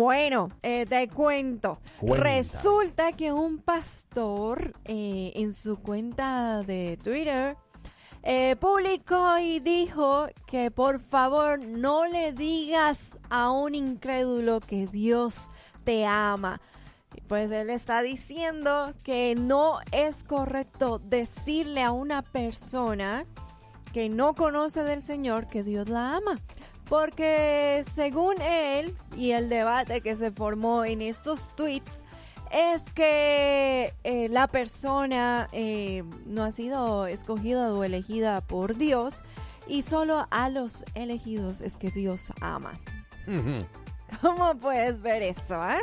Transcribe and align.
Bueno, 0.00 0.48
eh, 0.62 0.86
te 0.86 1.08
cuento. 1.08 1.78
Cuenta. 1.98 2.24
Resulta 2.24 3.12
que 3.12 3.34
un 3.34 3.58
pastor 3.58 4.72
eh, 4.86 5.32
en 5.34 5.52
su 5.52 5.76
cuenta 5.76 6.62
de 6.62 6.98
Twitter 7.04 7.58
eh, 8.22 8.56
publicó 8.58 9.36
y 9.38 9.60
dijo 9.60 10.28
que 10.46 10.70
por 10.70 11.00
favor 11.00 11.58
no 11.58 12.06
le 12.06 12.32
digas 12.32 13.18
a 13.28 13.50
un 13.50 13.74
incrédulo 13.74 14.60
que 14.60 14.86
Dios 14.86 15.50
te 15.84 16.06
ama. 16.06 16.62
Pues 17.28 17.50
él 17.50 17.68
está 17.68 18.00
diciendo 18.00 18.94
que 19.04 19.34
no 19.34 19.80
es 19.92 20.24
correcto 20.24 20.98
decirle 20.98 21.82
a 21.82 21.92
una 21.92 22.22
persona 22.22 23.26
que 23.92 24.08
no 24.08 24.32
conoce 24.32 24.82
del 24.82 25.02
Señor 25.02 25.46
que 25.48 25.62
Dios 25.62 25.90
la 25.90 26.16
ama. 26.16 26.36
Porque 26.90 27.84
según 27.94 28.42
él 28.42 28.94
y 29.16 29.30
el 29.30 29.48
debate 29.48 30.00
que 30.00 30.16
se 30.16 30.32
formó 30.32 30.84
en 30.84 31.00
estos 31.02 31.48
tweets, 31.54 32.02
es 32.50 32.82
que 32.94 33.94
eh, 34.02 34.28
la 34.28 34.48
persona 34.48 35.48
eh, 35.52 36.02
no 36.26 36.42
ha 36.42 36.50
sido 36.50 37.06
escogida 37.06 37.72
o 37.72 37.84
elegida 37.84 38.40
por 38.40 38.76
Dios 38.76 39.22
y 39.68 39.82
solo 39.82 40.26
a 40.32 40.48
los 40.48 40.84
elegidos 40.94 41.60
es 41.60 41.76
que 41.76 41.92
Dios 41.92 42.32
ama. 42.40 42.72
¿Cómo 44.20 44.56
puedes 44.56 45.00
ver 45.00 45.22
eso? 45.22 45.62
eh? 45.70 45.78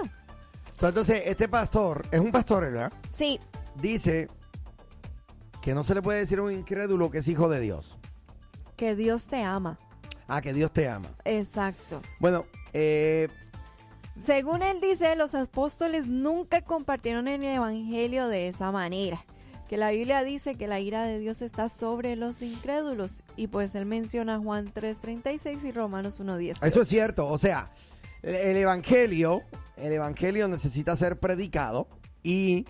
Entonces, 0.81 1.21
este 1.25 1.47
pastor, 1.47 2.05
es 2.11 2.19
un 2.19 2.33
pastor, 2.33 2.63
¿verdad? 2.69 2.91
Sí, 3.09 3.39
Dice 3.75 4.27
que 5.61 5.73
no 5.73 5.83
se 5.85 5.95
le 5.95 6.01
puede 6.01 6.19
decir 6.19 6.39
a 6.39 6.43
un 6.43 6.51
incrédulo 6.51 7.09
que 7.11 7.19
es 7.19 7.27
hijo 7.29 7.47
de 7.47 7.61
Dios. 7.61 7.97
que 8.75 8.93
Dios 8.95 9.27
te 9.27 9.41
ama. 9.43 9.77
Ah, 10.27 10.41
que 10.41 10.53
Dios 10.53 10.71
te 10.71 10.87
ama. 10.89 11.09
Exacto. 11.25 12.01
Bueno, 12.19 12.45
eh, 12.73 13.27
Según 14.25 14.61
él 14.63 14.81
dice, 14.81 15.15
los 15.15 15.35
apóstoles 15.35 16.07
nunca 16.07 16.61
compartieron 16.61 17.27
el 17.27 17.43
evangelio 17.43 18.27
de 18.27 18.47
esa 18.47 18.71
manera. 18.71 19.23
Que 19.69 19.77
la 19.77 19.91
Biblia 19.91 20.23
dice 20.23 20.55
que 20.55 20.65
la 20.67 20.79
ira 20.79 21.03
de 21.03 21.19
Dios 21.19 21.41
está 21.41 21.69
sobre 21.69 22.15
los 22.15 22.41
incrédulos. 22.41 23.21
Y 23.35 23.47
pues 23.47 23.75
él 23.75 23.85
menciona 23.85 24.39
Juan 24.39 24.73
3:36 24.73 25.63
y 25.65 25.71
Romanos 25.71 26.19
1:10. 26.19 26.65
eso 26.65 26.81
es 26.81 26.87
cierto. 26.87 27.27
O 27.27 27.37
sea, 27.37 27.71
el 28.23 28.57
evangelio, 28.57 29.43
el 29.75 29.91
evangelio 29.93 30.47
necesita 30.47 30.95
ser 30.95 31.19
predicado 31.19 31.87
y 32.23 32.65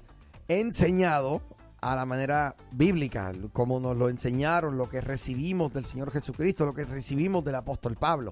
enseñado 0.47 1.41
a 1.81 1.95
la 1.95 2.05
manera 2.05 2.55
bíblica, 2.71 3.31
como 3.53 3.79
nos 3.79 3.95
lo 3.97 4.09
enseñaron, 4.09 4.77
lo 4.77 4.89
que 4.89 5.01
recibimos 5.01 5.73
del 5.73 5.85
Señor 5.85 6.11
Jesucristo, 6.11 6.65
lo 6.65 6.73
que 6.73 6.85
recibimos 6.85 7.43
del 7.43 7.55
apóstol 7.55 7.95
Pablo, 7.95 8.31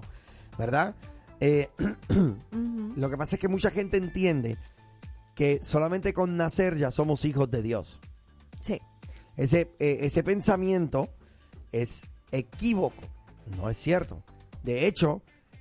¿verdad? 0.58 0.94
Eh. 1.40 1.68
Lo 2.96 3.10
que 3.10 3.18
pasa 3.18 3.36
es 3.36 3.40
que 3.40 3.48
mucha 3.48 3.70
gente 3.70 3.98
entiende 3.98 4.56
que 5.34 5.60
solamente 5.62 6.14
con 6.14 6.38
nacer 6.38 6.76
ya 6.76 6.90
somos 6.90 7.26
hijos 7.26 7.50
de 7.50 7.60
Dios. 7.60 8.00
Sí. 8.62 8.80
Ese, 9.36 9.70
eh, 9.78 9.98
ese 10.00 10.22
pensamiento 10.22 11.10
es 11.72 12.08
equívoco, 12.32 13.02
no 13.58 13.68
es 13.68 13.76
cierto. 13.76 14.22
De 14.62 14.86
hecho, 14.86 15.20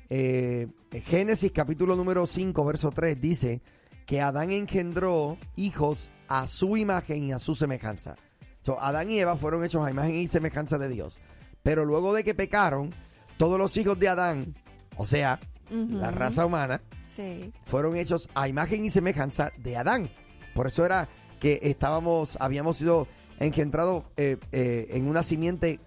eh, 0.09 0.69
Génesis 1.03 1.51
capítulo 1.51 1.97
número 1.97 2.25
5, 2.25 2.63
verso 2.63 2.89
3 2.91 3.19
dice 3.19 3.61
que 4.05 4.21
Adán 4.21 4.51
engendró 4.51 5.37
hijos 5.55 6.11
a 6.27 6.47
su 6.47 6.77
imagen 6.77 7.23
y 7.23 7.31
a 7.31 7.39
su 7.39 7.55
semejanza. 7.55 8.15
So, 8.61 8.81
Adán 8.81 9.09
y 9.09 9.19
Eva 9.19 9.35
fueron 9.35 9.63
hechos 9.63 9.85
a 9.85 9.91
imagen 9.91 10.15
y 10.15 10.27
semejanza 10.27 10.77
de 10.77 10.89
Dios. 10.89 11.19
Pero 11.63 11.85
luego 11.85 12.13
de 12.13 12.23
que 12.23 12.33
pecaron, 12.33 12.93
todos 13.37 13.57
los 13.59 13.75
hijos 13.77 13.97
de 13.99 14.07
Adán, 14.09 14.55
o 14.97 15.05
sea, 15.05 15.39
la 15.69 16.11
raza 16.11 16.45
humana, 16.45 16.81
Sí. 17.07 17.51
fueron 17.65 17.95
hechos 17.95 18.29
a 18.35 18.47
imagen 18.47 18.85
y 18.85 18.89
semejanza 18.89 19.51
de 19.57 19.77
Adán. 19.77 20.09
Por 20.53 20.67
eso 20.67 20.85
era 20.85 21.07
que 21.39 21.59
estábamos, 21.63 22.37
habíamos 22.39 22.77
sido 22.77 23.07
engendrados 23.39 24.03
eh, 24.17 24.37
eh, 24.51 24.87
en 24.91 25.07
una 25.07 25.23
simiente 25.23 25.79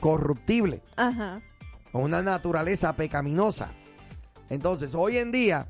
corruptible, 0.00 0.82
Ajá. 0.96 1.40
con 1.92 2.02
una 2.02 2.22
naturaleza 2.22 2.94
pecaminosa. 2.96 3.72
Entonces, 4.50 4.94
hoy 4.94 5.18
en 5.18 5.32
día, 5.32 5.68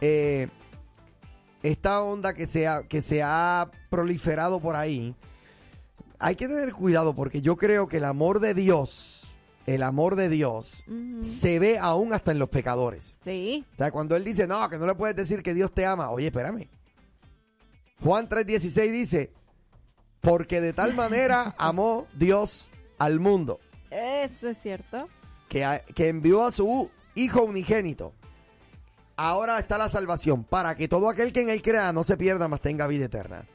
eh, 0.00 0.48
esta 1.68 2.02
onda 2.02 2.34
que 2.34 2.46
se, 2.46 2.66
ha, 2.66 2.82
que 2.84 3.02
se 3.02 3.22
ha 3.22 3.70
proliferado 3.90 4.60
por 4.60 4.76
ahí, 4.76 5.14
hay 6.18 6.34
que 6.36 6.48
tener 6.48 6.72
cuidado 6.72 7.14
porque 7.14 7.42
yo 7.42 7.56
creo 7.56 7.88
que 7.88 7.98
el 7.98 8.04
amor 8.04 8.40
de 8.40 8.54
Dios, 8.54 9.34
el 9.66 9.82
amor 9.82 10.16
de 10.16 10.28
Dios, 10.28 10.84
se 11.22 11.58
ve 11.58 11.78
aún 11.78 12.12
hasta 12.12 12.30
en 12.32 12.38
los 12.38 12.48
pecadores. 12.48 13.18
Sí. 13.22 13.64
O 13.74 13.76
sea, 13.76 13.90
cuando 13.90 14.16
él 14.16 14.24
dice, 14.24 14.46
no, 14.46 14.68
que 14.68 14.78
no 14.78 14.86
le 14.86 14.94
puedes 14.94 15.16
decir 15.16 15.42
que 15.42 15.54
Dios 15.54 15.72
te 15.72 15.84
ama. 15.84 16.10
Oye, 16.10 16.28
espérame. 16.28 16.68
Juan 18.02 18.28
3:16 18.28 18.90
dice, 18.92 19.32
porque 20.20 20.60
de 20.60 20.72
tal 20.72 20.94
manera 20.94 21.54
amó 21.58 22.06
Dios 22.14 22.70
al 22.98 23.20
mundo, 23.20 23.60
Eso 23.90 24.48
es 24.48 24.58
cierto. 24.58 25.08
que, 25.48 25.82
que 25.94 26.08
envió 26.08 26.44
a 26.44 26.52
su 26.52 26.90
Hijo 27.14 27.44
unigénito. 27.44 28.12
Ahora 29.16 29.58
está 29.58 29.78
la 29.78 29.88
salvación, 29.88 30.44
para 30.44 30.76
que 30.76 30.88
todo 30.88 31.08
aquel 31.08 31.32
que 31.32 31.40
en 31.40 31.48
él 31.48 31.62
crea 31.62 31.92
no 31.92 32.04
se 32.04 32.16
pierda, 32.16 32.48
mas 32.48 32.60
tenga 32.60 32.86
vida 32.86 33.06
eterna. 33.06 33.46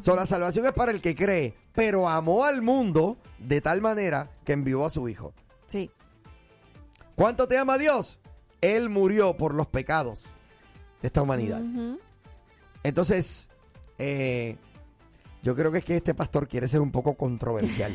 So, 0.00 0.16
la 0.16 0.26
salvación 0.26 0.66
es 0.66 0.72
para 0.72 0.90
el 0.90 1.00
que 1.00 1.14
cree, 1.14 1.54
pero 1.72 2.08
amó 2.08 2.44
al 2.44 2.62
mundo 2.62 3.16
de 3.38 3.60
tal 3.60 3.80
manera 3.80 4.30
que 4.44 4.52
envió 4.52 4.84
a 4.84 4.90
su 4.90 5.08
Hijo. 5.08 5.34
Sí. 5.68 5.90
¿Cuánto 7.14 7.46
te 7.46 7.58
ama 7.58 7.78
Dios? 7.78 8.20
Él 8.60 8.90
murió 8.90 9.36
por 9.36 9.54
los 9.54 9.68
pecados 9.68 10.32
de 11.00 11.06
esta 11.06 11.22
humanidad. 11.22 11.62
Entonces, 12.82 13.48
eh, 13.98 14.56
yo 15.48 15.54
creo 15.54 15.72
que 15.72 15.78
es 15.78 15.84
que 15.86 15.96
este 15.96 16.12
pastor 16.12 16.46
quiere 16.46 16.68
ser 16.68 16.82
un 16.82 16.92
poco 16.92 17.14
controversial. 17.14 17.90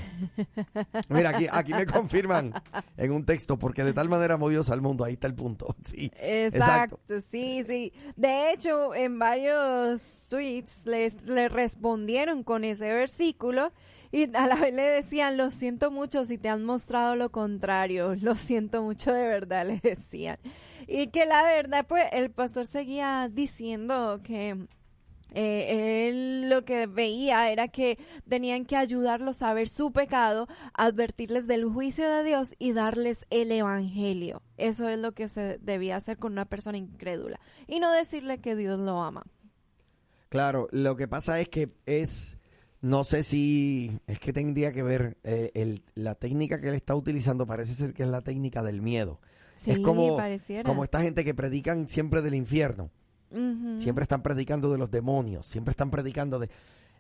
Mira, 1.09 1.29
aquí, 1.29 1.45
aquí 1.51 1.71
me 1.71 1.85
confirman 1.85 2.51
en 2.97 3.11
un 3.11 3.25
texto, 3.27 3.59
porque 3.59 3.83
de 3.83 3.93
tal 3.93 4.09
manera 4.09 4.39
Dios 4.49 4.71
al 4.71 4.81
mundo, 4.81 5.03
ahí 5.03 5.13
está 5.13 5.27
el 5.27 5.35
punto. 5.35 5.75
Sí, 5.85 6.11
Exacto, 6.19 7.21
sí, 7.29 7.63
sí. 7.67 7.93
De 8.15 8.51
hecho, 8.51 8.95
en 8.95 9.19
varios 9.19 10.17
tweets 10.27 10.83
les, 10.85 11.21
le 11.23 11.47
respondieron 11.47 12.43
con 12.43 12.63
ese 12.63 12.91
versículo 12.91 13.71
y 14.11 14.35
a 14.35 14.47
la 14.47 14.55
vez 14.55 14.73
le 14.73 14.81
decían, 14.81 15.37
lo 15.37 15.51
siento 15.51 15.91
mucho 15.91 16.25
si 16.25 16.39
te 16.39 16.49
han 16.49 16.65
mostrado 16.65 17.15
lo 17.15 17.31
contrario, 17.31 18.15
lo 18.19 18.35
siento 18.35 18.81
mucho 18.81 19.13
de 19.13 19.27
verdad, 19.27 19.67
le 19.67 19.79
decían. 19.79 20.39
Y 20.87 21.07
que 21.07 21.27
la 21.27 21.43
verdad, 21.43 21.85
pues 21.87 22.05
el 22.13 22.31
pastor 22.31 22.65
seguía 22.65 23.29
diciendo 23.31 24.21
que 24.23 24.67
eh, 25.33 26.07
él 26.09 26.49
lo 26.49 26.63
que 26.65 26.87
veía 26.87 27.51
era 27.51 27.67
que 27.67 27.97
tenían 28.27 28.65
que 28.65 28.75
ayudarlos 28.77 29.41
a 29.41 29.53
ver 29.53 29.67
su 29.69 29.91
pecado, 29.91 30.47
advertirles 30.73 31.47
del 31.47 31.65
juicio 31.65 32.09
de 32.09 32.23
Dios 32.23 32.55
y 32.59 32.73
darles 32.73 33.25
el 33.29 33.51
evangelio. 33.51 34.41
Eso 34.57 34.87
es 34.87 34.99
lo 34.99 35.13
que 35.13 35.27
se 35.27 35.57
debía 35.61 35.95
hacer 35.97 36.17
con 36.17 36.31
una 36.33 36.45
persona 36.45 36.77
incrédula 36.77 37.39
y 37.67 37.79
no 37.79 37.91
decirle 37.91 38.39
que 38.39 38.55
Dios 38.55 38.79
lo 38.79 39.01
ama. 39.03 39.23
Claro, 40.29 40.67
lo 40.71 40.95
que 40.95 41.07
pasa 41.07 41.39
es 41.39 41.49
que 41.49 41.69
es, 41.85 42.37
no 42.81 43.03
sé 43.03 43.23
si, 43.23 43.99
es 44.07 44.19
que 44.19 44.33
tendría 44.33 44.71
que 44.71 44.81
ver, 44.83 45.17
eh, 45.23 45.51
el- 45.53 45.83
la 45.95 46.15
técnica 46.15 46.57
que 46.59 46.69
él 46.69 46.75
está 46.75 46.95
utilizando 46.95 47.45
parece 47.45 47.75
ser 47.75 47.93
que 47.93 48.03
es 48.03 48.09
la 48.09 48.21
técnica 48.21 48.63
del 48.63 48.81
miedo. 48.81 49.19
Sí, 49.55 49.69
es 49.71 49.79
como, 49.79 50.17
pareciera. 50.17 50.67
como 50.67 50.83
esta 50.83 51.01
gente 51.01 51.23
que 51.23 51.35
predican 51.35 51.87
siempre 51.87 52.21
del 52.23 52.33
infierno. 52.33 52.89
Siempre 53.79 54.03
están 54.03 54.21
predicando 54.21 54.71
de 54.71 54.77
los 54.77 54.91
demonios, 54.91 55.47
siempre 55.47 55.71
están 55.71 55.89
predicando 55.89 56.37
de, 56.39 56.49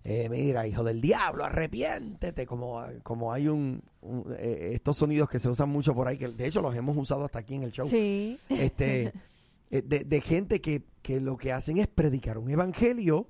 eh, 0.03 0.27
mira, 0.29 0.67
hijo 0.67 0.83
del 0.83 0.99
diablo, 0.99 1.45
arrepiéntete, 1.45 2.45
como, 2.45 2.81
como 3.03 3.31
hay 3.31 3.47
un, 3.47 3.83
un- 4.01 4.33
eh, 4.37 4.71
estos 4.73 4.97
sonidos 4.97 5.29
que 5.29 5.39
se 5.39 5.49
usan 5.49 5.69
mucho 5.69 5.93
por 5.93 6.07
ahí, 6.07 6.17
que 6.17 6.27
de 6.27 6.47
hecho 6.47 6.61
los 6.61 6.75
hemos 6.75 6.97
usado 6.97 7.23
hasta 7.25 7.39
aquí 7.39 7.55
en 7.55 7.63
el 7.63 7.71
show, 7.71 7.87
Sí. 7.87 8.37
este, 8.49 9.13
eh, 9.71 9.81
de, 9.83 10.03
de 10.03 10.21
gente 10.21 10.59
que, 10.61 10.83
que 11.01 11.21
lo 11.21 11.37
que 11.37 11.51
hacen 11.51 11.77
es 11.77 11.87
predicar 11.87 12.37
un 12.37 12.49
evangelio 12.49 13.27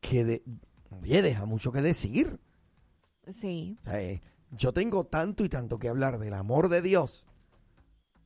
que, 0.00 0.24
de, 0.24 0.42
oye, 1.02 1.22
deja 1.22 1.44
mucho 1.46 1.70
que 1.72 1.82
decir. 1.82 2.40
Sí. 3.40 3.78
O 3.82 3.84
sea, 3.90 4.02
eh, 4.02 4.22
yo 4.50 4.72
tengo 4.72 5.04
tanto 5.04 5.44
y 5.44 5.48
tanto 5.48 5.78
que 5.78 5.88
hablar 5.88 6.18
del 6.18 6.34
amor 6.34 6.68
de 6.68 6.82
Dios 6.82 7.26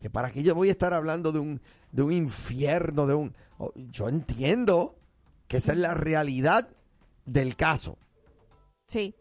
Que 0.06 0.10
para 0.10 0.30
qué 0.30 0.44
yo 0.44 0.54
voy 0.54 0.68
a 0.68 0.70
estar 0.70 0.94
hablando 0.94 1.32
de 1.32 1.40
un, 1.40 1.60
de 1.90 2.00
un 2.02 2.12
infierno, 2.12 3.08
de 3.08 3.14
un... 3.14 3.34
oh, 3.58 3.72
yo 3.90 4.08
entiendo 4.08 4.94
que 5.48 5.56
esa 5.56 5.72
es 5.72 5.78
la 5.80 5.94
realidad 5.94 6.68
del 7.24 7.56
caso. 7.56 7.98
Sí. 8.86 9.16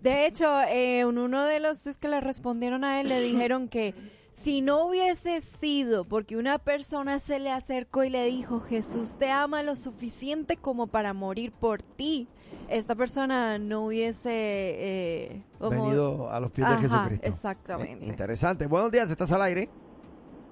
De 0.00 0.24
hecho, 0.24 0.62
eh, 0.62 1.00
en 1.00 1.18
uno 1.18 1.44
de 1.44 1.60
los 1.60 1.82
tweets 1.82 1.98
que 1.98 2.08
le 2.08 2.22
respondieron 2.22 2.84
a 2.84 3.02
él 3.02 3.10
le 3.10 3.20
dijeron 3.20 3.68
que 3.68 3.94
si 4.30 4.62
no 4.62 4.86
hubiese 4.86 5.42
sido 5.42 6.06
porque 6.06 6.38
una 6.38 6.58
persona 6.58 7.18
se 7.18 7.38
le 7.38 7.50
acercó 7.50 8.02
y 8.02 8.08
le 8.08 8.24
dijo, 8.24 8.60
Jesús 8.60 9.18
te 9.18 9.30
ama 9.30 9.62
lo 9.62 9.76
suficiente 9.76 10.56
como 10.56 10.86
para 10.86 11.12
morir 11.12 11.52
por 11.52 11.82
ti, 11.82 12.28
esta 12.70 12.94
persona 12.94 13.58
no 13.58 13.84
hubiese... 13.84 14.30
eh, 14.32 15.42
como- 15.58 15.70
Venido 15.84 16.30
a 16.30 16.40
los 16.40 16.50
pies 16.50 16.66
de 16.66 16.72
Ajá, 16.74 16.82
Jesucristo. 16.82 17.26
exactamente. 17.26 18.06
Eh, 18.06 18.08
interesante. 18.08 18.66
Buenos 18.66 18.90
días, 18.90 19.10
¿estás 19.10 19.32
al 19.32 19.42
aire? 19.42 19.68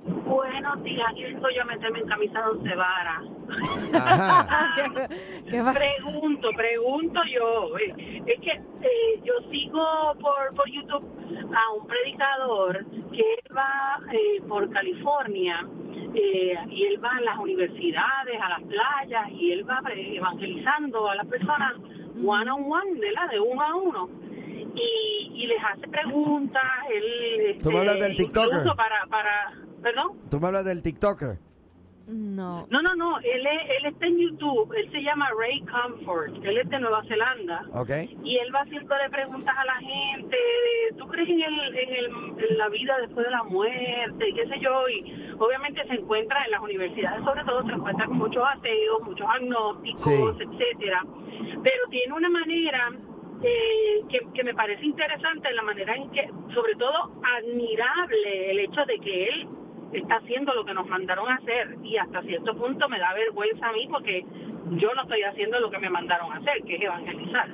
Buenos 0.06 0.82
días, 0.84 1.06
yo 1.16 1.26
a 1.62 1.64
meterme 1.64 1.98
en 1.98 2.06
camisa 2.08 2.40
de 2.40 2.50
once. 2.50 2.74
Pregunto, 5.74 6.48
pregunto 6.56 7.20
yo. 7.32 7.76
eh, 7.78 8.22
Es 8.26 8.40
que 8.40 8.50
eh, 8.52 9.20
yo 9.24 9.32
sigo 9.50 9.82
por, 10.20 10.54
por 10.54 10.68
YouTube 10.70 11.04
a 11.54 11.72
un 11.72 11.86
predicador 11.86 12.84
que 13.12 13.20
él 13.20 13.56
va 13.56 14.00
eh, 14.12 14.40
por 14.48 14.68
California 14.70 15.66
eh, 16.14 16.56
y 16.70 16.84
él 16.84 17.02
va 17.04 17.16
a 17.16 17.20
las 17.22 17.38
universidades, 17.38 18.40
a 18.40 18.48
las 18.48 18.62
playas 18.62 19.30
y 19.32 19.52
él 19.52 19.68
va 19.68 19.80
evangelizando 19.92 21.08
a 21.08 21.14
las 21.16 21.26
personas 21.26 21.72
one 22.24 22.50
on 22.50 22.70
one, 22.70 23.00
¿verdad? 23.00 23.28
De 23.30 23.40
uno 23.40 23.62
a 23.62 23.74
uno. 23.74 24.08
Y, 24.76 25.42
y 25.42 25.46
les 25.46 25.58
hace 25.64 25.88
preguntas, 25.88 26.62
él... 26.92 27.56
Tú 27.62 27.70
me 27.72 27.78
hablas 27.80 27.98
del 27.98 28.16
TikToker. 28.16 28.62
para, 28.76 29.06
para, 29.08 29.52
¿Perdón? 29.82 30.18
Tú 30.30 30.38
me 30.40 30.46
hablas 30.48 30.64
del 30.64 30.82
TikToker. 30.82 31.38
No. 32.08 32.68
No, 32.70 32.82
no, 32.82 32.94
no, 32.94 33.18
él, 33.18 33.44
es- 33.44 33.70
él 33.80 33.86
está 33.86 34.06
en 34.06 34.16
YouTube, 34.16 34.72
él 34.76 34.88
se 34.92 35.02
llama 35.02 35.28
Ray 35.36 35.60
Comfort, 35.62 36.36
él 36.44 36.58
es 36.58 36.68
de 36.70 36.78
Nueva 36.78 37.02
Zelanda 37.08 37.64
¿Ok? 37.72 37.90
y 38.22 38.36
él 38.36 38.54
va 38.54 38.60
haciéndole 38.60 39.10
preguntas 39.10 39.52
a 39.58 39.64
la 39.64 39.74
gente, 39.80 40.36
de, 40.36 40.96
¿tú 40.96 41.04
crees 41.08 41.28
en, 41.28 41.42
el, 41.42 41.76
en, 41.76 41.94
el, 41.96 42.04
en 42.48 42.58
la 42.58 42.68
vida 42.68 42.96
después 43.00 43.26
de 43.26 43.32
la 43.32 43.42
muerte? 43.42 44.28
y 44.28 44.34
qué 44.34 44.46
sé 44.46 44.54
yo, 44.60 44.88
y 44.88 45.32
obviamente 45.40 45.84
se 45.88 45.94
encuentra 45.94 46.44
en 46.44 46.52
las 46.52 46.60
universidades, 46.60 47.24
sobre 47.24 47.42
todo 47.42 47.64
se 47.66 47.72
encuentra 47.72 48.06
con 48.06 48.18
muchos 48.18 48.44
ateos, 48.54 49.02
muchos 49.02 49.26
agnósticos, 49.28 50.04
Sí. 50.04 50.44
etcétera, 50.44 51.02
pero 51.64 51.88
tiene 51.90 52.12
una 52.14 52.28
manera 52.30 52.92
que, 53.42 54.20
que 54.34 54.44
me 54.44 54.54
parece 54.54 54.84
interesante, 54.84 55.52
la 55.52 55.62
manera 55.62 55.94
en 55.94 56.10
que, 56.10 56.28
sobre 56.54 56.74
todo, 56.76 57.12
admirable 57.36 58.50
el 58.50 58.58
hecho 58.60 58.84
de 58.86 58.98
que 58.98 59.28
él 59.28 59.48
está 59.92 60.16
haciendo 60.16 60.52
lo 60.54 60.64
que 60.64 60.74
nos 60.74 60.86
mandaron 60.88 61.28
a 61.28 61.36
hacer 61.36 61.76
y 61.82 61.96
hasta 61.96 62.22
cierto 62.22 62.54
punto 62.56 62.88
me 62.88 62.98
da 62.98 63.12
vergüenza 63.14 63.68
a 63.68 63.72
mí 63.72 63.86
porque 63.90 64.24
yo 64.72 64.92
no 64.94 65.02
estoy 65.02 65.22
haciendo 65.22 65.60
lo 65.60 65.70
que 65.70 65.78
me 65.78 65.88
mandaron 65.90 66.32
a 66.32 66.36
hacer, 66.36 66.62
que 66.64 66.74
es 66.76 66.82
evangelizar. 66.82 67.48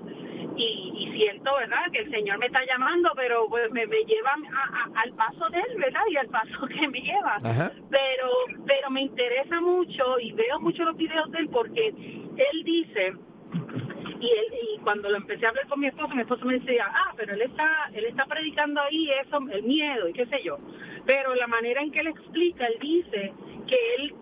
Y, 0.57 0.93
y 0.97 1.13
siento, 1.17 1.55
¿verdad?, 1.57 1.85
que 1.93 2.01
el 2.01 2.11
Señor 2.11 2.39
me 2.39 2.47
está 2.47 2.61
llamando, 2.67 3.11
pero 3.17 3.47
pues 3.49 3.71
me, 3.71 3.87
me 3.87 4.05
lleva 4.05 4.33
a- 4.33 4.65
a- 4.99 5.01
al 5.03 5.13
paso 5.15 5.49
de 5.51 5.59
Él, 5.59 5.79
¿verdad?, 5.79 6.01
y 6.11 6.17
al 6.17 6.29
paso 6.29 6.67
que 6.69 6.89
me 6.89 7.01
lleva. 7.01 7.37
Ajá. 7.43 7.71
Pero, 7.91 8.29
pero 8.67 8.91
me 8.91 9.03
interesa 9.03 9.61
mucho 9.61 10.19
y 10.21 10.33
veo 10.33 10.61
mucho 10.61 10.85
los 10.85 10.97
videos 10.97 11.31
de 11.31 11.39
Él 11.39 11.49
porque 11.51 11.89
Él 11.89 12.65
dice 12.65 13.13
y 14.23 14.31
él, 14.31 14.47
y 14.75 14.79
cuando 14.79 15.11
lo 15.11 15.17
empecé 15.17 15.45
a 15.47 15.49
hablar 15.49 15.67
con 15.67 15.81
mi 15.81 15.89
esposo, 15.89 16.15
mi 16.15 16.23
esposo 16.23 16.45
me 16.45 16.59
decía, 16.61 16.87
ah, 16.89 17.13
pero 17.17 17.35
él 17.35 17.43
está, 17.43 17.91
él 17.93 18.05
está 18.05 18.25
predicando 18.27 18.81
ahí 18.81 19.11
eso, 19.27 19.39
el 19.51 19.65
miedo 19.65 20.09
y 20.09 20.13
qué 20.13 20.27
sé 20.27 20.43
yo. 20.45 20.59
Pero 21.07 21.35
la 21.35 21.49
manera 21.49 21.83
en 21.83 21.91
que 21.91 22.01
él 22.01 22.07
explica, 22.07 22.67
él 22.67 22.79
dice 22.81 23.33
que 23.67 23.95
él, 23.99 24.15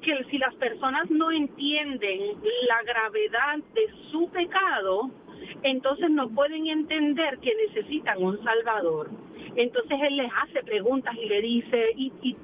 que 0.00 0.24
si 0.30 0.38
las 0.38 0.54
personas 0.54 1.10
no 1.10 1.32
entienden 1.32 2.36
la 2.68 2.82
gravedad 2.84 3.58
de 3.74 3.88
su 4.12 4.30
pecado, 4.30 5.10
entonces 5.64 6.08
no 6.10 6.28
pueden 6.28 6.68
entender 6.68 7.38
que 7.38 7.52
necesitan 7.66 8.22
un 8.22 8.42
salvador. 8.44 9.10
Entonces 9.56 9.98
él 10.02 10.18
les 10.18 10.30
hace 10.44 10.62
preguntas 10.62 11.16
y 11.16 11.26
le 11.28 11.42
dice, 11.42 11.86
y, 11.96 12.12
y 12.22 12.36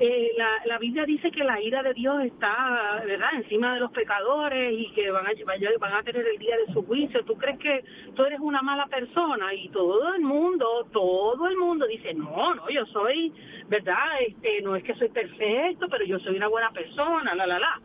eh, 0.00 0.32
la, 0.36 0.62
la 0.64 0.78
Biblia 0.78 1.04
dice 1.04 1.30
que 1.30 1.44
la 1.44 1.60
ira 1.60 1.82
de 1.82 1.92
Dios 1.92 2.24
está, 2.24 3.02
¿verdad?, 3.04 3.28
encima 3.34 3.74
de 3.74 3.80
los 3.80 3.92
pecadores 3.92 4.72
y 4.72 4.90
que 4.92 5.10
van 5.10 5.26
a, 5.26 5.30
van 5.78 5.92
a 5.92 6.02
tener 6.02 6.26
el 6.26 6.38
día 6.38 6.56
de 6.56 6.72
su 6.72 6.84
juicio. 6.86 7.22
¿Tú 7.26 7.36
crees 7.36 7.58
que 7.58 7.84
tú 8.14 8.24
eres 8.24 8.40
una 8.40 8.62
mala 8.62 8.86
persona? 8.86 9.52
Y 9.52 9.68
todo 9.68 10.14
el 10.14 10.22
mundo, 10.22 10.88
todo 10.90 11.46
el 11.46 11.56
mundo 11.58 11.86
dice, 11.86 12.14
no, 12.14 12.54
no, 12.54 12.70
yo 12.70 12.86
soy, 12.86 13.32
¿verdad?, 13.68 14.22
este, 14.26 14.62
no 14.62 14.74
es 14.74 14.82
que 14.84 14.94
soy 14.94 15.10
perfecto, 15.10 15.86
pero 15.90 16.04
yo 16.06 16.18
soy 16.20 16.36
una 16.36 16.48
buena 16.48 16.70
persona, 16.70 17.34
la, 17.34 17.46
la, 17.46 17.58
la. 17.58 17.80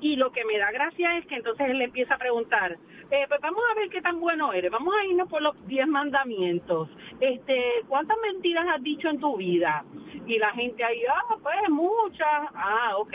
Y 0.00 0.16
lo 0.16 0.32
que 0.32 0.44
me 0.44 0.58
da 0.58 0.72
gracia 0.72 1.16
es 1.18 1.26
que 1.26 1.36
entonces 1.36 1.70
él 1.70 1.78
le 1.78 1.84
empieza 1.84 2.14
a 2.14 2.18
preguntar, 2.18 2.76
eh, 3.12 3.26
pues 3.28 3.42
vamos 3.42 3.62
a 3.70 3.74
ver 3.74 3.90
qué 3.90 4.00
tan 4.00 4.18
bueno 4.20 4.54
eres, 4.54 4.70
vamos 4.70 4.94
a 4.94 5.04
irnos 5.04 5.28
por 5.28 5.42
los 5.42 5.54
diez 5.66 5.86
mandamientos. 5.86 6.88
Este, 7.20 7.62
¿cuántas 7.86 8.16
mentiras 8.22 8.66
has 8.74 8.82
dicho 8.82 9.06
en 9.10 9.20
tu 9.20 9.36
vida? 9.36 9.84
Y 10.26 10.38
la 10.38 10.50
gente 10.52 10.82
ahí, 10.82 11.02
ah, 11.06 11.36
pues 11.42 11.54
muchas. 11.68 12.48
Ah, 12.54 12.94
ok. 12.96 13.12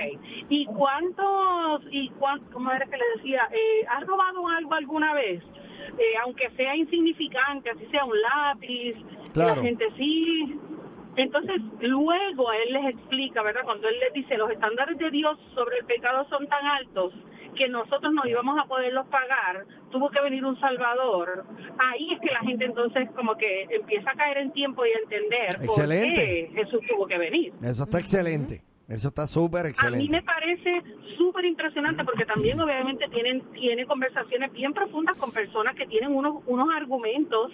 ¿Y 0.49 0.67
cuántos, 0.67 1.81
y 1.89 2.09
cuántos, 2.19 2.47
cómo 2.53 2.71
era 2.71 2.85
que 2.85 2.95
le 2.95 3.05
decía, 3.15 3.49
eh, 3.51 3.87
has 3.89 4.05
robado 4.05 4.47
algo 4.47 4.73
alguna 4.75 5.15
vez? 5.15 5.43
Eh, 5.97 6.17
aunque 6.23 6.51
sea 6.51 6.75
insignificante, 6.75 7.71
así 7.71 7.87
sea 7.87 8.05
un 8.05 8.21
lápiz. 8.21 8.95
Claro. 9.33 9.55
La 9.55 9.67
gente 9.67 9.87
sí, 9.97 10.59
entonces, 11.15 11.59
luego 11.79 12.51
él 12.51 12.73
les 12.73 12.93
explica, 12.93 13.41
¿verdad? 13.41 13.61
Cuando 13.63 13.87
él 13.87 13.99
les 13.99 14.13
dice, 14.13 14.37
los 14.37 14.51
estándares 14.51 14.95
de 14.99 15.09
Dios 15.09 15.39
sobre 15.55 15.79
el 15.79 15.85
pecado 15.85 16.27
son 16.29 16.45
tan 16.45 16.63
altos 16.63 17.13
que 17.57 17.67
nosotros 17.67 18.13
no 18.13 18.25
íbamos 18.27 18.57
a 18.59 18.65
poderlos 18.67 19.07
pagar, 19.07 19.65
tuvo 19.91 20.09
que 20.09 20.21
venir 20.21 20.45
un 20.45 20.59
Salvador. 20.59 21.45
Ahí 21.77 22.13
es 22.13 22.19
que 22.21 22.31
la 22.31 22.39
gente 22.41 22.65
entonces 22.65 23.09
como 23.15 23.35
que 23.35 23.63
empieza 23.69 24.11
a 24.11 24.15
caer 24.15 24.37
en 24.37 24.51
tiempo 24.53 24.85
y 24.85 24.89
a 24.91 24.99
entender 24.99 25.49
Excelente. 25.61 26.07
por 26.09 26.15
qué 26.15 26.51
Jesús 26.63 26.79
tuvo 26.89 27.07
que 27.07 27.17
venir. 27.17 27.53
Eso 27.63 27.83
está 27.83 27.99
excelente. 27.99 28.61
Eso 28.87 29.09
está 29.09 29.27
súper 29.27 29.61
A 29.61 29.63
mí 29.63 29.69
excelente. 29.71 30.09
me 30.11 30.21
parece 30.21 30.81
súper 31.17 31.43
impresionante 31.43 32.05
porque 32.05 32.25
también 32.25 32.57
obviamente 32.61 33.05
tienen 33.09 33.41
tiene 33.51 33.85
conversaciones 33.85 34.51
bien 34.53 34.73
profundas 34.73 35.17
con 35.19 35.31
personas 35.33 35.75
que 35.75 35.85
tienen 35.87 36.15
unos 36.15 36.41
unos 36.45 36.69
argumentos 36.73 37.51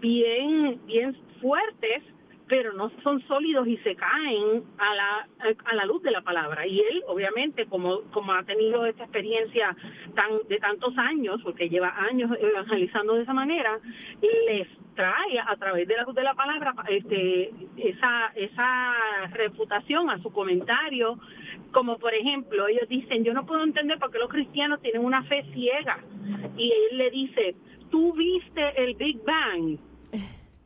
bien 0.00 0.80
bien 0.86 1.16
fuertes 1.40 2.02
pero 2.48 2.72
no 2.72 2.90
son 3.02 3.20
sólidos 3.26 3.68
y 3.68 3.76
se 3.78 3.94
caen 3.94 4.64
a 4.78 4.94
la 4.94 5.28
a 5.64 5.74
la 5.74 5.84
luz 5.84 6.02
de 6.02 6.10
la 6.10 6.22
palabra. 6.22 6.66
Y 6.66 6.80
él 6.80 7.02
obviamente 7.06 7.66
como 7.66 8.02
como 8.10 8.32
ha 8.32 8.42
tenido 8.44 8.86
esta 8.86 9.04
experiencia 9.04 9.76
tan 10.14 10.30
de 10.48 10.58
tantos 10.58 10.96
años 10.96 11.40
porque 11.44 11.68
lleva 11.68 11.94
años 11.96 12.30
evangelizando 12.40 13.14
de 13.14 13.22
esa 13.22 13.34
manera 13.34 13.78
les 14.20 14.68
trae 14.94 15.38
a 15.46 15.56
través 15.56 15.86
de 15.86 15.96
la 15.96 16.02
luz 16.02 16.14
de 16.14 16.22
la 16.22 16.34
palabra 16.34 16.74
este 16.88 17.52
esa 17.76 18.32
esa 18.34 19.26
reputación 19.32 20.10
a 20.10 20.18
su 20.22 20.32
comentario. 20.32 21.18
Como 21.70 21.98
por 21.98 22.14
ejemplo 22.14 22.66
ellos 22.66 22.88
dicen 22.88 23.24
yo 23.24 23.34
no 23.34 23.44
puedo 23.44 23.62
entender 23.62 23.98
por 23.98 24.10
qué 24.10 24.18
los 24.18 24.30
cristianos 24.30 24.80
tienen 24.80 25.04
una 25.04 25.22
fe 25.24 25.44
ciega 25.52 25.98
y 26.56 26.72
él 26.72 26.98
le 26.98 27.10
dice 27.10 27.56
tú 27.90 28.14
viste 28.14 28.82
el 28.82 28.94
Big 28.94 29.22
Bang 29.22 29.78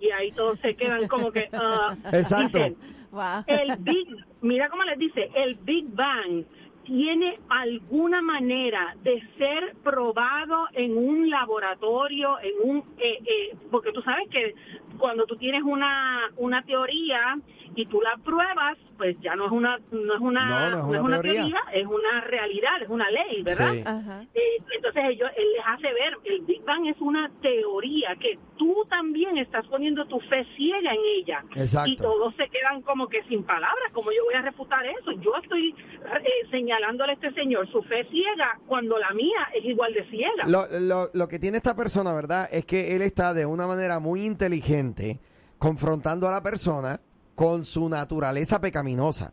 y 0.03 0.11
ahí 0.11 0.33
todos 0.33 0.59
se 0.61 0.75
quedan 0.75 1.07
como 1.09 1.31
que 1.31 1.49
ah. 1.53 1.95
Exacto. 2.13 2.59
Dicen, 2.59 2.77
Wow. 3.13 3.45
el 3.47 3.77
Big, 3.81 4.09
mira 4.41 4.71
cómo 4.71 4.83
les 4.85 4.99
dice, 4.99 5.31
el 5.35 5.55
Big 5.57 5.87
Bang 5.95 6.45
tiene 6.85 7.39
alguna 7.49 8.21
manera 8.23 8.95
de 9.03 9.23
ser 9.39 9.75
probado 9.83 10.67
en 10.73 10.97
un 10.97 11.31
laboratorio, 11.31 12.39
en 12.41 12.71
un, 12.71 12.79
eh, 12.99 13.19
eh, 13.25 13.57
porque 13.71 13.93
tú 13.93 14.03
sabes 14.03 14.29
que 14.31 14.55
cuando 14.99 15.25
tú 15.25 15.37
tienes 15.37 15.63
una 15.63 16.31
una 16.37 16.63
teoría 16.63 17.39
y 17.75 17.87
tú 17.87 18.01
la 18.03 18.17
pruebas, 18.23 18.77
pues 18.99 19.19
ya 19.21 19.35
no 19.35 19.47
es 19.47 19.53
una 19.53 19.79
no 19.91 20.15
es 20.15 20.21
una 20.21 20.71
No, 20.71 20.87
no 20.89 20.95
es 20.95 21.01
una 21.01 21.21
teoría. 21.23 21.61
es 21.73 21.87
una 21.87 22.21
realidad, 22.21 22.83
es 22.83 22.89
una 22.89 23.11
ley, 23.11 23.43
¿verdad? 23.43 23.73
Sí. 23.73 23.83
Ajá. 23.87 24.23
Eh, 24.35 24.59
entonces 24.77 25.03
ellos, 25.09 25.31
él 25.37 25.47
les 25.57 25.67
hace 25.67 25.93
ver, 25.93 26.19
el 26.25 26.41
Big 26.43 26.63
Bang 26.65 26.87
es 26.87 27.01
una 27.01 27.31
teoría 27.41 28.15
que 28.17 28.39
tú 28.59 28.85
también 28.91 29.39
estás 29.39 29.67
poniendo 29.69 30.05
tu 30.07 30.21
fe 30.21 30.45
ciega 30.57 30.93
en 30.93 31.01
ella. 31.17 31.45
Exacto. 31.57 31.91
Y 31.91 31.97
todos 31.97 32.35
se 32.37 32.49
quedan 32.49 32.83
como 32.83 33.09
que 33.09 33.23
sin 33.25 33.43
palabras, 33.45 33.91
como 33.93 34.13
yo 34.13 34.25
voy 34.25 34.35
a 34.35 34.43
refutar 34.43 34.85
eso? 34.87 35.13
Yo 35.13 35.35
estoy 35.43 35.71
eh, 35.71 36.49
señalándole 36.77 37.13
a 37.13 37.15
este 37.15 37.33
señor 37.33 37.71
su 37.71 37.83
fe 37.83 38.05
ciega 38.11 38.59
cuando 38.67 38.99
la 38.99 39.13
mía 39.13 39.49
es 39.55 39.65
igual 39.65 39.93
de 39.93 40.09
ciega. 40.11 40.45
Lo, 40.47 40.67
lo, 40.81 41.11
lo 41.13 41.29
que 41.29 41.39
tiene 41.39 41.59
esta 41.59 41.75
persona, 41.77 42.13
¿verdad? 42.13 42.49
Es 42.51 42.65
que 42.65 42.97
él 42.97 43.03
está 43.03 43.35
de 43.35 43.47
una 43.47 43.67
manera 43.67 43.99
muy 43.99 44.25
inteligente 44.25 45.21
confrontando 45.59 46.29
a 46.29 46.33
la 46.33 46.43
persona 46.43 47.01
con 47.35 47.65
su 47.65 47.89
naturaleza 47.89 48.61
pecaminosa. 48.61 49.33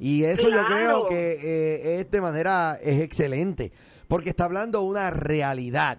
Y 0.00 0.24
eso 0.24 0.48
yo 0.48 0.64
creo 0.64 1.06
que 1.08 1.32
eh, 1.32 2.00
es 2.00 2.10
de 2.10 2.20
manera 2.22 2.78
es 2.80 3.00
excelente, 3.02 3.70
porque 4.08 4.30
está 4.30 4.44
hablando 4.44 4.80
una 4.80 5.10
realidad. 5.10 5.98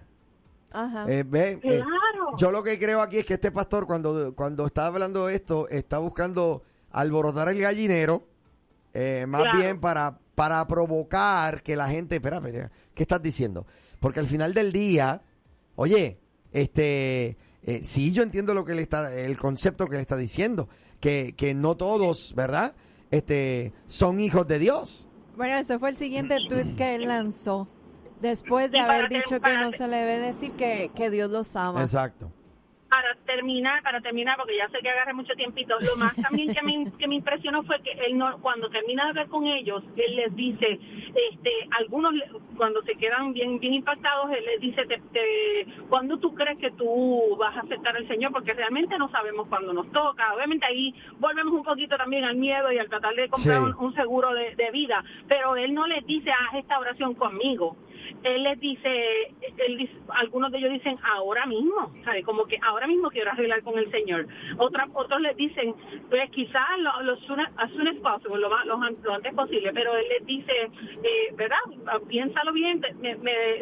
Ajá. 0.72 1.04
Eh, 1.08 1.22
ve, 1.24 1.52
eh, 1.52 1.58
Claro. 1.62 2.36
yo 2.36 2.50
lo 2.50 2.64
que 2.64 2.80
creo 2.80 3.00
aquí 3.00 3.18
es 3.18 3.26
que 3.26 3.34
este 3.34 3.52
pastor 3.52 3.86
cuando, 3.86 4.34
cuando 4.34 4.66
está 4.66 4.86
hablando 4.86 5.28
esto 5.28 5.68
está 5.68 5.98
buscando 5.98 6.62
alborotar 6.90 7.48
el 7.48 7.60
gallinero, 7.60 8.24
eh, 8.92 9.24
más 9.28 9.42
Claro. 9.42 9.58
bien 9.58 9.80
para, 9.80 10.18
para 10.40 10.66
provocar 10.66 11.62
que 11.62 11.76
la 11.76 11.86
gente, 11.86 12.14
espera, 12.14 12.38
espera, 12.38 12.72
¿qué 12.94 13.02
estás 13.02 13.20
diciendo? 13.20 13.66
Porque 14.00 14.20
al 14.20 14.26
final 14.26 14.54
del 14.54 14.72
día, 14.72 15.20
oye, 15.76 16.18
este, 16.50 17.36
eh, 17.62 17.80
sí, 17.82 18.10
yo 18.14 18.22
entiendo 18.22 18.54
lo 18.54 18.64
que 18.64 18.74
le 18.74 18.80
está, 18.80 19.14
el 19.14 19.36
concepto 19.36 19.86
que 19.86 19.96
le 19.96 20.00
está 20.00 20.16
diciendo, 20.16 20.70
que, 20.98 21.34
que 21.36 21.54
no 21.54 21.76
todos, 21.76 22.34
¿verdad? 22.34 22.74
Este, 23.10 23.74
son 23.84 24.18
hijos 24.18 24.48
de 24.48 24.58
Dios. 24.58 25.10
Bueno, 25.36 25.56
ese 25.56 25.78
fue 25.78 25.90
el 25.90 25.98
siguiente 25.98 26.38
tweet 26.48 26.74
que 26.74 26.94
él 26.94 27.02
lanzó. 27.02 27.68
Después 28.22 28.70
de 28.70 28.78
haber 28.78 29.10
dicho 29.10 29.42
que 29.42 29.54
no 29.58 29.72
se 29.72 29.88
le 29.88 29.96
debe 29.98 30.20
decir 30.20 30.52
que, 30.52 30.90
que 30.94 31.10
Dios 31.10 31.30
los 31.30 31.54
ama. 31.54 31.82
Exacto. 31.82 32.32
Para 32.90 33.14
terminar, 33.24 33.82
para 33.82 34.00
terminar, 34.00 34.36
porque 34.36 34.56
ya 34.56 34.68
sé 34.68 34.78
que 34.82 34.90
agarré 34.90 35.14
mucho 35.14 35.32
tiempito, 35.34 35.76
lo 35.80 35.96
más 35.96 36.14
también 36.16 36.52
que 36.52 36.60
me, 36.62 36.90
que 36.98 37.06
me 37.06 37.14
impresionó 37.14 37.62
fue 37.62 37.80
que 37.82 37.92
él 37.92 38.18
no, 38.18 38.38
cuando 38.42 38.68
termina 38.68 39.04
de 39.04 39.08
hablar 39.10 39.28
con 39.28 39.46
ellos, 39.46 39.82
él 39.96 40.16
les 40.16 40.34
dice, 40.34 40.78
este, 41.30 41.50
algunos 41.78 42.12
cuando 42.56 42.82
se 42.82 42.96
quedan 42.96 43.32
bien 43.32 43.58
bien 43.60 43.74
impactados, 43.74 44.30
él 44.32 44.44
les 44.44 44.60
dice, 44.60 44.84
te, 44.86 44.98
te- 45.12 45.66
¿cuándo 45.88 46.18
tú 46.18 46.34
crees 46.34 46.58
que 46.58 46.72
tú 46.72 47.36
vas 47.38 47.56
a 47.56 47.60
aceptar 47.60 47.96
al 47.96 48.08
Señor? 48.08 48.32
Porque 48.32 48.52
realmente 48.54 48.98
no 48.98 49.08
sabemos 49.10 49.46
cuándo 49.48 49.72
nos 49.72 49.90
toca. 49.92 50.34
Obviamente 50.34 50.66
ahí 50.66 50.92
volvemos 51.18 51.54
un 51.54 51.62
poquito 51.62 51.96
también 51.96 52.24
al 52.24 52.36
miedo 52.36 52.72
y 52.72 52.78
al 52.78 52.88
tratar 52.88 53.14
de 53.14 53.28
comprar 53.28 53.58
Sí. 53.58 53.64
un, 53.64 53.74
un 53.86 53.94
seguro 53.94 54.34
de, 54.34 54.54
de 54.56 54.70
vida, 54.72 55.02
pero 55.28 55.56
él 55.56 55.72
no 55.74 55.86
les 55.86 56.04
dice, 56.06 56.30
haz 56.32 56.54
esta 56.54 56.78
oración 56.78 57.14
conmigo 57.14 57.76
él 58.24 58.42
les 58.42 58.58
dice, 58.60 59.28
él 59.66 59.78
dice- 59.78 59.94
algunos 60.08 60.50
de 60.50 60.58
ellos 60.58 60.72
dicen 60.72 60.98
ahora 61.14 61.46
mismo, 61.46 61.92
¿sabe? 62.04 62.22
Como 62.22 62.44
que 62.44 62.58
ahora 62.60 62.79
mismo 62.86 63.10
quiero 63.10 63.30
arreglar 63.30 63.62
con 63.62 63.78
el 63.78 63.90
Señor. 63.90 64.26
Otra, 64.58 64.86
otros 64.94 65.20
les 65.20 65.36
dicen, 65.36 65.74
pues 66.08 66.30
quizás 66.30 66.78
lo, 66.78 67.02
lo 67.02 67.12
as 67.14 67.70
soon 67.72 67.88
as 67.88 67.96
possible, 67.96 68.38
lo, 68.38 68.50
más- 68.50 68.66
lo 68.66 68.74
an- 68.82 68.96
lo 69.02 69.14
antes 69.14 69.34
posible, 69.34 69.72
pero 69.72 69.96
él 69.96 70.06
les 70.08 70.26
dice, 70.26 70.52
eh, 71.02 71.34
¿verdad? 71.34 71.58
Ah, 71.86 71.98
Piénsalo 72.08 72.52
bien, 72.52 72.80
te, 72.80 72.92
me- 72.94 73.16
me- 73.16 73.58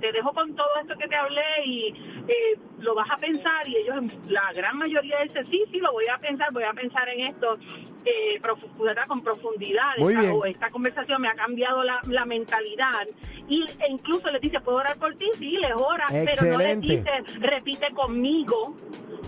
te 0.00 0.12
dejo 0.12 0.32
con 0.32 0.54
todo 0.54 0.68
esto 0.80 0.94
que 0.96 1.08
te 1.08 1.16
hablé 1.16 1.42
y 1.64 1.88
eh, 2.28 2.58
lo 2.80 2.94
vas 2.94 3.10
a 3.10 3.16
pensar 3.16 3.68
y 3.68 3.76
ellos, 3.76 3.96
la 4.28 4.52
gran 4.52 4.76
mayoría 4.78 5.20
dice, 5.22 5.44
sí, 5.46 5.62
sí, 5.70 5.78
lo 5.78 5.92
voy 5.92 6.06
a 6.08 6.18
pensar, 6.18 6.52
voy 6.52 6.64
a 6.64 6.72
pensar 6.72 7.08
en 7.08 7.26
esto 7.26 7.58
eh, 8.04 8.40
con 9.08 9.22
profundidad. 9.22 9.96
Muy 9.98 10.12
Esta- 10.14 10.22
bien. 10.26 10.34
o 10.36 10.44
esta 10.44 10.70
conversación 10.70 11.20
me 11.22 11.28
ha 11.28 11.34
cambiado 11.34 11.82
la, 11.84 12.00
la 12.04 12.24
mentalidad 12.24 13.06
y 13.48 13.62
e 13.64 13.90
incluso 13.90 14.30
les 14.30 14.40
dice 14.40 14.60
puedo 14.60 14.78
orar 14.78 14.96
por 14.96 15.14
ti 15.16 15.26
sí 15.38 15.50
les 15.60 15.72
ora 15.74 16.06
pero 16.10 16.52
no 16.52 16.58
les 16.58 16.80
dice 16.80 17.10
repite 17.40 17.86
conmigo 17.94 18.76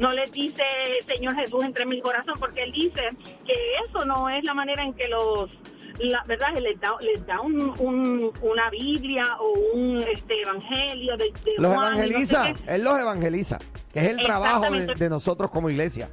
no 0.00 0.11
les 0.12 0.31
dice 0.33 0.62
Señor 1.07 1.35
Jesús 1.35 1.64
entre 1.64 1.83
en 1.83 1.88
mi 1.90 2.00
corazón 2.00 2.35
porque 2.38 2.62
él 2.62 2.73
dice 2.73 3.02
que 3.47 3.52
eso 3.88 4.04
no 4.04 4.28
es 4.31 4.45
la 4.45 4.54
manera 4.54 4.83
en 4.85 4.95
que 4.95 5.09
los 5.09 5.50
la 5.99 6.23
verdad 6.25 6.49
les 6.61 6.81
da 6.81 6.97
les 7.00 7.25
da 7.26 7.40
un, 7.40 7.75
un- 7.81 8.33
una 8.43 8.71
Biblia 8.71 9.25
o 9.40 9.52
un 9.75 9.99
este 10.02 10.43
evangelio 10.43 11.16
de, 11.16 11.25
de 11.45 11.52
Los 11.59 11.75
Juan 11.75 11.95
y 11.95 11.97
no 11.97 12.02
sé 12.02 12.04
evangeliza, 12.07 12.52
qué. 12.66 12.75
él 12.75 12.83
los 12.85 12.99
evangeliza, 13.00 13.59
es 13.95 14.04
el 14.09 14.23
trabajo 14.23 14.64
de 14.71 15.09
nosotros 15.09 15.50
como 15.50 15.71
iglesia. 15.71 16.09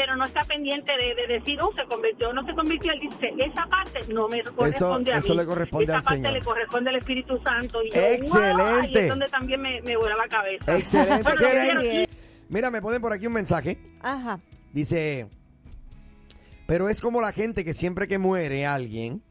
Pero 0.00 0.16
no 0.16 0.24
está 0.24 0.40
pendiente 0.44 0.90
de, 0.92 1.14
de 1.14 1.34
decir, 1.38 1.60
oh, 1.60 1.70
se 1.74 1.84
convirtió 1.86 2.30
o 2.30 2.32
no 2.32 2.42
se 2.46 2.54
convirtió. 2.54 2.90
Él 2.90 3.00
dice, 3.00 3.34
esa 3.36 3.66
parte 3.66 4.00
no 4.10 4.28
me 4.28 4.42
corresponde 4.42 5.12
a 5.12 5.18
eso 5.18 5.34
mí. 5.34 5.40
le 5.40 5.44
corresponde 5.46 5.84
esa 5.84 5.96
al 5.98 6.02
parte 6.04 6.16
Señor. 6.16 6.32
le 6.32 6.40
corresponde 6.40 6.88
al 6.90 6.96
Espíritu 6.96 7.38
Santo. 7.44 7.82
Y 7.84 7.90
yo, 7.90 8.00
Excelente. 8.00 8.62
wow, 8.62 9.02
es 9.02 9.08
donde 9.10 9.26
también 9.28 9.60
me, 9.60 9.82
me 9.82 9.96
vuela 9.98 10.16
la 10.16 10.26
cabeza. 10.28 10.74
Excelente. 10.78 12.08
Mira, 12.48 12.70
me 12.70 12.80
ponen 12.80 13.02
por 13.02 13.12
aquí 13.12 13.26
un 13.26 13.34
mensaje. 13.34 13.76
Ajá. 14.00 14.40
Dice, 14.72 15.28
pero 16.66 16.88
es 16.88 17.02
como 17.02 17.20
la 17.20 17.32
gente 17.32 17.62
que 17.62 17.74
siempre 17.74 18.08
que 18.08 18.16
muere 18.18 18.64
alguien, 18.64 19.22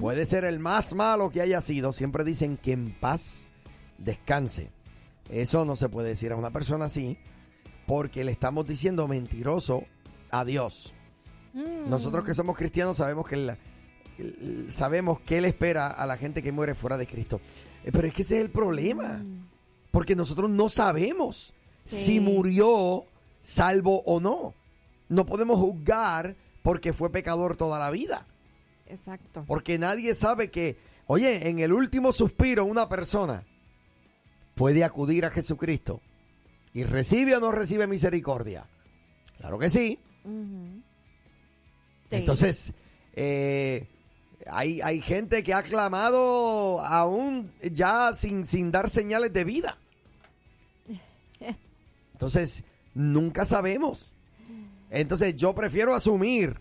puede 0.00 0.26
ser 0.26 0.42
el 0.44 0.58
más 0.58 0.92
malo 0.94 1.30
que 1.30 1.40
haya 1.40 1.60
sido, 1.60 1.92
siempre 1.92 2.24
dicen 2.24 2.56
que 2.56 2.72
en 2.72 2.90
paz 2.98 3.48
descanse. 3.98 4.72
Eso 5.30 5.64
no 5.64 5.76
se 5.76 5.88
puede 5.88 6.08
decir 6.08 6.32
a 6.32 6.36
una 6.36 6.50
persona 6.50 6.86
así, 6.86 7.16
porque 7.86 8.24
le 8.24 8.32
estamos 8.32 8.66
diciendo 8.66 9.06
mentiroso 9.08 9.84
a 10.30 10.44
Dios. 10.44 10.94
Mm. 11.52 11.88
Nosotros 11.88 12.24
que 12.24 12.34
somos 12.34 12.56
cristianos 12.56 12.96
sabemos 12.96 13.28
que 13.28 13.36
la- 13.36 13.58
sabemos 14.70 15.20
qué 15.20 15.40
le 15.40 15.48
espera 15.48 15.88
a 15.88 16.06
la 16.06 16.16
gente 16.16 16.42
que 16.42 16.52
muere 16.52 16.74
fuera 16.74 16.96
de 16.96 17.06
Cristo. 17.06 17.40
Eh, 17.84 17.90
Pero 17.92 18.06
es 18.08 18.14
que 18.14 18.22
ese 18.22 18.36
es 18.38 18.44
el 18.44 18.50
problema, 18.50 19.22
porque 19.90 20.14
nosotros 20.16 20.48
no 20.50 20.68
sabemos 20.68 21.52
Sí. 21.84 22.04
si 22.04 22.20
murió 22.20 23.04
salvo 23.40 24.02
o 24.06 24.20
no. 24.20 24.54
No 25.08 25.26
podemos 25.26 25.58
juzgar 25.58 26.36
porque 26.62 26.92
fue 26.92 27.10
pecador 27.10 27.56
toda 27.56 27.78
la 27.78 27.90
vida, 27.90 28.26
Exacto. 28.86 29.44
porque 29.46 29.78
nadie 29.78 30.14
sabe 30.14 30.50
que, 30.50 30.78
oye, 31.06 31.48
en 31.48 31.58
el 31.58 31.72
último 31.74 32.12
suspiro 32.12 32.64
una 32.64 32.88
persona 32.88 33.44
puede 34.54 34.82
acudir 34.84 35.26
a 35.26 35.30
Jesucristo 35.30 36.00
y 36.74 36.82
recibe 36.84 37.36
o 37.36 37.40
no 37.40 37.52
recibe 37.52 37.86
misericordia. 37.86 38.68
Claro 39.38 39.58
que 39.58 39.70
sí. 39.70 39.98
Entonces, 42.10 42.74
eh, 43.14 43.88
hay, 44.46 44.80
hay 44.82 45.00
gente 45.00 45.42
que 45.42 45.54
ha 45.54 45.62
clamado 45.62 46.80
aún 46.80 47.52
ya 47.62 48.12
sin, 48.14 48.44
sin 48.44 48.72
dar 48.72 48.90
señales 48.90 49.32
de 49.32 49.44
vida. 49.44 49.78
Entonces, 52.12 52.64
nunca 52.92 53.46
sabemos. 53.46 54.12
Entonces, 54.90 55.36
yo 55.36 55.54
prefiero 55.54 55.94
asumir 55.94 56.60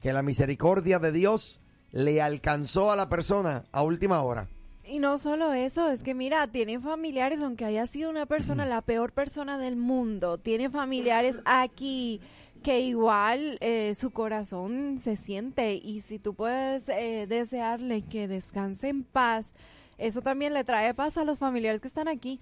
que 0.00 0.12
la 0.12 0.22
misericordia 0.22 0.98
de 0.98 1.12
Dios 1.12 1.60
le 1.90 2.20
alcanzó 2.20 2.92
a 2.92 2.96
la 2.96 3.08
persona 3.08 3.64
a 3.72 3.82
última 3.82 4.22
hora. 4.22 4.48
Y 4.88 5.00
no 5.00 5.18
solo 5.18 5.52
eso, 5.52 5.90
es 5.90 6.02
que 6.02 6.14
mira, 6.14 6.46
tienen 6.46 6.80
familiares, 6.80 7.42
aunque 7.42 7.66
haya 7.66 7.86
sido 7.86 8.08
una 8.08 8.24
persona, 8.24 8.64
la 8.64 8.80
peor 8.80 9.12
persona 9.12 9.58
del 9.58 9.76
mundo, 9.76 10.38
tiene 10.38 10.70
familiares 10.70 11.40
aquí 11.44 12.22
que 12.62 12.80
igual 12.80 13.58
eh, 13.60 13.94
su 13.94 14.10
corazón 14.10 14.98
se 14.98 15.16
siente 15.16 15.74
y 15.74 16.00
si 16.00 16.18
tú 16.18 16.34
puedes 16.34 16.88
eh, 16.88 17.26
desearle 17.28 18.02
que 18.02 18.26
descanse 18.26 18.88
en 18.88 19.04
paz, 19.04 19.52
eso 19.98 20.22
también 20.22 20.54
le 20.54 20.64
trae 20.64 20.94
paz 20.94 21.18
a 21.18 21.24
los 21.24 21.38
familiares 21.38 21.80
que 21.80 21.88
están 21.88 22.08
aquí. 22.08 22.40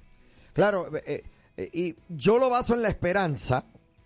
Claro, 0.53 0.89
eh, 1.05 1.25
eh, 1.57 1.71
y 1.73 1.97
yo 2.09 2.39
lo 2.39 2.49
baso 2.49 2.75
en 2.75 2.83
la 2.83 2.89
esperanza 2.89 3.65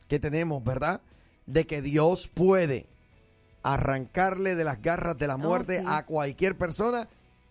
que 0.08 0.18
tenemos, 0.18 0.64
¿verdad? 0.64 1.00
De 1.46 1.66
que 1.66 1.82
Dios 1.82 2.28
puede 2.28 2.86
arrancarle 3.62 4.54
de 4.54 4.64
las 4.64 4.80
garras 4.80 5.18
de 5.18 5.26
la 5.26 5.36
muerte 5.36 5.80
sí. 5.80 5.84
a 5.86 6.06
cualquier 6.06 6.56
persona 6.56 7.08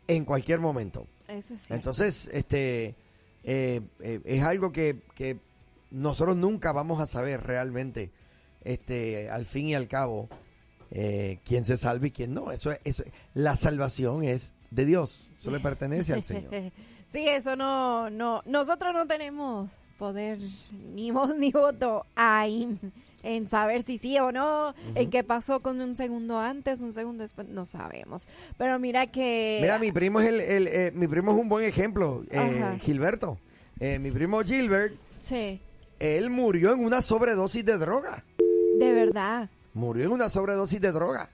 en 0.09 0.25
cualquier 0.25 0.59
momento. 0.59 1.07
Eso. 1.27 1.53
Entonces, 1.69 2.29
este 2.33 2.95
eh, 3.43 3.81
eh, 4.01 4.19
es 4.25 4.43
algo 4.43 4.71
que, 4.71 4.97
que 5.15 5.37
nosotros 5.91 6.35
nunca 6.35 6.71
vamos 6.71 6.99
a 6.99 7.07
saber 7.07 7.41
realmente, 7.43 8.11
este, 8.63 9.29
al 9.29 9.45
fin 9.45 9.67
y 9.67 9.75
al 9.75 9.87
cabo, 9.87 10.27
eh, 10.91 11.39
quién 11.45 11.65
se 11.65 11.77
salva 11.77 12.07
y 12.07 12.11
quién 12.11 12.33
no. 12.33 12.51
Eso 12.51 12.71
es, 12.71 12.79
eso 12.83 13.03
es- 13.03 13.11
la 13.35 13.55
salvación 13.55 14.23
es 14.23 14.55
de 14.71 14.85
Dios, 14.85 15.31
eso 15.39 15.51
le 15.51 15.59
pertenece 15.59 16.13
al 16.13 16.23
Señor. 16.23 16.51
Sí, 17.09 17.27
eso 17.27 17.55
no, 17.55 18.11
no, 18.11 18.43
nosotros 18.45 18.93
no 18.93 19.07
tenemos 19.07 19.71
poder 19.97 20.37
ni 20.93 21.09
voz 21.09 21.35
ni 21.35 21.51
voto 21.51 22.05
ahí 22.15 22.77
en 23.23 23.47
saber 23.47 23.83
si 23.83 23.97
sí 23.97 24.17
o 24.19 24.31
no, 24.31 24.73
en 24.95 25.09
qué 25.09 25.23
pasó 25.23 25.61
con 25.61 25.79
un 25.81 25.95
segundo 25.95 26.39
antes, 26.39 26.81
un 26.81 26.93
segundo 26.93 27.23
después, 27.23 27.47
no 27.49 27.65
sabemos. 27.65 28.27
Pero 28.57 28.79
mira 28.79 29.07
que... 29.07 29.59
Mira, 29.61 29.79
mi 29.79 29.91
primo 29.91 30.19
es 30.21 30.27
el, 30.27 30.39
el, 30.41 30.67
eh, 30.67 30.91
mi 30.93 31.07
primo 31.07 31.31
es 31.31 31.37
un 31.37 31.49
buen 31.49 31.65
ejemplo, 31.65 32.23
eh. 32.31 32.77
Gilberto. 32.81 33.37
Eh, 33.79 33.97
mi 33.99 34.11
primo 34.11 34.41
Gilbert, 34.43 34.93
Sí, 35.19 35.61
él 35.99 36.29
murió 36.29 36.73
en 36.73 36.83
una 36.83 37.01
sobredosis 37.01 37.63
de 37.65 37.77
droga. 37.77 38.23
de 38.79 38.93
verdad. 38.93 39.49
Murió 39.73 40.05
en 40.05 40.11
una 40.11 40.29
sobredosis 40.29 40.79
de 40.81 40.91
droga. 40.91 41.29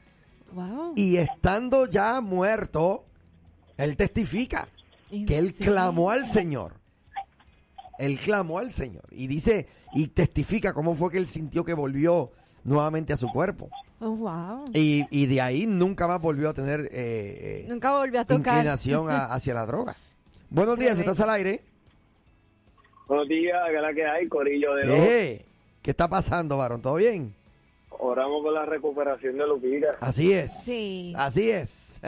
Wow. 0.54 0.94
Y 0.96 1.18
estando 1.18 1.86
ya 1.86 2.22
muerto, 2.22 3.06
él 3.77 3.96
testifica 3.98 4.68
¿En 5.12 5.25
que 5.25 5.38
él 5.38 5.54
clamó 5.54 6.10
al 6.12 6.27
Señor. 6.27 6.74
Él 8.00 8.18
clamó 8.18 8.60
al 8.60 8.72
Señor. 8.72 9.04
Y 9.12 9.28
dice, 9.28 9.68
y 9.94 10.08
testifica 10.08 10.74
cómo 10.74 10.96
fue 10.96 11.12
que 11.12 11.18
él 11.18 11.28
sintió 11.28 11.64
que 11.64 11.74
volvió 11.74 12.32
nuevamente 12.64 13.14
a 13.14 13.18
su 13.18 13.30
cuerpo. 13.32 13.70
Oh, 14.00 14.10
wow. 14.12 14.66
Y, 14.74 15.06
y 15.10 15.25
de 15.28 15.40
ahí 15.42 15.66
nunca 15.66 16.08
más 16.08 16.20
volvió 16.22 16.50
a 16.50 16.54
tener 16.54 16.82
eh, 16.82 16.90
eh, 16.94 17.66
Nunca 17.70 17.98
volvió 17.98 18.20
a 18.20 18.25
tocar. 18.25 18.56
inclinación 18.58 19.10
a- 19.10 19.25
hacia 19.34 19.54
la 19.54 19.66
droga. 19.66 19.96
Buenos 20.50 20.78
días. 20.78 21.00
¿estás 21.00 21.20
al 21.22 21.30
aire? 21.30 21.62
Buenos 23.08 23.28
días, 23.28 23.58
¿qué 23.70 23.75
es 23.75 23.82
la 23.82 23.94
que 23.94 24.06
hay, 24.06 24.28
Corillo 24.28 24.74
de. 24.75 25.32
Eh, 25.34 25.46
¿Qué 25.82 25.92
está 25.92 26.08
pasando, 26.08 26.58
varón? 26.58 26.82
¿Todo 26.82 26.96
bien? 26.96 27.36
Oramos 27.98 28.42
por 28.44 28.52
la 28.52 28.66
recuperación 28.66 29.38
de 29.38 29.48
Lupita. 29.48 29.88
Así 30.02 30.34
es. 30.34 30.52
Sí. 30.64 31.14
Así 31.16 31.50
es. 31.52 32.02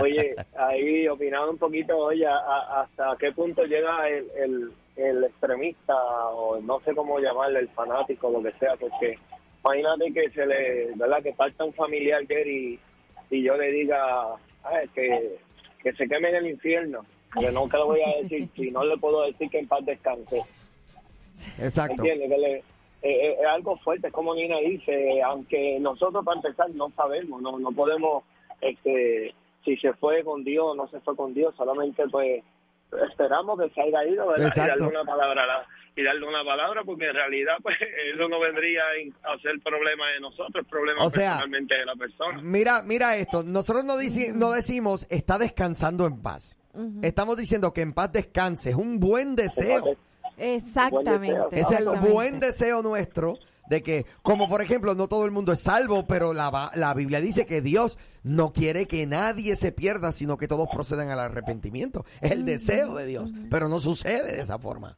Oye, 0.00 0.36
ahí 0.56 1.08
opinando 1.08 1.50
un 1.50 1.58
poquito, 1.58 1.96
oye, 1.96 2.26
a- 2.26 2.36
a- 2.36 2.82
hasta 2.82 3.16
qué 3.18 3.32
punto 3.32 3.62
llega 3.64 4.08
el, 4.08 4.26
el, 4.36 4.72
el 4.98 5.24
extremista, 5.24 5.94
o 6.30 6.60
no 6.60 6.80
sé 6.80 6.94
cómo 6.94 7.18
llamarle, 7.20 7.60
el 7.60 7.68
fanático, 7.68 8.30
lo 8.30 8.42
que 8.42 8.52
sea, 8.58 8.76
porque 8.76 9.18
imagínate 9.64 10.12
que 10.12 10.30
se 10.30 10.46
le, 10.46 10.92
¿verdad? 10.96 11.22
Que 11.22 11.34
falta 11.34 11.64
un 11.64 11.72
familiar 11.74 12.26
Jerry 12.26 12.78
y 13.30 13.42
yo 13.42 13.56
le 13.56 13.70
diga 13.70 14.34
"Ay, 14.64 14.88
que, 14.94 15.38
que 15.82 15.92
se 15.92 16.08
queme 16.08 16.30
en 16.30 16.36
el 16.36 16.46
infierno, 16.48 17.04
que 17.38 17.50
no 17.52 17.68
que 17.68 17.76
le 17.76 17.84
voy 17.84 18.00
a 18.02 18.22
decir, 18.22 18.48
si 18.56 18.70
no 18.70 18.84
le 18.84 18.96
puedo 18.98 19.22
decir 19.22 19.48
que 19.50 19.58
en 19.60 19.68
paz 19.68 19.84
descanse. 19.84 20.42
Exacto. 21.58 22.02
¿Entiendes? 22.02 22.28
Que 22.30 22.38
le- 22.38 22.56
eh, 22.56 22.62
eh, 23.02 23.36
es 23.40 23.46
algo 23.46 23.76
fuerte, 23.78 24.08
es 24.08 24.12
como 24.12 24.34
Nina 24.34 24.58
dice, 24.58 25.22
aunque 25.22 25.78
nosotros 25.78 26.24
para 26.24 26.38
empezar 26.40 26.68
no 26.70 26.90
sabemos, 26.96 27.40
no 27.40 27.56
no 27.58 27.70
podemos, 27.70 28.24
este 28.60 29.34
si 29.64 29.76
se 29.76 29.92
fue 29.94 30.24
con 30.24 30.42
Dios 30.42 30.64
o 30.68 30.74
no 30.74 30.88
se 30.88 30.98
fue 31.00 31.14
con 31.14 31.32
Dios, 31.34 31.54
solamente 31.56 32.04
pues 32.08 32.42
esperamos 33.10 33.58
que 33.60 33.68
se 33.70 33.80
haya 33.80 34.04
ido 34.06 34.28
¿verdad? 34.28 34.52
y 34.54 34.60
darle 34.60 34.86
una 34.86 35.04
palabra 35.04 35.66
y 35.96 36.02
darle 36.04 36.26
una 36.26 36.44
palabra 36.44 36.82
porque 36.84 37.06
en 37.08 37.14
realidad 37.14 37.54
pues 37.62 37.76
eso 38.14 38.28
no 38.28 38.38
vendría 38.40 38.80
a 39.24 39.38
ser 39.38 39.60
problema 39.62 40.08
de 40.10 40.20
nosotros, 40.20 40.64
problema 40.68 41.04
O 41.04 41.10
sea, 41.10 41.30
personalmente 41.32 41.74
de 41.74 41.84
la 41.84 41.94
persona. 41.96 42.40
Mira, 42.42 42.82
mira 42.82 43.16
esto. 43.16 43.42
Nosotros 43.42 43.84
no, 43.84 43.96
dici- 43.96 44.32
no 44.32 44.52
decimos 44.52 45.06
está 45.10 45.38
descansando 45.38 46.06
en 46.06 46.22
paz. 46.22 46.56
Estamos 47.02 47.36
diciendo 47.36 47.72
que 47.72 47.80
en 47.80 47.92
paz 47.92 48.12
descanse. 48.12 48.70
Es 48.70 48.76
un 48.76 49.00
buen 49.00 49.34
deseo. 49.34 49.96
Exactamente. 50.36 51.60
Es 51.60 51.72
el 51.72 51.88
buen 51.88 52.38
deseo 52.38 52.82
nuestro 52.82 53.38
de 53.68 53.82
que, 53.82 54.04
como 54.22 54.48
por 54.48 54.62
ejemplo, 54.62 54.94
no 54.94 55.08
todo 55.08 55.24
el 55.24 55.30
mundo 55.30 55.52
es 55.52 55.60
salvo, 55.60 56.06
pero 56.06 56.32
la, 56.32 56.70
la 56.74 56.94
Biblia 56.94 57.20
dice 57.20 57.46
que 57.46 57.60
Dios 57.60 57.98
no 58.22 58.52
quiere 58.52 58.86
que 58.86 59.06
nadie 59.06 59.56
se 59.56 59.72
pierda, 59.72 60.12
sino 60.12 60.36
que 60.36 60.48
todos 60.48 60.68
procedan 60.72 61.10
al 61.10 61.20
arrepentimiento. 61.20 62.04
Es 62.20 62.32
el 62.32 62.44
deseo 62.44 62.94
de 62.94 63.06
Dios, 63.06 63.32
pero 63.50 63.68
no 63.68 63.80
sucede 63.80 64.36
de 64.36 64.42
esa 64.42 64.58
forma. 64.58 64.96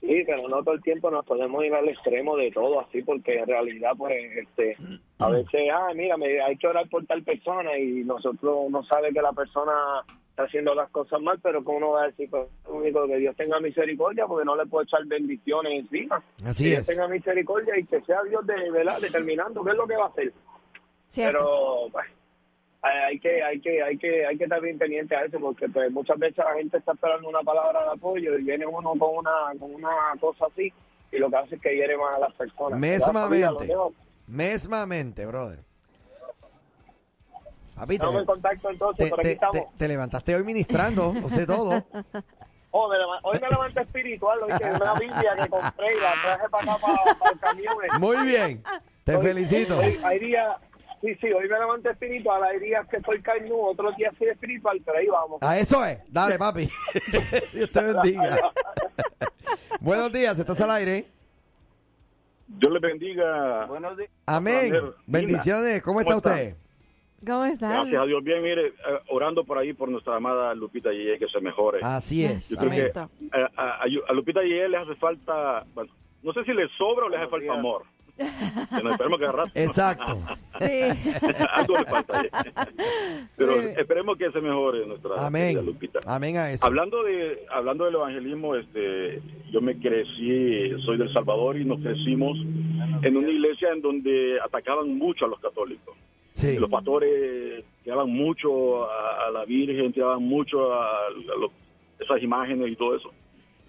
Sí, 0.00 0.24
pero 0.26 0.48
no 0.48 0.64
todo 0.64 0.74
el 0.74 0.82
tiempo 0.82 1.12
nos 1.12 1.24
podemos 1.24 1.64
ir 1.64 1.72
al 1.72 1.88
extremo 1.88 2.36
de 2.36 2.50
todo 2.50 2.80
así, 2.80 3.02
porque 3.02 3.38
en 3.38 3.46
realidad, 3.46 3.92
pues, 3.96 4.12
este, 4.36 4.76
a 5.18 5.28
veces, 5.28 5.60
ah, 5.72 5.92
mira, 5.94 6.16
me, 6.16 6.40
hay 6.42 6.56
que 6.56 6.66
orar 6.66 6.88
por 6.88 7.06
tal 7.06 7.22
persona 7.22 7.78
y 7.78 8.02
nosotros 8.02 8.68
no 8.68 8.82
sabe 8.84 9.12
que 9.12 9.22
la 9.22 9.32
persona 9.32 9.72
está 10.32 10.44
haciendo 10.44 10.74
las 10.74 10.88
cosas 10.90 11.20
mal, 11.20 11.38
pero 11.42 11.62
como 11.62 11.76
uno 11.76 11.90
va 11.90 12.04
a 12.04 12.06
decir, 12.06 12.28
pues, 12.30 12.48
lo 12.66 12.74
único 12.74 13.06
que 13.06 13.18
Dios 13.18 13.36
tenga 13.36 13.60
misericordia, 13.60 14.26
porque 14.26 14.46
no 14.46 14.56
le 14.56 14.66
puedo 14.66 14.84
echar 14.84 15.04
bendiciones 15.04 15.84
encima. 15.84 16.22
Así 16.44 16.64
que 16.64 16.70
Dios 16.70 16.80
es. 16.80 16.86
tenga 16.86 17.06
misericordia 17.06 17.78
y 17.78 17.84
que 17.84 18.00
sea 18.00 18.22
Dios 18.22 18.46
de 18.46 18.70
verdad 18.70 18.98
determinando 18.98 19.62
qué 19.62 19.70
es 19.70 19.76
lo 19.76 19.86
que 19.86 19.96
va 19.96 20.06
a 20.06 20.08
hacer. 20.08 20.32
Cierto. 21.08 21.38
Pero, 21.38 21.88
pues, 21.92 22.06
hay 22.82 23.20
que, 23.20 23.42
hay 23.42 23.60
que, 23.60 23.82
hay 23.82 23.98
que, 23.98 24.26
hay 24.26 24.38
que 24.38 24.44
estar 24.44 24.60
bien 24.62 24.78
pendiente 24.78 25.14
a 25.14 25.24
eso, 25.24 25.38
porque 25.38 25.68
pues, 25.68 25.92
muchas 25.92 26.18
veces 26.18 26.38
la 26.38 26.54
gente 26.54 26.78
está 26.78 26.92
esperando 26.92 27.28
una 27.28 27.42
palabra 27.42 27.84
de 27.84 27.90
apoyo 27.90 28.38
y 28.38 28.42
viene 28.42 28.64
uno 28.64 28.94
con 28.98 29.18
una, 29.18 29.52
con 29.60 29.74
una 29.74 29.90
cosa 30.18 30.46
así 30.46 30.72
y 31.12 31.18
lo 31.18 31.28
que 31.28 31.36
hace 31.36 31.56
es 31.56 31.60
que 31.60 31.76
hiere 31.76 31.96
más 31.98 32.16
a 32.16 32.20
las 32.20 32.32
personas. 32.32 32.80
Mesmamente. 32.80 33.68
Mesmamente, 34.26 35.26
brother. 35.26 35.58
Papi, 37.74 37.88
te, 37.88 37.94
Estamos 37.94 38.20
en 38.20 38.26
contacto 38.26 38.70
entonces, 38.70 39.04
te- 39.04 39.10
por 39.10 39.20
aquí 39.20 39.28
te- 39.28 39.32
estamos. 39.32 39.54
te- 39.56 39.68
te 39.78 39.88
levantaste 39.88 40.34
hoy 40.36 40.44
ministrando, 40.44 41.12
no 41.14 41.28
sé 41.28 41.46
todo. 41.46 41.84
Oh, 42.74 42.88
me 42.88 42.96
hoy 43.22 43.38
me 43.38 43.48
levanté 43.50 43.82
espiritual, 43.82 44.38
hoy 44.44 44.50
que 44.58 44.64
una 44.64 44.94
Biblia 44.94 45.32
que 45.42 45.48
compré 45.50 45.94
y 45.94 46.00
la 46.00 46.12
traje 46.22 46.48
para 46.48 46.72
acá, 46.72 46.80
para, 46.86 47.14
para 47.18 47.32
el 47.32 47.38
camión. 47.38 47.74
Muy 48.00 48.16
bien, 48.26 48.64
te 49.04 49.14
Hoy- 49.14 49.22
felicito. 49.26 49.76
hoy- 49.78 50.00
hay 50.02 50.18
días, 50.20 50.56
sí, 51.02 51.14
sí, 51.20 51.26
hoy 51.34 51.50
me 51.50 51.58
levanté 51.58 51.90
espiritual, 51.90 52.42
hay 52.42 52.58
días 52.60 52.88
que 52.88 52.98
soy 53.02 53.20
carnudo, 53.20 53.64
otros 53.72 53.94
días 53.96 54.14
soy 54.18 54.28
espiritual, 54.28 54.80
pero 54.86 54.96
ahí 54.96 55.06
vamos. 55.06 55.42
A 55.42 55.58
eso 55.58 55.84
es, 55.84 55.98
dale 56.08 56.38
papi. 56.38 56.66
Dios 57.52 57.70
te 57.70 57.80
bendiga. 57.82 58.38
Buenos 59.80 60.10
días, 60.10 60.38
¿estás 60.38 60.58
al 60.62 60.70
aire? 60.70 61.06
Dios 62.46 62.72
le 62.72 62.78
bendiga. 62.80 63.66
Buenos 63.66 63.98
días. 63.98 64.10
Amén. 64.24 64.72
Bendiciones, 65.06 65.82
¿cómo 65.82 66.00
está 66.00 66.14
¿Cómo 66.14 66.18
está? 66.20 66.30
usted? 66.30 66.56
¿Cómo 67.26 67.44
están? 67.44 67.70
Gracias 67.70 68.02
a 68.02 68.06
Dios. 68.06 68.24
Bien, 68.24 68.42
mire, 68.42 68.66
eh, 68.68 68.72
orando 69.08 69.44
por 69.44 69.58
ahí 69.58 69.72
por 69.72 69.88
nuestra 69.88 70.16
amada 70.16 70.54
Lupita 70.54 70.90
Yeye 70.92 71.18
que 71.18 71.28
se 71.28 71.40
mejore. 71.40 71.78
Así 71.82 72.24
es. 72.24 72.50
Yo 72.50 72.56
creo 72.56 72.70
que 72.70 72.86
eh, 72.86 73.46
a, 73.56 73.82
a- 73.84 74.12
Lupita 74.12 74.42
Yeye 74.42 74.68
le 74.68 74.76
hace 74.78 74.94
falta, 74.96 75.64
bueno, 75.74 75.92
no 76.22 76.32
sé 76.32 76.44
si 76.44 76.52
le 76.52 76.68
sobra 76.78 77.06
o 77.06 77.08
le 77.08 77.16
hace 77.16 77.28
falta 77.28 77.52
amor. 77.52 77.82
Que 78.16 78.82
nos 78.82 78.92
esperemos 78.92 79.18
que 79.18 79.24
agarrar. 79.24 79.46
Exacto. 79.54 80.18
Sí. 80.58 80.66
Algo 81.54 81.74
le 81.78 81.84
falta. 81.86 82.20
ahí. 82.20 82.28
Pero 83.36 83.58
esperemos 83.60 84.16
que 84.18 84.30
se 84.30 84.40
mejore 84.40 84.86
nuestra 84.86 85.26
Amén. 85.26 85.64
Lupita. 85.64 85.98
Amén 86.06 86.36
a 86.36 86.50
eso. 86.52 86.64
Hablando 86.66 87.02
de 87.02 87.46
hablando 87.50 87.86
del 87.86 87.94
evangelismo, 87.94 88.54
este, 88.54 89.20
yo 89.50 89.60
me 89.60 89.76
crecí, 89.78 90.70
soy 90.84 90.98
del 90.98 91.12
Salvador 91.12 91.56
y 91.58 91.64
nos 91.64 91.80
crecimos 91.80 92.36
en 93.02 93.16
una 93.16 93.28
iglesia 93.30 93.70
en 93.72 93.80
donde 93.80 94.38
atacaban 94.44 94.96
mucho 94.96 95.24
a 95.24 95.28
los 95.28 95.40
católicos. 95.40 95.96
Sí. 96.32 96.58
Los 96.58 96.70
pastores 96.70 97.64
tiraban 97.84 98.10
mucho 98.10 98.84
a, 98.90 99.26
a 99.26 99.30
la 99.30 99.44
Virgen, 99.44 99.92
tiraban 99.92 100.22
mucho 100.22 100.72
a, 100.72 101.08
esas 102.00 102.22
imágenes 102.22 102.70
y 102.72 102.76
todo 102.76 102.96
eso. 102.96 103.12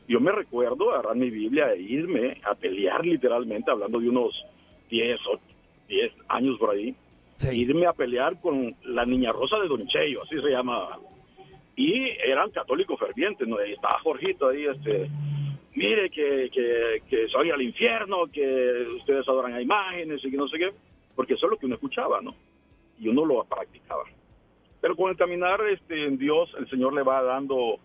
Yo 0.07 0.19
me 0.19 0.31
recuerdo 0.31 0.91
agarrar 0.91 1.15
mi 1.15 1.29
Biblia 1.29 1.71
e 1.73 1.81
irme 1.81 2.37
a 2.43 2.55
pelear 2.55 3.05
literalmente, 3.05 3.71
hablando 3.71 3.99
de 3.99 4.09
unos 4.09 4.33
10 4.89 5.19
o 5.27 5.39
10 5.87 6.11
años 6.29 6.57
por 6.57 6.71
ahí, 6.71 6.95
Sí. 7.35 7.61
irme 7.61 7.85
a 7.87 7.93
pelear 7.93 8.39
con 8.41 8.75
la 8.83 9.05
Niña 9.05 9.31
Rosa 9.31 9.57
de 9.59 9.67
Don 9.67 9.85
Cheyo, 9.87 10.21
así 10.23 10.35
se 10.39 10.49
llama. 10.49 10.99
Y 11.75 12.09
eran 12.25 12.51
católicos 12.51 12.99
fervientes, 12.99 13.47
¿no? 13.47 13.63
Y 13.65 13.71
estaba 13.71 13.99
Jorgito 13.99 14.49
ahí, 14.49 14.65
este, 14.65 15.09
mire 15.73 16.09
que, 16.11 16.49
que, 16.53 17.01
que 17.09 17.25
vaya 17.35 17.55
al 17.55 17.61
infierno, 17.61 18.27
que 18.31 18.85
ustedes 18.97 19.27
adoran 19.27 19.53
a 19.53 19.61
imágenes 19.61 20.23
y 20.23 20.29
que 20.31 20.37
no 20.37 20.47
sé 20.47 20.59
qué, 20.59 20.69
porque 21.15 21.33
eso 21.33 21.47
es 21.47 21.51
lo 21.51 21.57
que 21.57 21.65
uno 21.65 21.75
escuchaba, 21.75 22.21
¿no? 22.21 22.35
Y 23.03 23.07
uno 23.09 23.25
lo 23.25 23.43
practicaba. 23.43 24.03
Pero 24.81 24.95
con 24.95 25.09
el 25.11 25.17
caminar 25.17 25.59
este, 25.71 26.05
en 26.05 26.17
Dios, 26.17 26.49
el 26.57 26.69
Señor 26.69 26.93
le 26.93 27.03
va 27.03 27.21
dando 27.21 27.79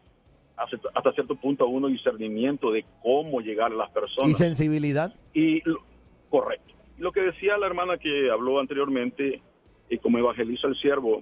hasta 0.56 1.12
cierto 1.12 1.36
punto 1.36 1.64
a 1.64 1.68
uno 1.68 1.86
discernimiento 1.88 2.72
de 2.72 2.84
cómo 3.02 3.40
llegar 3.40 3.72
a 3.72 3.76
las 3.76 3.90
personas. 3.90 4.30
¿Y 4.30 4.34
sensibilidad? 4.34 5.14
Y 5.32 5.60
lo- 5.68 5.82
correcto. 6.30 6.74
Lo 6.98 7.12
que 7.12 7.20
decía 7.22 7.56
la 7.58 7.66
hermana 7.66 7.96
que 7.98 8.28
habló 8.30 8.58
anteriormente, 8.58 9.40
y 9.88 9.98
como 9.98 10.18
evangeliza 10.18 10.66
el 10.66 10.76
siervo, 10.76 11.20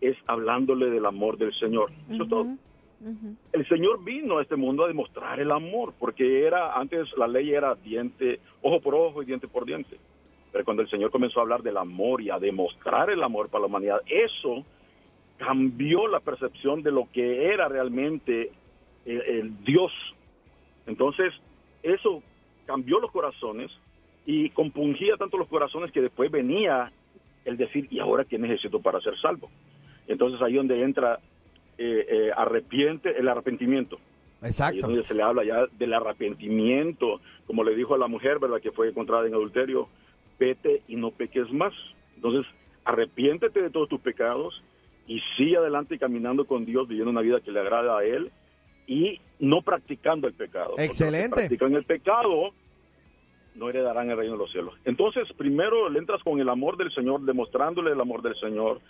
es 0.00 0.16
hablándole 0.28 0.90
del 0.90 1.06
amor 1.06 1.38
del 1.38 1.52
Señor. 1.58 1.90
Eso 2.08 2.22
es 2.22 2.28
todo. 2.28 2.46
El 3.52 3.68
Señor 3.68 4.04
vino 4.04 4.38
a 4.38 4.42
este 4.42 4.54
mundo 4.56 4.84
a 4.84 4.88
demostrar 4.88 5.40
el 5.40 5.50
amor, 5.50 5.94
porque 5.98 6.44
era 6.46 6.78
antes 6.78 7.08
la 7.16 7.26
ley 7.26 7.50
era 7.52 7.74
diente, 7.74 8.40
ojo 8.62 8.80
por 8.80 8.94
ojo 8.94 9.22
y 9.22 9.26
diente 9.26 9.48
por 9.48 9.64
diente. 9.64 9.98
Pero 10.52 10.64
cuando 10.64 10.82
el 10.82 10.90
Señor 10.90 11.10
comenzó 11.10 11.40
a 11.40 11.42
hablar 11.42 11.62
del 11.62 11.76
amor 11.76 12.22
y 12.22 12.30
a 12.30 12.38
demostrar 12.38 13.10
el 13.10 13.22
amor 13.22 13.48
para 13.48 13.62
la 13.62 13.66
humanidad, 13.66 14.00
eso 14.06 14.64
cambió 15.36 16.08
la 16.08 16.20
percepción 16.20 16.82
de 16.82 16.90
lo 16.90 17.08
que 17.12 17.52
era 17.52 17.68
realmente 17.68 18.50
el, 19.04 19.20
el 19.22 19.64
Dios. 19.64 19.92
Entonces, 20.86 21.32
eso 21.82 22.22
cambió 22.66 22.98
los 23.00 23.10
corazones 23.10 23.70
y 24.26 24.50
compungía 24.50 25.16
tanto 25.16 25.38
los 25.38 25.48
corazones 25.48 25.90
que 25.90 26.02
después 26.02 26.30
venía 26.30 26.92
el 27.44 27.56
decir, 27.56 27.88
¿y 27.90 27.98
ahora 27.98 28.24
qué 28.24 28.38
necesito 28.38 28.80
para 28.80 29.00
ser 29.00 29.18
salvo? 29.18 29.50
Entonces 30.06 30.40
ahí 30.42 30.54
donde 30.54 30.82
entra 30.82 31.18
eh, 31.78 32.06
eh, 32.08 32.30
arrepiente, 32.36 33.18
el 33.18 33.28
arrepentimiento. 33.28 33.96
Ahí 34.40 34.50
es 34.50 34.60
Exacto. 34.60 34.86
donde 34.86 35.04
se 35.04 35.14
le 35.14 35.22
habla 35.22 35.44
ya 35.44 35.66
del 35.78 35.94
arrepentimiento, 35.94 37.20
como 37.46 37.64
le 37.64 37.74
dijo 37.74 37.94
a 37.94 37.98
la 37.98 38.06
mujer, 38.06 38.38
¿verdad? 38.38 38.60
Que 38.60 38.70
fue 38.70 38.88
encontrada 38.88 39.26
en 39.26 39.34
adulterio, 39.34 39.88
vete 40.38 40.82
y 40.88 40.96
no 40.96 41.10
peques 41.10 41.50
más. 41.52 41.72
Entonces, 42.16 42.46
arrepiéntete 42.84 43.62
de 43.62 43.70
todos 43.70 43.88
tus 43.88 44.00
pecados 44.00 44.62
y 45.06 45.20
sigue 45.36 45.56
adelante 45.56 45.98
caminando 45.98 46.46
con 46.46 46.64
Dios, 46.64 46.88
viviendo 46.88 47.10
una 47.10 47.22
vida 47.22 47.40
que 47.40 47.50
le 47.50 47.60
agrada 47.60 47.98
a 47.98 48.04
Él 48.04 48.30
y 48.86 49.20
no 49.38 49.62
practicando 49.62 50.26
el 50.26 50.34
pecado. 50.34 50.70
Porque 50.70 50.84
Excelente. 50.84 51.36
practican 51.36 51.74
el 51.74 51.84
pecado, 51.84 52.52
no 53.54 53.68
heredarán 53.68 54.10
el 54.10 54.16
reino 54.16 54.34
de 54.34 54.38
los 54.38 54.52
cielos. 54.52 54.74
Entonces, 54.84 55.28
primero 55.36 55.88
le 55.88 55.98
entras 55.98 56.22
con 56.22 56.40
el 56.40 56.48
amor 56.48 56.76
del 56.76 56.92
Señor, 56.92 57.22
demostrándole 57.22 57.92
el 57.92 58.00
amor 58.00 58.22
del 58.22 58.34
Señor. 58.36 58.80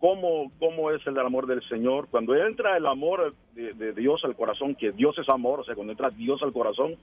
¿Cómo, 0.00 0.50
cómo 0.58 0.90
es 0.90 1.06
el 1.06 1.18
amor 1.18 1.46
del 1.46 1.62
Señor? 1.68 2.08
Cuando 2.10 2.34
entra 2.34 2.76
el 2.76 2.86
amor 2.86 3.34
de, 3.54 3.72
de 3.72 3.92
Dios 3.92 4.22
al 4.24 4.36
corazón, 4.36 4.74
que 4.74 4.92
Dios 4.92 5.16
es 5.18 5.28
amor, 5.28 5.60
o 5.60 5.64
sea, 5.64 5.74
cuando 5.74 5.92
entra 5.92 6.10
Dios 6.10 6.42
al 6.42 6.52
corazón, 6.52 6.96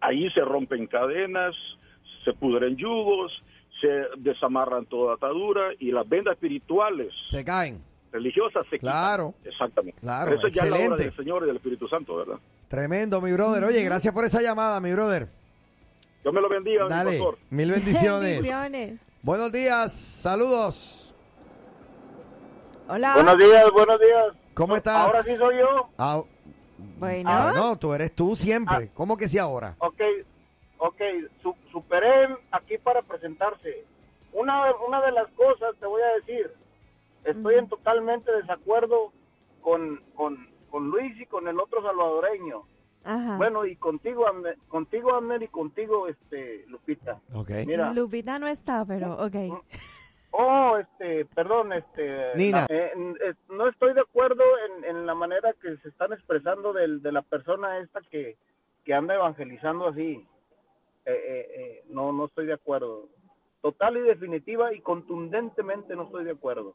ahí 0.00 0.30
se 0.30 0.40
rompen 0.40 0.86
cadenas, 0.86 1.56
se 2.24 2.32
pudren 2.32 2.76
yugos, 2.76 3.32
se 3.80 3.88
desamarran 4.18 4.86
toda 4.86 5.14
atadura 5.14 5.70
y 5.78 5.90
las 5.92 6.08
vendas 6.08 6.34
espirituales, 6.34 7.12
Se 7.30 7.44
caen. 7.44 7.82
religiosas 8.12 8.64
se 8.70 8.78
quitan. 8.78 8.92
Claro. 8.92 9.34
Exactamente. 9.44 10.00
Claro, 10.00 10.24
Pero 10.30 10.38
Eso 10.38 10.48
ya 10.48 10.62
es 10.62 10.70
la 10.70 10.76
obra 10.76 10.84
excelente. 10.86 11.04
del 11.04 11.16
Señor 11.16 11.42
y 11.42 11.46
del 11.46 11.56
Espíritu 11.56 11.88
Santo, 11.88 12.16
¿verdad? 12.16 12.36
Tremendo, 12.68 13.20
mi 13.20 13.32
brother. 13.32 13.64
Oye, 13.64 13.82
gracias 13.84 14.12
por 14.14 14.24
esa 14.24 14.40
llamada, 14.40 14.80
mi 14.80 14.92
brother. 14.92 15.28
Dios 16.22 16.32
me 16.34 16.40
lo 16.40 16.48
bendiga, 16.48 16.84
mi 16.84 16.90
Dale. 16.90 17.10
pastor. 17.18 17.38
Mil 17.50 17.70
bendiciones. 17.70 18.30
Bendiciones. 18.36 19.00
Buenos 19.22 19.52
días, 19.52 19.92
saludos. 19.94 21.14
Hola. 22.88 23.14
Buenos 23.14 23.38
días, 23.38 23.64
buenos 23.72 24.00
días. 24.00 24.24
¿Cómo 24.54 24.76
estás? 24.76 24.96
Ahora 24.96 25.22
sí 25.22 25.34
soy 25.36 25.56
yo. 25.58 25.88
Ah, 25.98 26.22
Bueno. 26.98 27.30
ah, 27.30 27.52
no, 27.54 27.76
tú 27.78 27.92
eres 27.94 28.14
tú 28.14 28.36
siempre. 28.36 28.90
¿Cómo 28.94 29.16
que 29.16 29.28
sí 29.28 29.38
ahora? 29.38 29.74
Ok, 29.78 30.00
ok. 30.88 31.00
Su- 31.42 31.56
superé 31.72 32.28
aquí 32.50 32.78
para 32.78 33.02
presentarse. 33.02 33.84
Una, 34.32 34.72
una 34.86 35.00
de 35.00 35.12
las 35.12 35.28
cosas, 35.32 35.76
te 35.78 35.86
voy 35.86 36.02
a 36.02 36.14
decir, 36.16 36.50
estoy 37.24 37.54
en 37.54 37.68
totalmente 37.68 38.30
desacuerdo 38.32 39.12
con, 39.60 40.02
con, 40.14 40.48
con 40.70 40.88
Luis 40.90 41.18
y 41.20 41.26
con 41.26 41.46
el 41.48 41.58
otro 41.60 41.82
salvadoreño. 41.82 42.62
Ajá. 43.04 43.36
Bueno, 43.36 43.66
y 43.66 43.76
contigo, 43.76 44.24
contigo, 44.68 45.14
Abner, 45.14 45.42
y 45.42 45.48
contigo, 45.48 46.08
este, 46.08 46.64
Lupita. 46.68 47.20
Ok. 47.34 47.50
Mira, 47.66 47.92
Lupita 47.92 48.38
no 48.38 48.46
está, 48.46 48.84
pero 48.86 49.14
ok. 49.24 49.36
oh, 50.32 50.78
este, 50.78 51.26
perdón, 51.26 51.72
este... 51.74 52.34
Nina. 52.34 52.66
eh, 52.68 52.92
eh, 53.22 53.34
no 53.50 53.68
estoy 53.68 53.92
de 53.94 54.00
acuerdo 54.00 54.42
en, 54.66 54.84
en 54.84 55.06
la 55.06 55.14
manera 55.14 55.54
que 55.60 55.76
se 55.76 55.88
están 55.90 56.12
expresando 56.12 56.72
del, 56.72 57.02
de 57.02 57.12
la 57.12 57.22
persona 57.22 57.78
esta 57.78 58.00
que, 58.10 58.36
que 58.84 58.94
anda 58.94 59.14
evangelizando 59.14 59.86
así. 59.88 60.26
Eh, 61.06 61.12
eh, 61.12 61.46
eh, 61.56 61.84
no, 61.88 62.12
no 62.12 62.26
estoy 62.26 62.46
de 62.46 62.54
acuerdo. 62.54 63.08
Total 63.60 63.96
y 63.96 64.00
definitiva 64.00 64.72
y 64.74 64.80
contundentemente 64.80 65.94
no 65.96 66.04
estoy 66.04 66.24
de 66.24 66.32
acuerdo. 66.32 66.74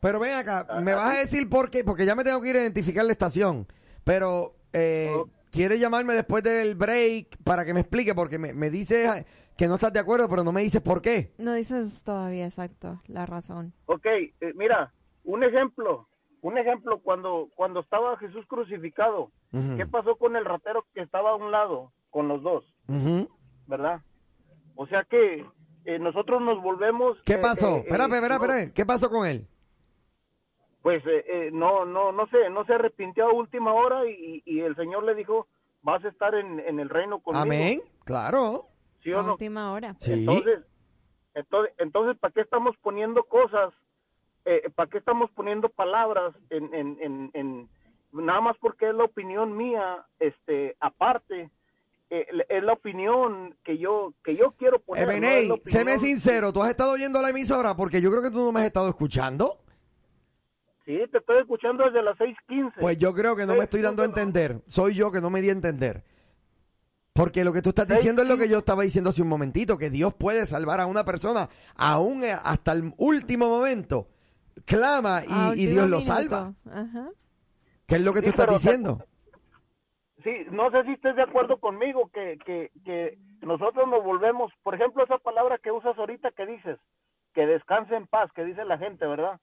Pero 0.00 0.18
ven 0.18 0.34
acá, 0.34 0.66
me 0.82 0.94
vas 0.94 1.14
a 1.16 1.18
decir 1.20 1.48
por 1.48 1.70
qué, 1.70 1.84
porque 1.84 2.06
ya 2.06 2.14
me 2.14 2.24
tengo 2.24 2.40
que 2.40 2.50
ir 2.50 2.56
a 2.56 2.62
identificar 2.62 3.04
la 3.04 3.12
estación. 3.12 3.66
Pero, 4.04 4.54
eh, 4.72 5.10
Oh. 5.14 5.28
¿quieres 5.50 5.78
llamarme 5.80 6.14
después 6.14 6.42
del 6.42 6.74
break 6.74 7.38
para 7.44 7.64
que 7.64 7.74
me 7.74 7.80
explique? 7.80 8.14
Porque 8.14 8.38
me, 8.38 8.52
me 8.52 8.70
dices 8.70 9.24
que 9.56 9.68
no 9.68 9.74
estás 9.76 9.92
de 9.92 10.00
acuerdo, 10.00 10.28
pero 10.28 10.42
no 10.44 10.52
me 10.52 10.62
dices 10.62 10.80
por 10.82 11.00
qué. 11.02 11.32
No 11.38 11.54
dices 11.54 12.02
todavía 12.02 12.46
exacto 12.46 13.00
la 13.06 13.26
razón. 13.26 13.72
Ok, 13.86 14.06
eh, 14.06 14.32
mira, 14.54 14.92
un 15.24 15.44
ejemplo, 15.44 16.08
un 16.42 16.58
ejemplo 16.58 17.00
cuando 17.02 17.48
cuando 17.54 17.80
estaba 17.80 18.16
Jesús 18.18 18.44
crucificado. 18.48 19.30
¿qué 19.76 19.86
pasó 19.86 20.16
con 20.16 20.36
el 20.36 20.44
ratero 20.44 20.84
que 20.92 21.00
estaba 21.00 21.30
a 21.30 21.36
un 21.36 21.50
lado 21.50 21.92
con 22.10 22.28
los 22.28 22.42
dos. 22.42 22.64
Verdad? 23.66 24.00
O 24.74 24.86
sea 24.86 25.04
que 25.04 25.44
eh, 25.84 25.98
nosotros 25.98 26.40
nos 26.42 26.62
volvemos. 26.62 27.16
¿Qué 27.24 27.34
eh, 27.34 27.38
pasó? 27.38 27.76
espera, 27.78 28.04
eh, 28.06 28.08
espera. 28.34 28.72
¿Qué 28.74 28.86
pasó 28.86 29.08
con 29.10 29.26
él? 29.26 29.46
Pues 30.82 31.04
eh, 31.06 31.24
eh, 31.26 31.50
no, 31.52 31.84
no, 31.84 32.12
no 32.12 32.26
sé, 32.28 32.48
no 32.50 32.64
se 32.64 32.74
arrepintió 32.74 33.26
a 33.28 33.32
última 33.32 33.72
hora 33.72 34.06
y, 34.08 34.42
y 34.44 34.60
el 34.60 34.76
Señor 34.76 35.02
le 35.04 35.14
dijo, 35.14 35.48
vas 35.82 36.04
a 36.04 36.08
estar 36.08 36.34
en, 36.34 36.60
en 36.60 36.78
el 36.78 36.88
reino 36.88 37.18
conmigo. 37.20 37.42
Amén. 37.42 37.80
Claro. 38.04 38.66
¿Sí 39.02 39.12
A 39.12 39.20
o 39.20 39.22
no? 39.22 39.32
última 39.32 39.72
hora. 39.72 39.96
Sí. 39.98 40.12
Entonces, 40.12 40.60
entonces, 41.34 41.74
entonces, 41.78 42.18
¿para 42.20 42.32
qué 42.32 42.40
estamos 42.42 42.76
poniendo 42.82 43.24
cosas? 43.24 43.72
Eh, 44.44 44.70
¿Para 44.76 44.88
qué 44.88 44.98
estamos 44.98 45.28
poniendo 45.32 45.68
palabras 45.68 46.34
en, 46.50 46.72
en, 46.72 46.98
en, 47.00 47.30
en- 47.34 47.68
nada 48.12 48.40
más 48.40 48.56
porque 48.58 48.88
es 48.88 48.94
la 48.94 49.04
opinión 49.04 49.56
mía, 49.56 50.06
este, 50.20 50.76
aparte, 50.80 51.50
es 52.08 52.62
la 52.62 52.72
opinión 52.72 53.56
que 53.64 53.78
yo 53.78 54.14
que 54.22 54.36
yo 54.36 54.52
quiero 54.52 54.78
poner. 54.78 55.06
no 55.06 55.12
la 55.12 55.38
Eh, 55.38 55.62
séme 55.64 55.98
sincero, 55.98 56.52
¿tú 56.52 56.62
has 56.62 56.70
estado 56.70 56.92
oyendo 56.92 57.20
la 57.20 57.30
emisora? 57.30 57.74
Porque 57.76 58.00
yo 58.00 58.10
creo 58.10 58.22
que 58.22 58.30
tú 58.30 58.44
no 58.44 58.52
me 58.52 58.60
has 58.60 58.66
estado 58.66 58.88
escuchando. 58.88 59.58
Sí, 60.84 60.96
te 61.10 61.18
estoy 61.18 61.38
escuchando 61.40 61.84
desde 61.84 62.02
las 62.02 62.16
6:15. 62.16 62.74
Pues 62.80 62.96
yo 62.98 63.12
creo 63.12 63.34
que 63.34 63.44
no 63.44 63.54
me 63.54 63.64
estoy 63.64 63.82
dando 63.82 64.02
a 64.02 64.04
entender. 64.04 64.62
Soy 64.68 64.94
yo 64.94 65.10
que 65.10 65.20
no 65.20 65.30
me 65.30 65.42
di 65.42 65.48
a 65.48 65.52
entender. 65.52 66.04
Porque 67.12 67.44
lo 67.44 67.52
que 67.52 67.62
tú 67.62 67.70
estás 67.70 67.88
diciendo 67.88 68.22
es 68.22 68.28
lo 68.28 68.36
que 68.36 68.48
yo 68.48 68.58
estaba 68.58 68.82
diciendo 68.82 69.10
hace 69.10 69.22
un 69.22 69.28
momentito, 69.28 69.78
que 69.78 69.88
Dios 69.88 70.12
puede 70.14 70.44
salvar 70.44 70.80
a 70.80 70.86
una 70.86 71.02
persona 71.04 71.48
aún 71.74 72.22
eh, 72.22 72.32
hasta 72.32 72.72
el 72.72 72.92
último 72.98 73.48
momento. 73.48 74.08
Clama 74.66 75.22
y, 75.54 75.66
Dios 75.66 75.88
lo 75.88 76.00
salva. 76.02 76.54
Ajá. 76.70 77.08
¿Qué 77.86 77.96
es 77.96 78.00
lo 78.00 78.12
que 78.12 78.22
tú 78.22 78.30
estás 78.30 78.48
diciendo? 78.48 79.04
Sí, 80.26 80.44
no 80.50 80.72
sé 80.72 80.82
si 80.82 80.94
estés 80.94 81.14
de 81.14 81.22
acuerdo 81.22 81.58
conmigo 81.60 82.10
que, 82.12 82.36
que, 82.44 82.72
que 82.84 83.16
nosotros 83.42 83.86
nos 83.86 84.02
volvemos, 84.02 84.52
por 84.64 84.74
ejemplo, 84.74 85.04
esa 85.04 85.18
palabra 85.18 85.56
que 85.58 85.70
usas 85.70 85.96
ahorita 85.96 86.32
que 86.32 86.46
dices, 86.46 86.80
que 87.32 87.46
descanse 87.46 87.94
en 87.94 88.08
paz, 88.08 88.32
que 88.32 88.44
dice 88.44 88.64
la 88.64 88.76
gente, 88.76 89.06
¿verdad? 89.06 89.38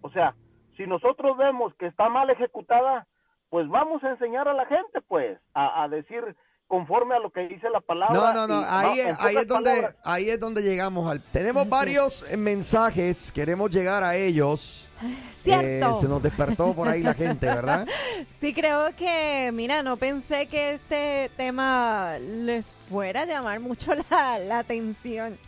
O 0.00 0.10
sea, 0.10 0.34
si 0.76 0.84
nosotros 0.84 1.36
vemos 1.36 1.72
que 1.76 1.86
está 1.86 2.08
mal 2.08 2.28
ejecutada, 2.28 3.06
pues 3.50 3.68
vamos 3.68 4.02
a 4.02 4.10
enseñar 4.10 4.48
a 4.48 4.52
la 4.52 4.66
gente, 4.66 5.00
pues, 5.00 5.38
a, 5.54 5.84
a 5.84 5.88
decir 5.88 6.34
conforme 6.70 7.16
a 7.16 7.18
lo 7.18 7.30
que 7.30 7.48
dice 7.48 7.68
la 7.68 7.80
palabra. 7.80 8.14
No, 8.14 8.32
no, 8.32 8.46
no, 8.46 8.60
y- 8.62 8.64
ahí, 8.68 9.00
es, 9.00 9.20
ahí 9.20 9.36
es 9.36 9.46
donde 9.48 9.70
palabras, 9.70 9.96
ahí 10.04 10.30
es 10.30 10.38
donde 10.38 10.62
llegamos 10.62 11.10
al 11.10 11.20
tenemos 11.20 11.68
varios 11.68 12.24
mensajes, 12.38 13.32
queremos 13.32 13.70
llegar 13.70 14.04
a 14.04 14.14
ellos. 14.16 14.88
Cierto. 15.42 15.90
Eh, 15.90 16.00
se 16.00 16.06
nos 16.08 16.22
despertó 16.22 16.72
por 16.74 16.86
ahí 16.86 17.02
la 17.02 17.14
gente, 17.14 17.46
¿verdad? 17.46 17.86
Sí, 18.40 18.54
creo 18.54 18.94
que, 18.96 19.50
mira, 19.52 19.82
no 19.82 19.96
pensé 19.96 20.46
que 20.46 20.74
este 20.74 21.30
tema 21.36 22.18
les 22.20 22.72
fuera 22.88 23.22
a 23.22 23.26
llamar 23.26 23.58
mucho 23.60 23.92
la, 24.10 24.38
la 24.38 24.58
atención. 24.60 25.38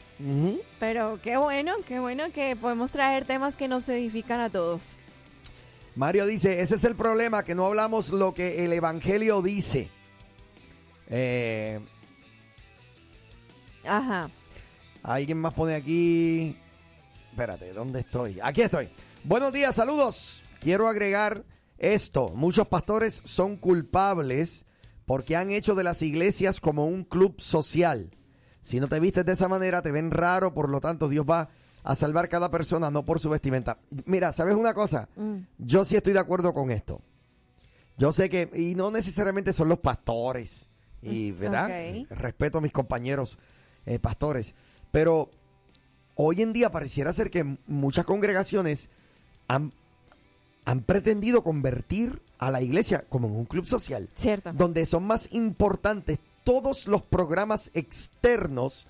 Pero 0.79 1.19
qué 1.23 1.37
bueno, 1.37 1.75
qué 1.87 1.99
bueno 2.01 2.25
que 2.33 2.55
podemos 2.57 2.91
traer 2.91 3.25
temas 3.25 3.55
que 3.57 3.67
nos 3.69 3.89
edifican 3.89 4.41
a 4.41 4.51
todos. 4.51 4.83
Mario 5.97 6.27
dice, 6.27 6.61
ese 6.61 6.77
es 6.77 6.85
el 6.85 6.95
problema, 6.97 7.43
que 7.45 7.55
no 7.55 7.67
hablamos 7.67 8.11
lo 8.11 8.33
que 8.35 8.65
el 8.65 8.73
Evangelio 8.73 9.43
dice. 9.43 9.91
Eh, 11.15 11.79
Ajá. 13.85 14.31
Alguien 15.03 15.39
más 15.39 15.53
pone 15.53 15.75
aquí. 15.75 16.57
Espérate, 17.31 17.73
¿dónde 17.73 18.01
estoy? 18.01 18.39
Aquí 18.43 18.63
estoy. 18.63 18.89
Buenos 19.23 19.53
días, 19.53 19.75
saludos. 19.77 20.45
Quiero 20.61 20.89
agregar 20.89 21.45
esto. 21.77 22.31
Muchos 22.31 22.67
pastores 22.69 23.21
son 23.25 23.57
culpables 23.57 24.65
porque 25.05 25.37
han 25.37 25.51
hecho 25.51 25.75
de 25.75 25.85
las 25.85 26.01
iglesias 26.01 26.61
como 26.61 26.87
un 26.87 27.05
club 27.05 27.41
social. 27.41 28.11
Si 28.63 28.81
no 28.81 28.89
te 28.89 29.01
vistes 29.01 29.27
de 29.27 29.33
esa 29.33 29.49
manera, 29.49 29.83
te 29.83 29.91
ven 29.91 30.11
raro, 30.13 30.55
por 30.55 30.71
lo 30.71 30.81
tanto, 30.81 31.09
Dios 31.09 31.27
va 31.29 31.51
a 31.83 31.97
salvar 31.97 32.29
cada 32.29 32.51
persona, 32.51 32.91
no 32.91 33.05
por 33.05 33.21
su 33.21 33.29
vestimenta. 33.29 33.79
Mira, 34.07 34.33
¿sabes 34.33 34.55
una 34.57 34.73
cosa? 34.73 35.09
Mm. 35.17 35.39
Yo 35.59 35.85
sí 35.85 35.97
estoy 35.97 36.13
de 36.15 36.21
acuerdo 36.21 36.55
con 36.55 36.71
esto. 36.71 37.03
Yo 37.99 38.13
sé 38.13 38.31
que, 38.31 38.49
y 38.55 38.77
no 38.77 38.91
necesariamente 38.91 39.53
son 39.53 39.69
los 39.69 39.81
pastores, 39.81 40.69
y 41.03 41.31
verdad, 41.33 41.69
respeto 42.11 42.59
a 42.59 42.61
mis 42.61 42.73
compañeros 42.73 43.39
eh, 43.87 43.99
pastores, 43.99 44.55
pero 44.91 45.31
hoy 46.15 46.43
en 46.43 46.53
día 46.53 46.71
pareciera 46.71 47.13
ser 47.13 47.31
que 47.31 47.57
muchas 47.67 48.05
congregaciones 48.05 48.91
han, 49.49 49.73
han 50.65 50.81
pretendido 50.83 51.43
convertir 51.43 52.21
a 52.39 52.51
la 52.51 52.61
iglesia 52.63 53.05
como 53.09 53.29
en 53.29 53.35
un 53.37 53.45
club 53.47 53.67
social, 53.67 54.09
Cierto. 54.15 54.53
donde 54.53 54.87
son 54.87 55.05
más 55.07 55.33
importantes 55.33 56.19
todos 56.45 56.87
los 56.89 57.03
programas 57.03 57.71
externos 57.75 58.87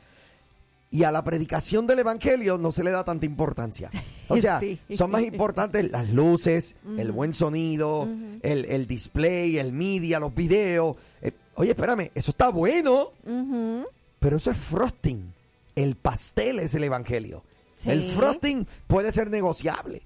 y 0.90 1.04
a 1.04 1.10
la 1.12 1.24
predicación 1.24 1.86
del 1.86 2.00
evangelio 2.00 2.58
no 2.58 2.70
se 2.70 2.84
le 2.84 2.90
da 2.90 3.02
tanta 3.04 3.24
importancia. 3.24 3.90
O 4.28 4.36
sea, 4.38 4.60
Sí. 4.60 4.78
son 4.94 5.10
más 5.10 5.22
importantes 5.22 5.90
las 5.90 6.10
luces, 6.10 6.76
el 6.98 7.12
buen 7.12 7.32
sonido, 7.32 8.06
el, 8.42 8.66
el 8.66 8.86
display, 8.86 9.58
el 9.58 9.72
media, 9.72 10.18
los 10.20 10.34
videos. 10.34 10.96
Eh, 11.22 11.32
oye, 11.54 11.70
espérame, 11.70 12.10
eso 12.14 12.30
está 12.30 12.48
bueno, 12.48 13.10
pero 14.18 14.36
eso 14.36 14.50
es 14.50 14.58
frosting. 14.58 15.32
El 15.74 15.96
pastel 15.96 16.58
es 16.58 16.74
el 16.74 16.84
evangelio. 16.84 17.42
Sí. 17.76 17.90
El 17.90 18.02
frosting 18.02 18.66
puede 18.86 19.12
ser 19.12 19.30
negociable. 19.30 20.02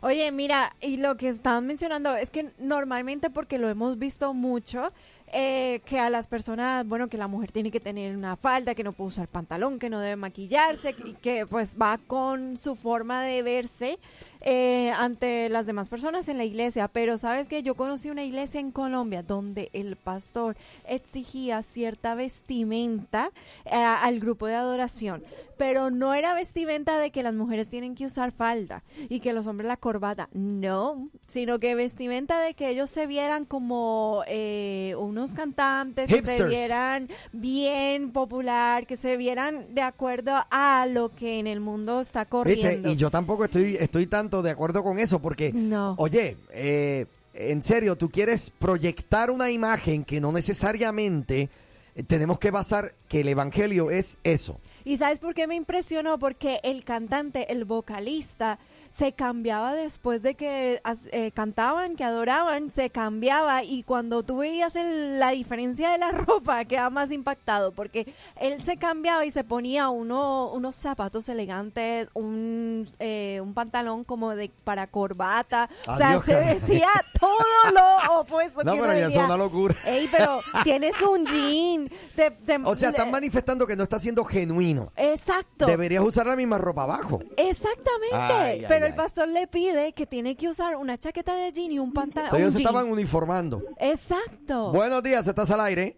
Oye, 0.00 0.30
mira, 0.32 0.74
y 0.82 0.98
lo 0.98 1.16
que 1.16 1.28
estaban 1.28 1.66
mencionando 1.66 2.14
es 2.14 2.30
que 2.30 2.50
normalmente, 2.58 3.30
porque 3.30 3.58
lo 3.58 3.70
hemos 3.70 3.98
visto 3.98 4.34
mucho, 4.34 4.92
eh, 5.32 5.80
que 5.84 5.98
a 5.98 6.10
las 6.10 6.28
personas, 6.28 6.86
bueno, 6.86 7.08
que 7.08 7.16
la 7.16 7.28
mujer 7.28 7.50
tiene 7.50 7.70
que 7.70 7.80
tener 7.80 8.16
una 8.16 8.36
falda, 8.36 8.74
que 8.74 8.84
no 8.84 8.92
puede 8.92 9.08
usar 9.08 9.28
pantalón, 9.28 9.78
que 9.78 9.90
no 9.90 10.00
debe 10.00 10.16
maquillarse, 10.16 10.94
y 11.04 11.14
que 11.14 11.46
pues 11.46 11.76
va 11.80 11.98
con 11.98 12.56
su 12.56 12.76
forma 12.76 13.22
de 13.22 13.42
verse 13.42 13.98
eh, 14.46 14.90
ante 14.90 15.48
las 15.48 15.64
demás 15.64 15.88
personas 15.88 16.28
en 16.28 16.36
la 16.36 16.44
iglesia. 16.44 16.86
Pero 16.88 17.16
sabes 17.16 17.48
que 17.48 17.62
yo 17.62 17.74
conocí 17.74 18.10
una 18.10 18.24
iglesia 18.24 18.60
en 18.60 18.70
Colombia 18.70 19.22
donde 19.22 19.70
el 19.72 19.96
pastor 19.96 20.56
exigía 20.86 21.62
cierta 21.62 22.14
vestimenta 22.14 23.30
eh, 23.64 23.74
al 23.74 24.20
grupo 24.20 24.46
de 24.46 24.54
adoración, 24.54 25.24
pero 25.56 25.90
no 25.90 26.12
era 26.12 26.34
vestimenta 26.34 26.98
de 26.98 27.10
que 27.10 27.22
las 27.22 27.32
mujeres 27.34 27.70
tienen 27.70 27.94
que 27.94 28.04
usar 28.04 28.32
falda 28.32 28.82
y 29.08 29.20
que 29.20 29.32
los 29.32 29.46
hombres 29.46 29.66
la 29.66 29.78
corbata, 29.78 30.28
no, 30.32 31.08
sino 31.26 31.58
que 31.58 31.74
vestimenta 31.74 32.40
de 32.40 32.52
que 32.54 32.68
ellos 32.68 32.90
se 32.90 33.06
vieran 33.06 33.46
como 33.46 34.24
eh, 34.26 34.94
cantantes, 35.32 36.06
que 36.08 36.22
se 36.22 36.44
vieran 36.46 37.08
bien 37.32 38.10
popular, 38.10 38.86
que 38.86 38.96
se 38.96 39.16
vieran 39.16 39.74
de 39.74 39.82
acuerdo 39.82 40.32
a 40.50 40.86
lo 40.86 41.10
que 41.14 41.38
en 41.38 41.46
el 41.46 41.60
mundo 41.60 42.00
está 42.00 42.20
¿Viste? 42.20 42.30
corriendo. 42.30 42.90
Y 42.90 42.96
yo 42.96 43.10
tampoco 43.10 43.44
estoy, 43.44 43.76
estoy 43.80 44.06
tanto 44.06 44.42
de 44.42 44.50
acuerdo 44.50 44.82
con 44.82 44.98
eso 44.98 45.20
porque, 45.20 45.52
No. 45.52 45.94
oye, 45.98 46.36
eh, 46.50 47.06
en 47.34 47.62
serio, 47.62 47.96
tú 47.96 48.10
quieres 48.10 48.50
proyectar 48.58 49.30
una 49.30 49.50
imagen 49.50 50.04
que 50.04 50.20
no 50.20 50.30
necesariamente 50.32 51.48
eh, 51.96 52.02
tenemos 52.02 52.38
que 52.38 52.50
basar 52.50 52.94
que 53.08 53.20
el 53.20 53.28
evangelio 53.28 53.90
es 53.90 54.18
eso. 54.24 54.60
¿Y 54.84 54.98
sabes 54.98 55.18
por 55.18 55.34
qué 55.34 55.46
me 55.46 55.54
impresionó? 55.54 56.18
Porque 56.18 56.58
el 56.62 56.84
cantante, 56.84 57.50
el 57.52 57.64
vocalista, 57.64 58.58
se 58.96 59.12
cambiaba 59.12 59.72
después 59.74 60.22
de 60.22 60.34
que 60.36 60.80
eh, 61.10 61.30
cantaban, 61.32 61.96
que 61.96 62.04
adoraban, 62.04 62.70
se 62.70 62.90
cambiaba 62.90 63.64
y 63.64 63.82
cuando 63.82 64.22
tú 64.22 64.36
veías 64.38 64.76
el- 64.76 65.18
la 65.18 65.30
diferencia 65.30 65.90
de 65.90 65.98
la 65.98 66.10
ropa 66.12 66.64
quedaba 66.64 66.90
más 66.90 67.10
impactado 67.10 67.72
porque 67.72 68.14
él 68.40 68.62
se 68.62 68.76
cambiaba 68.76 69.24
y 69.24 69.32
se 69.32 69.42
ponía 69.42 69.88
uno, 69.88 70.50
unos 70.52 70.76
zapatos 70.76 71.28
elegantes, 71.28 72.08
un, 72.14 72.86
eh, 73.00 73.40
un 73.42 73.52
pantalón 73.52 74.04
como 74.04 74.34
de 74.36 74.50
para 74.62 74.86
corbata, 74.86 75.68
o 75.88 75.96
sea, 75.96 76.20
se 76.22 76.34
decía 76.36 76.88
todo 77.18 77.72
lo 77.74 78.20
opuesto. 78.20 78.62
No, 78.62 78.74
que 78.74 78.80
pero 78.80 78.92
ya 78.96 79.06
es 79.08 79.16
una 79.16 79.36
locura. 79.36 79.74
Ey, 79.86 80.08
pero 80.12 80.40
tienes 80.62 80.94
un 81.02 81.26
jean. 81.26 81.88
te- 82.14 82.30
te- 82.30 82.56
O 82.64 82.76
sea, 82.76 82.90
están 82.90 83.10
manifestando 83.10 83.66
que 83.66 83.74
no 83.74 83.82
está 83.82 83.98
siendo 83.98 84.24
genuino. 84.24 84.92
Exacto. 84.96 85.66
Deberías 85.66 86.04
usar 86.04 86.26
la 86.26 86.36
misma 86.36 86.58
ropa 86.58 86.82
abajo. 86.84 87.20
Exactamente. 87.36 88.14
Ay, 88.14 88.60
ay, 88.60 88.64
pero 88.68 88.83
el 88.86 88.94
pastor 88.94 89.28
le 89.28 89.46
pide 89.46 89.92
que 89.92 90.06
tiene 90.06 90.36
que 90.36 90.48
usar 90.48 90.76
una 90.76 90.98
chaqueta 90.98 91.34
de 91.34 91.52
jean 91.52 91.72
y 91.72 91.78
un 91.78 91.92
pantalón. 91.92 92.28
O 92.28 92.30
sea, 92.30 92.38
ellos 92.38 92.52
se 92.52 92.58
estaban 92.58 92.90
uniformando. 92.90 93.62
Exacto. 93.78 94.72
Buenos 94.72 95.02
días, 95.02 95.26
estás 95.26 95.50
al 95.50 95.60
aire. 95.60 95.96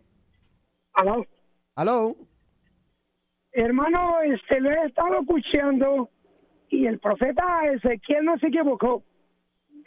Aló. 0.92 1.25
Aló. 1.75 2.16
Hermano, 3.53 4.20
este, 4.22 4.61
lo 4.61 4.70
he 4.70 4.87
estado 4.87 5.20
escuchando 5.20 6.11
y 6.68 6.87
el 6.87 6.99
profeta 6.99 7.42
Ezequiel 7.72 8.25
no 8.25 8.38
se 8.38 8.49
equivocó 8.49 9.03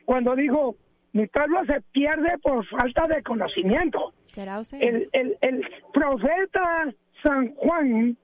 cuando 0.05 0.35
dijo, 0.35 0.75
mi 1.13 1.27
pueblo 1.27 1.59
se 1.65 1.81
pierde 1.91 2.37
por 2.41 2.65
falta 2.67 3.07
de 3.07 3.21
conocimiento. 3.23 4.11
¿Será 4.25 4.59
usted? 4.59 4.81
El, 4.81 5.07
el, 5.11 5.37
el 5.41 5.67
profeta 5.93 6.93
San 7.23 7.53
Juan, 7.55 8.17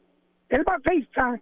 el 0.50 0.64
Bautista, 0.64 1.40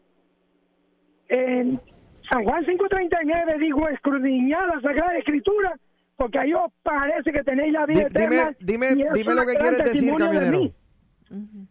en 1.30 1.82
San 2.30 2.44
Juan 2.44 2.66
5.39 2.66 3.60
dijo, 3.60 3.88
escudriñad 3.90 4.68
la 4.74 4.82
Sagrada 4.82 5.18
Escritura, 5.18 5.74
porque 6.16 6.40
ahí 6.40 6.54
os 6.54 6.72
parece 6.82 7.32
que 7.32 7.44
tenéis 7.44 7.74
la 7.74 7.86
vida 7.86 8.08
dime, 8.10 8.26
eterna. 8.26 8.56
dime, 8.60 8.88
es 8.88 9.14
dime 9.14 9.32
una 9.34 9.42
lo 9.42 9.48
que 9.48 9.58
quieres 9.58 9.80
decir, 9.80 10.12
de 10.12 10.18
camionero. 10.18 10.60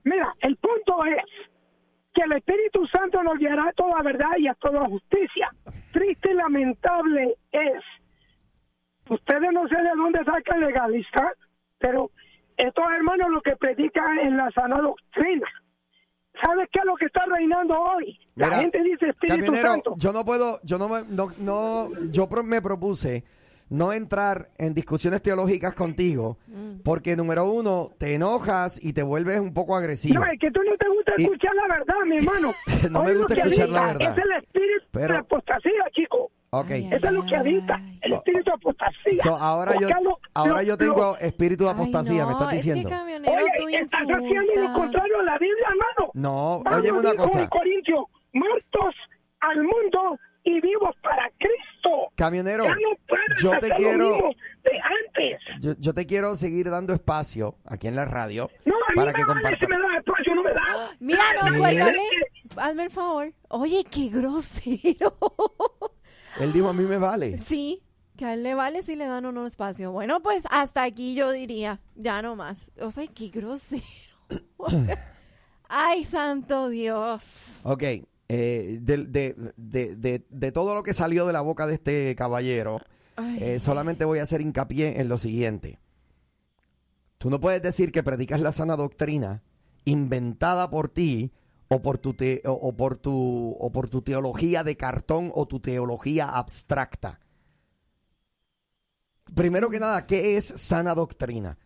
Mira, 0.05 0.35
el 0.41 0.57
punto 0.57 1.05
es 1.05 1.25
que 2.15 2.23
el 2.23 2.33
Espíritu 2.33 2.87
Santo 2.89 3.23
nos 3.23 3.39
guiará 3.39 3.69
a 3.69 3.73
toda 3.73 4.03
verdad 4.03 4.37
y 4.39 4.49
a 4.49 4.55
toda 4.55 4.87
justicia. 4.87 5.49
Triste 5.93 6.33
y 6.33 6.35
lamentable 6.35 7.37
es, 7.53 7.83
ustedes 9.09 9.53
no 9.53 9.67
sé 9.69 9.77
de 9.77 9.91
dónde 9.97 10.25
sacan 10.25 10.61
legalista, 10.61 11.33
pero 11.79 12.11
estos 12.57 12.85
hermanos 12.93 13.31
lo 13.31 13.41
que 13.41 13.57
predican 13.57 14.19
en 14.19 14.37
la 14.37 14.51
sana 14.51 14.81
doctrina. 14.81 15.47
¿Sabes 16.41 16.69
qué 16.73 16.79
es 16.81 16.85
lo 16.85 16.95
que 16.97 17.07
está 17.07 17.23
reinando 17.27 17.75
hoy? 17.79 18.19
La 18.37 18.47
Mira, 18.47 18.59
gente 18.61 18.83
dice 18.83 19.09
Espíritu 19.11 19.55
Santo. 19.57 19.95
yo 19.99 20.13
no 20.13 20.25
puedo, 20.25 20.61
yo 20.63 20.79
no, 20.79 20.89
me- 20.89 21.03
no, 21.09 21.29
no, 21.39 21.89
yo 22.11 22.29
pro- 22.29 22.43
me 22.43 22.63
propuse 22.63 23.25
no 23.69 23.93
entrar 23.93 24.49
en 24.59 24.75
discusiones 24.75 25.23
teológicas 25.23 25.75
contigo, 25.75 26.37
porque 26.85 27.17
número 27.17 27.47
uno, 27.47 27.91
te 27.99 28.15
enojas 28.15 28.79
y 28.83 28.93
te 28.93 29.03
vuelves 29.03 29.41
un 29.41 29.55
poco 29.55 29.77
agresivo. 29.77 30.21
No, 30.21 30.27
es 30.31 30.39
que 30.41 30.51
tú 30.51 30.61
no 30.63 30.77
te 30.77 30.89
gusta 30.89 31.13
Y- 31.17 31.23
escuchar 31.23 31.55
la 31.55 31.69
verdad, 31.77 31.95
mi 32.07 32.17
hermano. 32.17 32.53
No 32.91 32.99
me 33.03 33.07
Oye, 33.07 33.15
lo 33.15 33.19
gusta 33.21 33.35
que 33.35 33.41
escuchar 33.43 33.69
la 33.69 33.87
verdad. 33.87 34.19
Es 34.19 34.25
el 34.25 34.33
espíritu 34.43 34.87
Pero- 34.91 35.15
de 35.15 35.21
apostasía, 35.21 35.85
chico. 35.93 36.31
Ok. 36.55 36.71
Eso 36.71 37.07
es 37.07 37.13
lo 37.13 37.25
que 37.25 37.35
habita, 37.35 37.81
el 38.03 38.13
espíritu 38.13 38.45
de 38.45 38.53
apostasía. 38.53 39.23
So, 39.23 39.35
ahora 39.37 39.73
yo, 39.81 39.89
lo- 39.89 40.19
ahora 40.35 40.57
lo- 40.57 40.63
yo 40.63 40.77
tengo 40.77 40.97
lo- 40.97 41.19
espíritu 41.19 41.65
de 41.65 41.71
Ay, 41.71 41.75
apostasía, 41.77 42.27
me 42.27 42.33
no, 42.33 42.39
estás 42.39 42.53
es 42.55 42.65
que 42.67 42.73
diciendo. 42.75 42.91
tú 42.91 43.65
Oye, 43.65 43.79
estás 43.79 44.01
haciendo 44.03 44.55
lo 44.69 44.73
contrario 44.75 45.19
a 45.21 45.23
la 45.23 45.39
Biblia, 45.39 45.67
hermano. 45.71 46.11
No, 46.13 46.61
Pablo 46.63 46.79
óyeme 46.83 46.99
una 46.99 47.15
cosa. 47.15 47.41
en 47.43 47.49
Corintios, 47.49 48.05
muertos 48.35 48.95
al 49.41 49.63
mundo 49.63 50.19
y 50.45 50.61
vivos 50.61 50.95
para 51.03 51.31
Cristo. 51.39 52.13
Camionero, 52.17 52.65
Ya 52.65 52.75
no 52.75 53.37
yo 53.39 53.59
te 53.59 53.71
quiero- 53.71 54.19
de 54.63 54.71
antes. 55.07 55.41
Yo, 55.61 55.73
yo 55.79 55.95
te 55.95 56.05
quiero 56.05 56.37
seguir 56.37 56.69
dando 56.69 56.93
espacio 56.93 57.57
aquí 57.65 57.89
en 57.89 57.97
la 57.97 58.05
radio 58.05 58.51
No, 58.67 58.75
a 58.75 58.91
mí 58.91 58.97
para 58.97 59.07
me 59.07 59.13
que 59.15 59.23
vale 59.25 59.33
compartas. 59.41 59.59
si 59.61 59.67
me 59.69 59.79
da 59.79 59.97
espacio, 59.97 60.35
no 60.35 60.43
me 60.43 60.53
da. 60.53 60.91
Mira, 61.01 61.23
no, 61.51 61.59
cuélgale. 61.59 62.03
Hazme 62.59 62.83
el 62.85 62.91
favor. 62.91 63.33
Oye, 63.49 63.85
qué 63.91 64.09
grosero. 64.11 65.17
Él 66.39 66.53
dijo 66.53 66.69
a 66.69 66.73
mí 66.73 66.85
me 66.85 66.99
vale. 66.99 67.39
Sí, 67.39 67.83
que 68.17 68.25
a 68.25 68.35
él 68.35 68.43
le 68.43 68.55
vale 68.55 68.83
si 68.83 68.97
le 68.97 69.07
dan 69.07 69.25
o 69.27 69.33
no 69.33 69.47
espacio. 69.47 69.93
Bueno, 69.93 70.21
pues 70.23 70.45
hasta 70.51 70.83
aquí 70.83 71.15
yo 71.15 71.31
diría, 71.31 71.81
ya 71.95 72.23
no 72.23 72.37
más. 72.37 72.71
O 72.81 72.91
sea, 72.91 73.07
qué 73.07 73.29
grosero. 73.29 73.83
Ay, 75.69 76.05
santo 76.05 76.69
Dios. 76.69 77.61
Ok, 77.65 77.83
eh, 78.29 78.79
de, 78.81 78.97
de- 79.07 79.53
de- 79.57 80.25
de- 80.29 80.53
todo 80.53 80.75
lo 80.75 80.83
que 80.83 80.95
salió 80.95 81.27
de 81.27 81.33
la 81.33 81.41
boca 81.41 81.67
de 81.67 81.75
este 81.75 82.15
caballero, 82.15 82.79
eh, 83.41 83.59
solamente 83.61 84.05
voy 84.05 84.19
a 84.19 84.23
hacer 84.25 84.41
hincapié 84.41 85.01
en 85.01 85.09
lo 85.09 85.19
siguiente. 85.19 85.79
Tú 87.19 87.31
no 87.31 87.41
puedes 87.41 87.63
decir 87.63 87.93
que 87.93 88.03
predicas 88.03 88.41
la 88.41 88.53
sana 88.53 88.77
doctrina 88.77 89.43
inventada 89.85 90.71
por 90.71 90.89
ti 90.89 91.31
o 91.75 91.81
por 91.83 91.99
tu 91.99 92.15
te- 92.15 92.43
o, 92.45 92.53
o 92.53 92.77
por 92.77 92.97
tu 92.99 93.57
o 93.59 93.73
por 93.73 93.89
tu 93.89 94.03
teología 94.03 94.63
de 94.65 94.77
cartón 94.77 95.31
o 95.35 95.47
tu 95.47 95.61
teología 95.61 96.29
abstracta. 96.29 97.21
Primero 99.35 99.71
que 99.71 99.81
nada, 99.81 100.07
¿qué 100.07 100.37
es 100.37 100.53
sana 100.57 100.95
doctrina? 100.95 101.59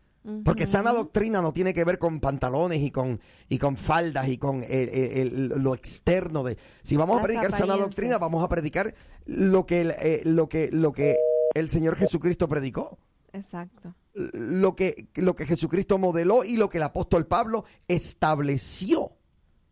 Porque 0.44 0.66
sana 0.66 0.92
doctrina 0.92 1.40
no 1.40 1.52
tiene 1.52 1.72
que 1.72 1.84
ver 1.84 1.98
con 2.00 2.18
pantalones 2.18 2.82
y 2.82 2.90
con, 2.90 3.20
y 3.48 3.58
con 3.58 3.76
faldas 3.76 4.26
y 4.26 4.38
con 4.38 4.64
el- 4.64 4.88
el- 4.88 5.50
el- 5.52 5.62
lo 5.62 5.72
externo 5.72 6.42
de. 6.42 6.58
Si 6.82 6.96
vamos 6.96 7.20
a 7.20 7.22
predicar 7.22 7.52
sana 7.52 7.76
doctrina, 7.76 8.18
vamos 8.18 8.42
a 8.42 8.48
predicar 8.48 8.92
lo 9.26 9.66
que 9.66 9.82
el, 9.82 9.90
eh, 9.92 10.22
lo 10.24 10.48
que 10.48 10.68
lo 10.72 10.92
que 10.92 11.16
el 11.54 11.68
Señor 11.68 11.94
Jesucristo 11.94 12.48
predicó, 12.48 12.98
Exacto. 13.32 13.94
lo 14.14 14.74
que 14.74 15.08
lo 15.14 15.36
que 15.36 15.46
Jesucristo 15.46 15.96
modeló 15.96 16.42
y 16.42 16.56
lo 16.56 16.68
que 16.68 16.78
el 16.78 16.84
apóstol 16.84 17.26
Pablo 17.28 17.64
estableció 17.86 19.15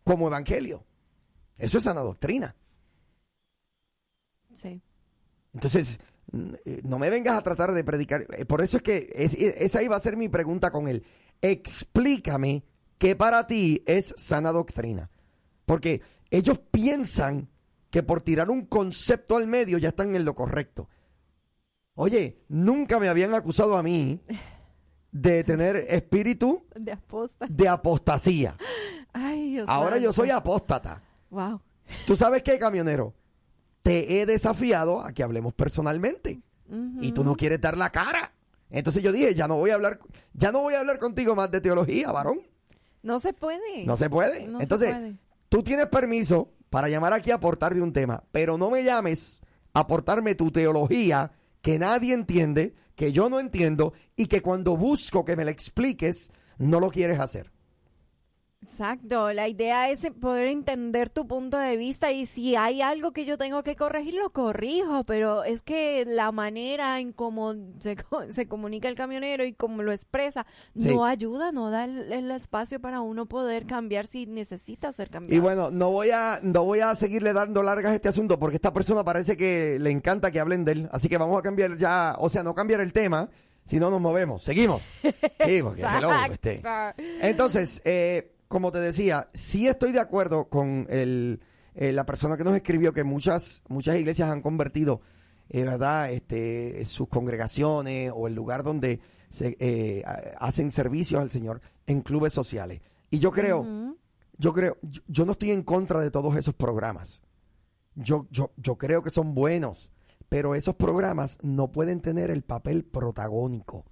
como 0.04 0.28
evangelio. 0.28 0.84
Eso 1.56 1.78
es 1.78 1.84
sana 1.84 2.00
doctrina. 2.02 2.54
Sí. 4.54 4.80
Entonces, 5.52 5.98
no 6.82 6.98
me 6.98 7.10
vengas 7.10 7.36
a 7.36 7.42
tratar 7.42 7.72
de 7.72 7.84
predicar. 7.84 8.26
eh, 8.36 8.44
Por 8.44 8.60
eso 8.62 8.76
es 8.78 8.82
que 8.82 9.10
es- 9.14 9.34
esa 9.34 9.82
iba 9.82 9.96
a 9.96 10.00
ser 10.00 10.16
mi 10.16 10.28
pregunta 10.28 10.70
con 10.70 10.88
él. 10.88 11.04
Explícame 11.40 12.64
qué 12.98 13.16
para 13.16 13.46
ti 13.46 13.82
es 13.86 14.14
sana 14.16 14.52
doctrina. 14.52 15.10
Porque 15.66 16.02
ellos 16.30 16.58
piensan 16.70 17.48
que 17.90 18.02
por 18.02 18.22
tirar 18.22 18.50
un 18.50 18.66
concepto 18.66 19.36
al 19.36 19.46
medio 19.46 19.78
ya 19.78 19.88
están 19.88 20.16
en 20.16 20.24
lo 20.24 20.34
correcto. 20.34 20.88
Oye, 21.94 22.42
nunca 22.48 22.98
me 22.98 23.08
habían 23.08 23.34
acusado 23.34 23.76
a 23.76 23.82
mí 23.82 24.20
de 25.12 25.44
tener 25.44 25.76
espíritu 25.76 26.66
de 27.48 27.68
apostasía. 27.68 28.56
Ay, 29.14 29.52
Dios 29.52 29.68
Ahora 29.68 29.96
yo 29.98 30.12
soy 30.12 30.30
apóstata. 30.30 31.00
Wow. 31.30 31.60
¿Tú 32.06 32.16
sabes 32.16 32.42
qué, 32.42 32.58
camionero? 32.58 33.14
Te 33.82 34.20
he 34.20 34.26
desafiado 34.26 35.00
a 35.00 35.12
que 35.12 35.22
hablemos 35.22 35.54
personalmente. 35.54 36.40
Y 37.00 37.12
tú 37.12 37.24
no 37.24 37.36
quieres 37.36 37.60
dar 37.60 37.76
la 37.76 37.90
cara. 37.90 38.32
Entonces 38.70 39.02
yo 39.02 39.12
dije, 39.12 39.34
ya 39.34 39.46
no 39.46 39.56
voy 39.56 39.70
a 39.70 39.74
hablar, 39.74 40.00
ya 40.32 40.50
no 40.50 40.60
voy 40.60 40.74
a 40.74 40.80
hablar 40.80 40.98
contigo 40.98 41.36
más 41.36 41.50
de 41.50 41.60
teología, 41.60 42.10
varón. 42.10 42.40
No 43.02 43.20
se 43.20 43.32
puede. 43.32 43.84
No 43.84 43.96
se 43.96 44.10
puede. 44.10 44.46
No 44.48 44.58
se 44.58 44.62
Entonces, 44.64 44.90
puede. 44.90 45.16
tú 45.48 45.62
tienes 45.62 45.86
permiso 45.86 46.50
para 46.70 46.88
llamar 46.88 47.12
aquí 47.12 47.30
a 47.30 47.36
aportar 47.36 47.74
de 47.74 47.82
un 47.82 47.92
tema, 47.92 48.24
pero 48.32 48.58
no 48.58 48.70
me 48.70 48.82
llames 48.82 49.42
a 49.74 49.80
aportarme 49.80 50.34
tu 50.34 50.50
teología 50.50 51.30
que 51.60 51.78
nadie 51.78 52.14
entiende, 52.14 52.74
que 52.96 53.12
yo 53.12 53.28
no 53.28 53.38
entiendo 53.38 53.92
y 54.16 54.26
que 54.26 54.42
cuando 54.42 54.76
busco 54.76 55.24
que 55.24 55.36
me 55.36 55.44
la 55.44 55.50
expliques, 55.52 56.32
no 56.58 56.80
lo 56.80 56.90
quieres 56.90 57.20
hacer. 57.20 57.52
Exacto, 58.64 59.30
la 59.34 59.46
idea 59.46 59.90
es 59.90 60.00
poder 60.20 60.46
entender 60.46 61.10
tu 61.10 61.26
punto 61.26 61.58
de 61.58 61.76
vista 61.76 62.12
y 62.12 62.24
si 62.24 62.56
hay 62.56 62.80
algo 62.80 63.12
que 63.12 63.26
yo 63.26 63.36
tengo 63.36 63.62
que 63.62 63.76
corregir, 63.76 64.14
lo 64.14 64.30
corrijo, 64.30 65.04
pero 65.04 65.44
es 65.44 65.60
que 65.60 66.06
la 66.06 66.32
manera 66.32 66.98
en 66.98 67.12
cómo 67.12 67.54
se, 67.80 67.96
se 68.30 68.48
comunica 68.48 68.88
el 68.88 68.94
camionero 68.94 69.44
y 69.44 69.52
cómo 69.52 69.82
lo 69.82 69.92
expresa 69.92 70.46
Sí. 70.78 70.94
no 70.94 71.04
ayuda, 71.04 71.52
no 71.52 71.68
da 71.70 71.84
el, 71.84 72.10
el 72.10 72.30
espacio 72.30 72.80
para 72.80 73.02
uno 73.02 73.26
poder 73.26 73.66
cambiar 73.66 74.06
si 74.06 74.24
necesita 74.24 74.92
ser 74.92 75.10
cambiado. 75.10 75.36
Y 75.36 75.40
bueno, 75.40 75.70
no 75.70 75.90
voy 75.90 76.10
a 76.10 76.40
no 76.42 76.64
voy 76.64 76.80
a 76.80 76.96
seguirle 76.96 77.34
dando 77.34 77.62
largas 77.62 77.92
a 77.92 77.94
este 77.96 78.08
asunto 78.08 78.38
porque 78.38 78.56
esta 78.56 78.72
persona 78.72 79.04
parece 79.04 79.36
que 79.36 79.78
le 79.78 79.90
encanta 79.90 80.30
que 80.30 80.40
hablen 80.40 80.64
de 80.64 80.72
él, 80.72 80.88
así 80.90 81.10
que 81.10 81.18
vamos 81.18 81.38
a 81.38 81.42
cambiar 81.42 81.76
ya, 81.76 82.16
o 82.18 82.30
sea, 82.30 82.42
no 82.42 82.54
cambiar 82.54 82.80
el 82.80 82.92
tema, 82.94 83.28
si 83.62 83.78
no 83.78 83.90
nos 83.90 84.00
movemos. 84.00 84.42
Seguimos. 84.42 84.82
Porque 85.02 85.82
hello, 85.82 86.10
este. 86.30 86.62
Entonces, 87.20 87.80
eh, 87.84 88.33
como 88.54 88.70
te 88.70 88.78
decía, 88.78 89.28
sí 89.34 89.66
estoy 89.66 89.90
de 89.90 89.98
acuerdo 89.98 90.48
con 90.48 90.86
el, 90.88 91.40
eh, 91.74 91.90
la 91.90 92.06
persona 92.06 92.36
que 92.36 92.44
nos 92.44 92.54
escribió 92.54 92.92
que 92.92 93.02
muchas, 93.02 93.64
muchas 93.66 93.96
iglesias 93.96 94.30
han 94.30 94.42
convertido, 94.42 95.00
eh, 95.48 95.64
¿verdad? 95.64 96.12
Este, 96.12 96.84
sus 96.84 97.08
congregaciones 97.08 98.12
o 98.14 98.28
el 98.28 98.34
lugar 98.36 98.62
donde 98.62 99.00
se 99.28 99.56
eh, 99.58 100.04
hacen 100.38 100.70
servicios 100.70 101.20
al 101.20 101.32
Señor 101.32 101.62
en 101.88 102.02
clubes 102.02 102.32
sociales. 102.32 102.80
Y 103.10 103.18
yo 103.18 103.32
creo, 103.32 103.66
yo 104.38 104.52
creo, 104.52 104.78
yo, 104.82 105.02
yo 105.08 105.26
no 105.26 105.32
estoy 105.32 105.50
en 105.50 105.64
contra 105.64 105.98
de 105.98 106.12
todos 106.12 106.36
esos 106.36 106.54
programas. 106.54 107.24
Yo, 107.96 108.28
yo, 108.30 108.52
yo 108.56 108.78
creo 108.78 109.02
que 109.02 109.10
son 109.10 109.34
buenos, 109.34 109.90
pero 110.28 110.54
esos 110.54 110.76
programas 110.76 111.38
no 111.42 111.72
pueden 111.72 112.00
tener 112.00 112.30
el 112.30 112.44
papel 112.44 112.84
protagónico. 112.84 113.84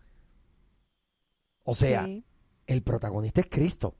O 1.64 1.74
sea, 1.74 2.04
Sí. 2.04 2.24
el 2.68 2.84
protagonista 2.84 3.40
es 3.40 3.48
Cristo. 3.50 3.96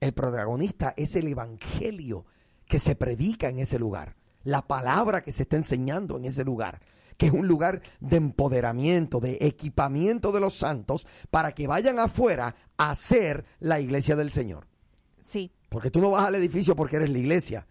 El 0.00 0.14
protagonista 0.14 0.94
es 0.96 1.14
el 1.14 1.28
evangelio 1.28 2.24
que 2.66 2.78
se 2.78 2.94
predica 2.94 3.48
en 3.48 3.58
ese 3.58 3.78
lugar, 3.78 4.16
la 4.44 4.66
palabra 4.66 5.22
que 5.22 5.32
se 5.32 5.42
está 5.42 5.56
enseñando 5.56 6.16
en 6.16 6.24
ese 6.24 6.42
lugar, 6.42 6.80
que 7.18 7.26
es 7.26 7.32
un 7.32 7.46
lugar 7.46 7.82
de 8.00 8.16
empoderamiento, 8.16 9.20
de 9.20 9.36
equipamiento 9.42 10.32
de 10.32 10.40
los 10.40 10.54
santos 10.54 11.06
para 11.30 11.52
que 11.52 11.66
vayan 11.66 11.98
afuera 11.98 12.56
a 12.78 12.94
ser 12.94 13.44
la 13.58 13.78
iglesia 13.78 14.16
del 14.16 14.30
Señor. 14.30 14.66
Sí. 15.28 15.52
Porque 15.68 15.90
tú 15.90 16.00
no 16.00 16.12
vas 16.12 16.24
al 16.24 16.34
edificio 16.36 16.74
porque 16.74 16.96
eres 16.96 17.10
la 17.10 17.18
iglesia. 17.18 17.66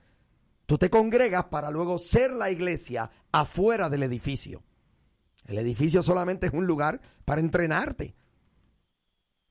Tú 0.67 0.77
te 0.77 0.91
congregas 0.91 1.45
para 1.45 1.71
luego 1.71 1.97
ser 1.97 2.31
la 2.31 2.51
iglesia 2.51 3.09
afuera 3.31 3.89
del 3.89 4.03
edificio. 4.03 4.61
El 5.45 5.57
edificio 5.57 6.03
solamente 6.03 6.45
es 6.45 6.53
un 6.53 6.67
lugar 6.67 7.01
para 7.25 7.41
entrenarte. 7.41 8.13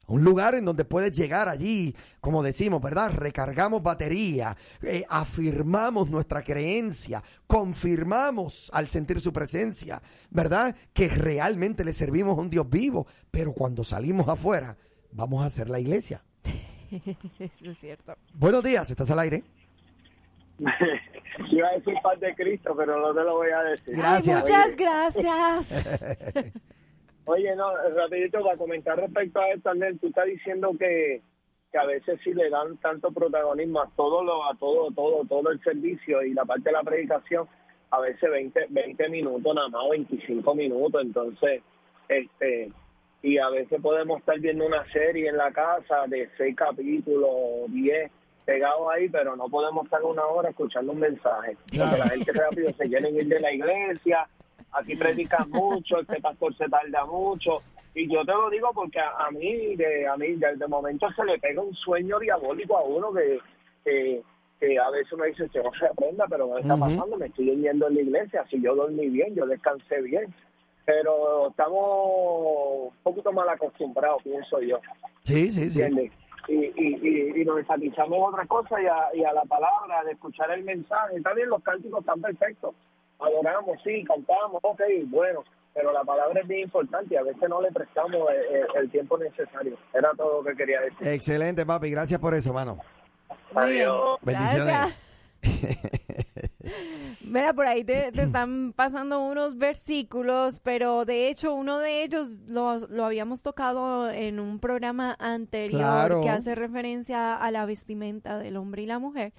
Un 0.08 0.24
lugar 0.24 0.54
en 0.54 0.64
donde 0.64 0.84
puedes 0.84 1.16
llegar 1.16 1.48
allí, 1.48 1.94
como 2.20 2.42
decimos, 2.42 2.80
¿verdad? 2.82 3.12
Recargamos 3.12 3.82
batería, 3.82 4.56
eh, 4.82 5.04
afirmamos 5.08 6.10
nuestra 6.10 6.42
creencia, 6.42 7.22
confirmamos 7.46 8.70
al 8.72 8.88
sentir 8.88 9.20
su 9.20 9.32
presencia, 9.32 10.00
¿verdad? 10.30 10.74
Que 10.94 11.08
realmente 11.08 11.84
le 11.84 11.92
servimos 11.92 12.38
a 12.38 12.40
un 12.40 12.48
Dios 12.48 12.68
vivo, 12.68 13.06
pero 13.30 13.52
cuando 13.52 13.84
salimos 13.84 14.28
afuera, 14.28 14.76
vamos 15.12 15.44
a 15.44 15.50
ser 15.50 15.68
la 15.68 15.78
iglesia. 15.78 16.22
Eso 17.38 17.70
es 17.70 17.78
cierto. 17.78 18.16
Buenos 18.32 18.64
días, 18.64 18.90
¿estás 18.90 19.10
al 19.10 19.18
aire? 19.18 19.44
Iba 21.50 21.68
a 21.68 21.72
decir 21.72 21.94
paz 22.02 22.18
de 22.18 22.34
Cristo, 22.34 22.74
pero 22.76 22.98
no 23.00 23.14
te 23.14 23.22
lo 23.22 23.36
voy 23.36 23.50
a 23.50 23.62
decir. 23.62 23.94
Gracias. 23.94 24.40
Muchas 24.40 24.76
gracias. 24.76 26.52
Oye, 27.28 27.54
no, 27.54 27.76
rapidito 27.94 28.42
para 28.42 28.56
comentar 28.56 28.98
respecto 28.98 29.38
a 29.38 29.50
esto, 29.50 29.68
Andel, 29.68 30.00
tú 30.00 30.06
estás 30.06 30.24
diciendo 30.24 30.70
que, 30.78 31.20
que 31.70 31.78
a 31.78 31.84
veces 31.84 32.18
sí 32.24 32.32
le 32.32 32.48
dan 32.48 32.78
tanto 32.78 33.12
protagonismo 33.12 33.82
a 33.82 33.90
todo 33.94 34.24
lo, 34.24 34.46
a 34.46 34.54
todo, 34.54 34.90
todo, 34.92 35.26
todo 35.26 35.50
el 35.50 35.62
servicio 35.62 36.22
y 36.22 36.32
la 36.32 36.46
parte 36.46 36.70
de 36.70 36.72
la 36.72 36.82
predicación, 36.82 37.46
a 37.90 38.00
veces 38.00 38.30
20, 38.30 38.68
20 38.70 39.08
minutos 39.10 39.54
nada 39.54 39.68
más, 39.68 39.90
25 39.90 40.54
minutos, 40.54 41.02
entonces, 41.02 41.62
este, 42.08 42.72
y 43.20 43.36
a 43.36 43.50
veces 43.50 43.78
podemos 43.82 44.20
estar 44.20 44.40
viendo 44.40 44.64
una 44.64 44.90
serie 44.90 45.28
en 45.28 45.36
la 45.36 45.52
casa 45.52 46.06
de 46.06 46.30
seis 46.38 46.56
capítulos, 46.56 47.30
10 47.68 48.10
pegados 48.46 48.88
ahí, 48.90 49.10
pero 49.10 49.36
no 49.36 49.50
podemos 49.50 49.84
estar 49.84 50.02
una 50.02 50.24
hora 50.24 50.48
escuchando 50.48 50.92
un 50.92 51.00
mensaje. 51.00 51.58
Porque 51.66 51.98
la 51.98 52.08
gente 52.08 52.32
rápido 52.32 52.70
se 52.72 52.88
quieren 52.88 53.14
ir 53.14 53.28
de 53.28 53.40
la 53.40 53.52
iglesia, 53.52 54.26
aquí 54.72 54.96
predican 54.96 55.50
mucho, 55.50 56.00
este 56.00 56.20
pastor 56.20 56.56
se 56.56 56.68
tarda 56.68 57.04
mucho. 57.06 57.62
Y 57.94 58.08
yo 58.12 58.24
te 58.24 58.32
lo 58.32 58.48
digo 58.50 58.70
porque 58.74 59.00
a, 59.00 59.26
a 59.26 59.30
mí, 59.30 59.74
de, 59.76 60.06
a 60.06 60.16
mí 60.16 60.34
de, 60.34 60.56
de 60.56 60.66
momento 60.68 61.08
se 61.16 61.24
le 61.24 61.38
pega 61.38 61.62
un 61.62 61.74
sueño 61.74 62.18
diabólico 62.18 62.76
a 62.76 62.82
uno 62.82 63.12
que, 63.12 63.40
que, 63.84 64.22
que 64.60 64.78
a 64.78 64.90
veces 64.90 65.12
uno 65.12 65.24
dice, 65.24 65.48
se 65.48 65.62
no 65.62 65.70
se 65.78 65.86
aprenda, 65.86 66.26
pero 66.28 66.48
me 66.48 66.60
está 66.60 66.76
pasando, 66.76 67.16
me 67.16 67.26
estoy 67.26 67.56
yendo 67.56 67.88
en 67.88 67.94
la 67.94 68.00
iglesia, 68.02 68.44
si 68.50 68.62
yo 68.62 68.74
dormí 68.76 69.08
bien, 69.08 69.34
yo 69.34 69.46
descansé 69.46 70.00
bien. 70.02 70.32
Pero 70.84 71.48
estamos 71.50 72.92
un 72.94 73.02
poquito 73.02 73.32
mal 73.32 73.48
acostumbrados, 73.48 74.22
pienso 74.22 74.60
yo. 74.60 74.78
Sí, 75.22 75.50
sí, 75.50 75.68
sí. 75.68 75.82
¿entiendes? 75.82 76.12
Y, 76.46 76.54
y, 76.54 76.98
y, 77.02 77.42
y 77.42 77.44
nos 77.44 77.58
enfatizamos 77.58 78.16
en 78.16 78.24
otra 78.24 78.46
cosa 78.46 78.80
y 78.80 78.86
a, 78.86 79.08
y 79.12 79.22
a 79.22 79.32
la 79.34 79.42
palabra, 79.42 80.02
de 80.04 80.12
escuchar 80.12 80.50
el 80.50 80.62
mensaje. 80.64 81.16
Está 81.16 81.34
bien, 81.34 81.50
los 81.50 81.62
cánticos 81.62 82.00
están 82.00 82.22
perfectos. 82.22 82.74
Adoramos, 83.20 83.78
sí, 83.84 84.04
cantamos, 84.04 84.60
ok, 84.62 84.80
bueno, 85.06 85.44
pero 85.74 85.92
la 85.92 86.02
palabra 86.04 86.40
es 86.40 86.48
bien 86.48 86.60
importante 86.62 87.14
y 87.14 87.16
a 87.16 87.22
veces 87.22 87.48
no 87.48 87.60
le 87.60 87.70
prestamos 87.72 88.28
el, 88.30 88.56
el- 88.56 88.66
el 88.84 88.90
tiempo 88.90 89.18
necesario. 89.18 89.76
Era 89.92 90.10
todo 90.16 90.42
lo 90.42 90.48
que 90.50 90.56
quería 90.56 90.80
decir. 90.80 91.06
Excelente, 91.08 91.64
papi. 91.66 91.90
Gracias 91.90 92.20
por 92.20 92.34
eso, 92.34 92.52
mano. 92.52 92.78
Adiós. 93.54 94.18
Bendiciones. 94.22 94.66
Gracias. 94.74 94.98
Mira, 97.24 97.52
por 97.52 97.66
ahí 97.66 97.84
te, 97.84 98.10
te 98.12 98.22
están 98.22 98.72
pasando 98.74 99.20
unos 99.20 99.58
versículos, 99.58 100.60
pero 100.60 101.04
de 101.04 101.28
hecho 101.28 101.52
uno 101.54 101.78
de 101.78 102.02
ellos 102.02 102.42
lo, 102.48 102.78
lo 102.88 103.04
habíamos 103.04 103.42
tocado 103.42 104.10
en 104.10 104.40
un 104.40 104.58
programa 104.58 105.14
anterior 105.18 105.80
Claro. 105.80 106.20
que 106.22 106.30
hace 106.30 106.54
referencia 106.54 107.36
a 107.36 107.50
la 107.50 107.66
vestimenta 107.66 108.38
del 108.38 108.56
hombre 108.56 108.82
y 108.82 108.86
la 108.86 108.98
mujer. 108.98 109.32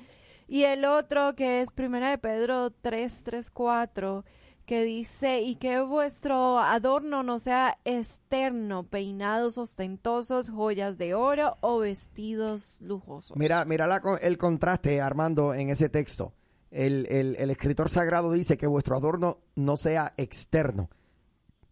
Y 0.49 0.63
el 0.63 0.83
otro 0.85 1.35
que 1.35 1.61
es 1.61 1.71
Primera 1.71 2.09
de 2.09 2.17
Pedro 2.17 2.71
3, 2.71 3.21
3, 3.23 3.51
4, 3.51 4.25
que 4.65 4.83
dice, 4.83 5.41
y 5.41 5.55
que 5.57 5.79
vuestro 5.81 6.57
adorno 6.57 7.21
no 7.21 7.37
sea 7.37 7.77
externo, 7.85 8.83
peinados 8.83 9.59
ostentosos, 9.59 10.49
joyas 10.49 10.97
de 10.97 11.13
oro 11.13 11.57
o 11.61 11.77
vestidos 11.77 12.79
lujosos. 12.81 13.37
Mira, 13.37 13.63
mira 13.65 14.01
el 14.21 14.37
contraste, 14.39 15.01
Armando, 15.01 15.53
en 15.53 15.69
ese 15.69 15.87
texto. 15.89 16.33
El, 16.71 17.05
el- 17.09 17.35
el 17.37 17.49
escritor 17.51 17.89
sagrado 17.89 18.31
dice 18.31 18.57
que 18.57 18.65
vuestro 18.67 18.95
adorno 18.95 19.37
no 19.55 19.77
sea 19.77 20.13
externo. 20.17 20.89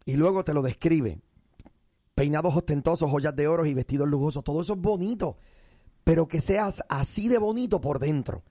Y 0.05 0.15
luego 0.17 0.43
te 0.43 0.53
lo 0.53 0.61
describe. 0.61 1.19
Peinados 2.15 2.55
ostentosos, 2.55 3.09
joyas 3.09 3.35
de 3.35 3.47
oro 3.47 3.65
y 3.65 3.73
vestidos 3.73 4.07
lujosos. 4.07 4.43
Todo 4.43 4.61
eso 4.61 4.73
es 4.73 4.79
bonito. 4.79 5.37
Pero 6.03 6.27
que 6.27 6.41
seas 6.41 6.83
así 6.89 7.27
de 7.27 7.37
bonito 7.37 7.81
por 7.81 7.99
dentro. 7.99 8.43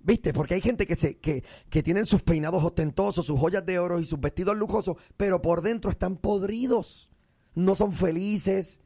¿Viste? 0.00 0.32
Porque 0.32 0.54
hay 0.54 0.60
gente 0.60 0.86
que, 0.86 0.96
se, 0.96 1.18
que, 1.18 1.44
que 1.70 1.82
tienen 1.82 2.04
sus 2.04 2.22
peinados 2.22 2.62
ostentosos, 2.64 3.26
sus 3.26 3.38
joyas 3.38 3.64
de 3.64 3.78
oro 3.78 4.00
y 4.00 4.04
sus 4.04 4.20
vestidos 4.20 4.56
lujosos, 4.56 4.96
pero 5.16 5.40
por 5.40 5.62
dentro 5.62 5.90
están 5.90 6.16
podridos. 6.16 7.10
No 7.54 7.74
son 7.74 7.92
felices. 7.92 8.80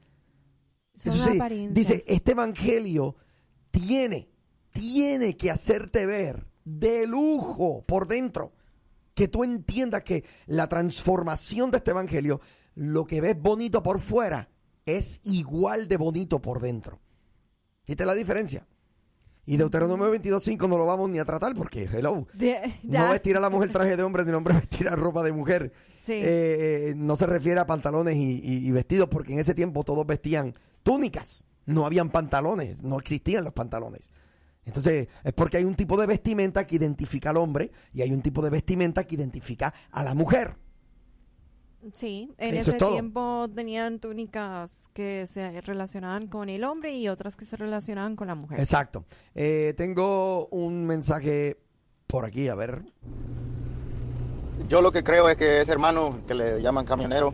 Son 0.97 1.73
dice, 1.73 2.05
este 2.07 2.33
evangelio 2.33 3.17
tiene, 3.71 4.29
tiene 4.71 5.37
que 5.37 5.51
hacerte 5.51 6.07
ver 6.07 6.47
de 6.65 7.07
lujo 7.07 7.85
por 7.87 8.07
dentro. 8.07 8.53
Que 9.15 9.29
tú 9.29 9.45
entiendas 9.45 10.03
que 10.03 10.25
la 10.47 10.69
transformación 10.69 11.71
de 11.71 11.79
este 11.79 11.91
evangelio, 11.91 12.41
lo 12.75 13.07
que 13.07 13.21
ves 13.21 13.41
bonito 13.41 13.83
por 13.83 14.01
fuera, 14.01 14.51
es 14.87 15.21
igual 15.25 15.89
de 15.89 15.97
bonito 15.97 16.41
por 16.41 16.61
dentro. 16.61 17.01
¿Viste 17.87 18.07
la 18.07 18.15
diferencia? 18.15 18.67
Y 19.47 19.57
Deuteronomio 19.57 20.15
22.5 20.15 20.69
no 20.69 20.79
lo 20.79 20.87
vamos 20.87 21.11
ni 21.11 21.19
a 21.19 21.25
tratar 21.25 21.55
porque, 21.55 21.89
hello, 21.93 22.27
De- 22.35 22.75
no 22.83 23.11
vestir 23.11 23.37
a 23.37 23.41
la 23.41 23.51
mujer 23.51 23.71
traje 23.73 23.97
de 23.97 24.03
hombre 24.03 24.23
ni 24.25 24.29
el 24.31 24.35
hombre 24.37 24.55
vestir 24.61 24.89
a 24.89 24.95
ropa 24.97 25.23
de 25.23 25.33
mujer. 25.33 25.73
Sí. 26.03 26.13
Eh, 26.13 26.91
eh, 26.91 26.95
no 26.97 27.17
se 27.17 27.27
refiere 27.27 27.59
a 27.61 27.67
pantalones 27.67 28.17
y, 28.17 28.41
y- 28.43 28.67
y 28.69 28.71
vestidos 28.71 29.09
porque 29.09 29.33
en 29.33 29.39
ese 29.41 29.55
tiempo 29.55 29.83
todos 29.85 30.07
vestían 30.07 30.55
túnicas. 30.83 31.45
No 31.67 31.87
habían 31.87 32.11
pantalones, 32.11 32.83
no 32.83 32.99
existían 32.99 33.45
los 33.45 33.53
pantalones. 33.53 34.11
Entonces, 34.65 35.09
es 35.25 35.33
porque 35.33 35.57
hay 35.57 35.65
un 35.65 35.75
tipo 35.75 35.99
de 35.99 36.07
vestimenta 36.07 36.67
que 36.67 36.77
identifica 36.77 37.31
al 37.31 37.37
hombre 37.39 37.71
y 37.93 38.03
hay 38.03 38.13
un 38.13 38.23
tipo 38.23 38.43
de 38.43 38.51
vestimenta 38.51 39.05
que 39.05 39.15
identifica 39.15 39.73
a 39.91 40.05
la 40.05 40.15
mujer. 40.15 40.57
Sí, 41.95 42.31
en 42.37 42.55
Eso 42.55 42.73
ese 42.73 42.85
es 42.85 42.93
tiempo 42.93 43.49
tenían 43.55 44.01
túnicas 44.01 44.89
que 44.93 45.27
se 45.27 45.61
relacionaban 45.63 46.27
con 46.27 46.49
el 46.49 46.65
hombre 46.65 46.93
y 46.93 47.09
otras 47.09 47.37
que 47.37 47.47
se 47.47 47.57
relacionaban 47.57 48.17
con 48.17 48.29
la 48.29 48.35
mujer. 48.35 48.61
Exacto. 48.61 49.05
Eh, 49.35 49.75
tengo 49.77 50.47
un 50.49 50.87
mensaje 50.87 51.57
por 52.07 52.27
aquí, 52.27 52.49
a 52.49 52.55
ver. 52.55 52.83
Yo 54.69 54.83
lo 54.83 54.93
que 54.93 55.03
creo 55.03 55.29
es 55.29 55.37
que 55.37 55.63
ese 55.63 55.73
hermano 55.73 56.19
que 56.29 56.35
le 56.35 56.61
llaman 56.61 56.85
camionero, 56.85 57.33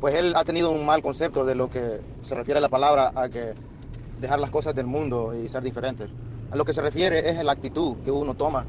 pues 0.00 0.14
él 0.14 0.34
ha 0.36 0.44
tenido 0.44 0.70
un 0.70 0.86
mal 0.86 1.02
concepto 1.02 1.44
de 1.44 1.54
lo 1.54 1.68
que 1.68 2.00
se 2.24 2.34
refiere 2.34 2.58
a 2.58 2.62
la 2.62 2.70
palabra 2.70 3.12
a 3.14 3.28
que 3.28 3.52
dejar 4.20 4.40
las 4.40 4.50
cosas 4.50 4.74
del 4.74 4.86
mundo 4.86 5.34
y 5.34 5.48
ser 5.48 5.62
diferente. 5.62 6.06
A 6.50 6.56
lo 6.56 6.64
que 6.64 6.72
se 6.72 6.80
refiere 6.80 7.28
es 7.28 7.42
la 7.44 7.52
actitud 7.52 7.96
que 8.04 8.10
uno 8.10 8.34
toma. 8.34 8.64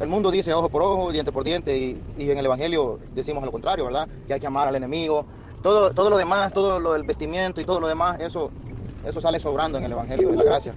El 0.00 0.08
mundo 0.08 0.30
dice 0.30 0.52
ojo 0.52 0.68
por 0.68 0.82
ojo, 0.82 1.12
diente 1.12 1.32
por 1.32 1.44
diente 1.44 1.76
y, 1.76 2.02
y 2.18 2.30
en 2.30 2.38
el 2.38 2.46
Evangelio 2.46 2.98
decimos 3.14 3.44
lo 3.44 3.52
contrario, 3.52 3.84
¿verdad? 3.84 4.08
Que 4.26 4.34
hay 4.34 4.40
que 4.40 4.46
amar 4.46 4.68
al 4.68 4.76
enemigo. 4.76 5.24
Todo, 5.62 5.92
todo 5.92 6.10
lo 6.10 6.16
demás, 6.16 6.52
todo 6.52 6.80
lo 6.80 6.94
del 6.94 7.04
vestimiento 7.04 7.60
y 7.60 7.64
todo 7.64 7.80
lo 7.80 7.86
demás, 7.86 8.20
eso, 8.20 8.50
eso 9.06 9.20
sale 9.20 9.38
sobrando 9.38 9.78
en 9.78 9.84
el 9.84 9.92
Evangelio 9.92 10.30
de 10.30 10.36
la 10.36 10.44
gracia. 10.44 10.74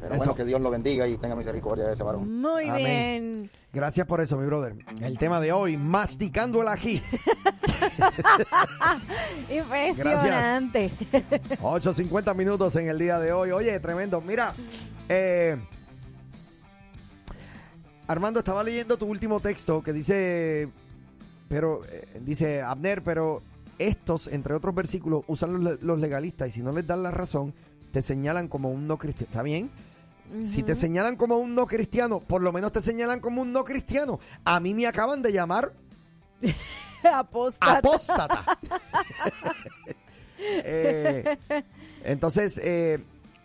Pero 0.00 0.10
Eso. 0.14 0.18
bueno, 0.18 0.34
que 0.36 0.44
Dios 0.44 0.60
lo 0.60 0.70
bendiga 0.70 1.08
y 1.08 1.16
tenga 1.16 1.34
misericordia 1.34 1.86
de 1.86 1.94
ese 1.94 2.04
varón. 2.04 2.40
Muy 2.40 2.68
Amén. 2.68 2.76
bien. 2.76 3.50
Gracias 3.72 4.06
por 4.06 4.20
eso, 4.20 4.38
mi 4.38 4.46
brother. 4.46 4.76
El 5.02 5.18
tema 5.18 5.40
de 5.40 5.52
hoy, 5.52 5.76
masticando 5.76 6.62
el 6.62 6.68
ají. 6.68 7.02
Impresionante. 9.50 10.90
8.50 11.60 12.34
minutos 12.34 12.76
en 12.76 12.88
el 12.88 12.98
día 12.98 13.18
de 13.18 13.32
hoy. 13.32 13.50
Oye, 13.50 13.78
tremendo. 13.80 14.20
Mira, 14.20 14.52
eh, 15.08 15.56
Armando, 18.08 18.40
estaba 18.40 18.64
leyendo 18.64 18.96
tu 18.96 19.06
último 19.06 19.38
texto 19.38 19.82
que 19.82 19.92
dice, 19.92 20.68
pero 21.48 21.84
eh, 21.84 22.20
dice 22.20 22.62
Abner, 22.62 23.02
pero 23.04 23.42
estos, 23.78 24.26
entre 24.26 24.54
otros 24.54 24.74
versículos, 24.74 25.22
usan 25.28 25.62
los, 25.62 25.80
los 25.82 26.00
legalistas 26.00 26.48
y 26.48 26.50
si 26.50 26.62
no 26.62 26.72
les 26.72 26.86
dan 26.86 27.02
la 27.04 27.12
razón, 27.12 27.54
te 27.92 28.02
señalan 28.02 28.48
como 28.48 28.70
un 28.70 28.88
no 28.88 28.98
cristiano. 28.98 29.30
¿Está 29.30 29.42
bien? 29.42 29.70
Si 30.42 30.62
te 30.62 30.74
señalan 30.74 31.16
como 31.16 31.38
un 31.38 31.54
no 31.54 31.66
cristiano, 31.66 32.20
por 32.20 32.42
lo 32.42 32.52
menos 32.52 32.72
te 32.72 32.82
señalan 32.82 33.20
como 33.20 33.40
un 33.40 33.52
no 33.52 33.64
cristiano. 33.64 34.18
A 34.44 34.60
mí 34.60 34.74
me 34.74 34.86
acaban 34.86 35.22
de 35.22 35.32
llamar 35.32 35.72
Apóstata. 37.12 37.78
Apóstata. 37.78 38.44
Eh, 40.40 41.36
entonces, 42.04 42.60
eh, 42.62 43.00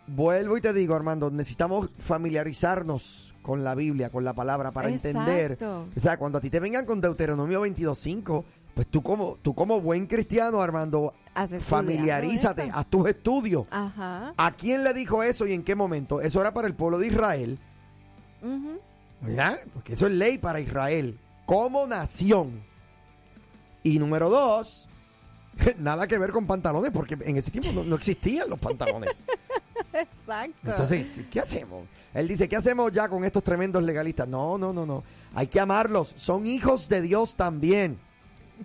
vuelvo 0.07 0.57
y 0.57 0.61
te 0.61 0.73
digo, 0.73 0.95
Armando, 0.95 1.29
necesitamos 1.31 1.89
familiarizarnos 1.99 3.35
con 3.41 3.63
la 3.63 3.75
Biblia, 3.75 4.09
con 4.09 4.23
la 4.23 4.33
palabra, 4.33 4.71
para 4.71 4.89
entender. 4.89 5.57
O 5.63 5.99
sea, 5.99 6.17
cuando 6.17 6.37
a 6.37 6.41
ti 6.41 6.49
te 6.49 6.59
vengan 6.59 6.85
con 6.85 7.01
Deuteronomio 7.01 7.65
22.5, 7.65 8.43
pues 8.73 8.87
tú 8.87 9.03
como, 9.03 9.37
tú 9.41 9.53
como 9.53 9.81
buen 9.81 10.07
cristiano, 10.07 10.61
Armando, 10.61 11.13
familiarízate, 11.59 12.63
eso. 12.65 12.71
haz 12.75 12.85
tus 12.87 13.07
estudios. 13.07 13.65
Ajá. 13.69 14.33
¿A 14.35 14.51
quién 14.51 14.83
le 14.83 14.93
dijo 14.93 15.23
eso 15.23 15.45
y 15.45 15.53
en 15.53 15.63
qué 15.63 15.75
momento? 15.75 16.21
Eso 16.21 16.41
era 16.41 16.53
para 16.53 16.67
el 16.67 16.75
pueblo 16.75 16.97
de 16.99 17.07
Israel, 17.07 17.59
Ujú. 18.41 18.79
¿verdad? 19.21 19.59
Porque 19.73 19.93
eso 19.93 20.07
es 20.07 20.13
ley 20.13 20.37
para 20.37 20.59
Israel, 20.59 21.19
como 21.45 21.85
nación. 21.85 22.63
Y 23.83 23.99
número 23.99 24.29
dos, 24.29 24.87
nada 25.77 26.07
que 26.07 26.17
ver 26.17 26.31
con 26.31 26.47
pantalones, 26.47 26.91
porque 26.91 27.17
en 27.21 27.37
ese 27.37 27.51
tiempo 27.51 27.71
no, 27.73 27.83
no 27.83 27.95
existían 27.95 28.49
los 28.49 28.59
pantalones. 28.59 29.21
Exacto. 30.01 30.57
Entonces, 30.69 31.05
¿qué 31.31 31.39
hacemos? 31.39 31.85
Él 32.13 32.27
dice, 32.27 32.47
¿qué 32.49 32.55
hacemos 32.55 32.91
ya 32.91 33.07
con 33.09 33.23
estos 33.25 33.43
tremendos 33.43 33.83
legalistas? 33.83 34.27
No, 34.27 34.57
no, 34.57 34.71
no, 34.73 34.85
no. 34.85 35.03
Hay 35.35 35.47
que 35.47 35.59
amarlos. 35.59 36.13
Son 36.15 36.45
hijos 36.47 36.89
de 36.89 37.01
Dios 37.01 37.35
también. 37.35 37.99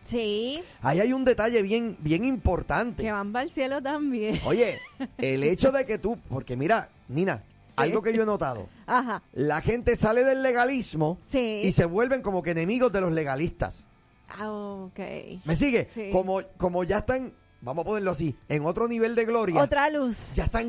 Sí, 0.04 0.62
Ahí 0.82 1.00
hay 1.00 1.12
un 1.12 1.24
detalle 1.24 1.62
bien, 1.62 1.96
bien 2.00 2.24
importante. 2.24 3.02
que 3.02 3.10
van 3.10 3.32
para 3.32 3.44
el 3.44 3.50
cielo 3.50 3.82
también. 3.82 4.38
Oye, 4.46 4.78
el 5.16 5.42
hecho 5.44 5.72
de 5.72 5.86
que 5.86 5.98
tú, 5.98 6.18
porque 6.28 6.56
mira, 6.56 6.90
Nina, 7.08 7.42
algo 7.74 8.02
que 8.02 8.12
yo 8.12 8.22
he 8.22 8.26
notado, 8.26 8.68
Ajá. 8.86 9.22
la 9.32 9.60
gente 9.62 9.96
sale 9.96 10.24
del 10.24 10.42
legalismo 10.42 11.18
Sí. 11.26 11.62
y 11.64 11.72
se 11.72 11.84
vuelven 11.86 12.22
como 12.22 12.42
que 12.42 12.50
enemigos 12.50 12.92
de 12.92 13.00
los 13.00 13.12
legalistas. 13.12 13.86
Ah, 14.28 14.50
ok. 14.52 14.98
¿Me 15.44 15.56
sigue? 15.56 15.88
Sí. 15.92 16.10
Como, 16.12 16.42
como 16.58 16.84
ya 16.84 16.98
están, 16.98 17.32
vamos 17.62 17.82
a 17.84 17.86
ponerlo 17.88 18.10
así, 18.10 18.36
en 18.48 18.66
otro 18.66 18.88
nivel 18.88 19.14
de 19.14 19.24
gloria. 19.24 19.60
Otra 19.62 19.88
luz. 19.90 20.32
Ya 20.34 20.44
están 20.44 20.68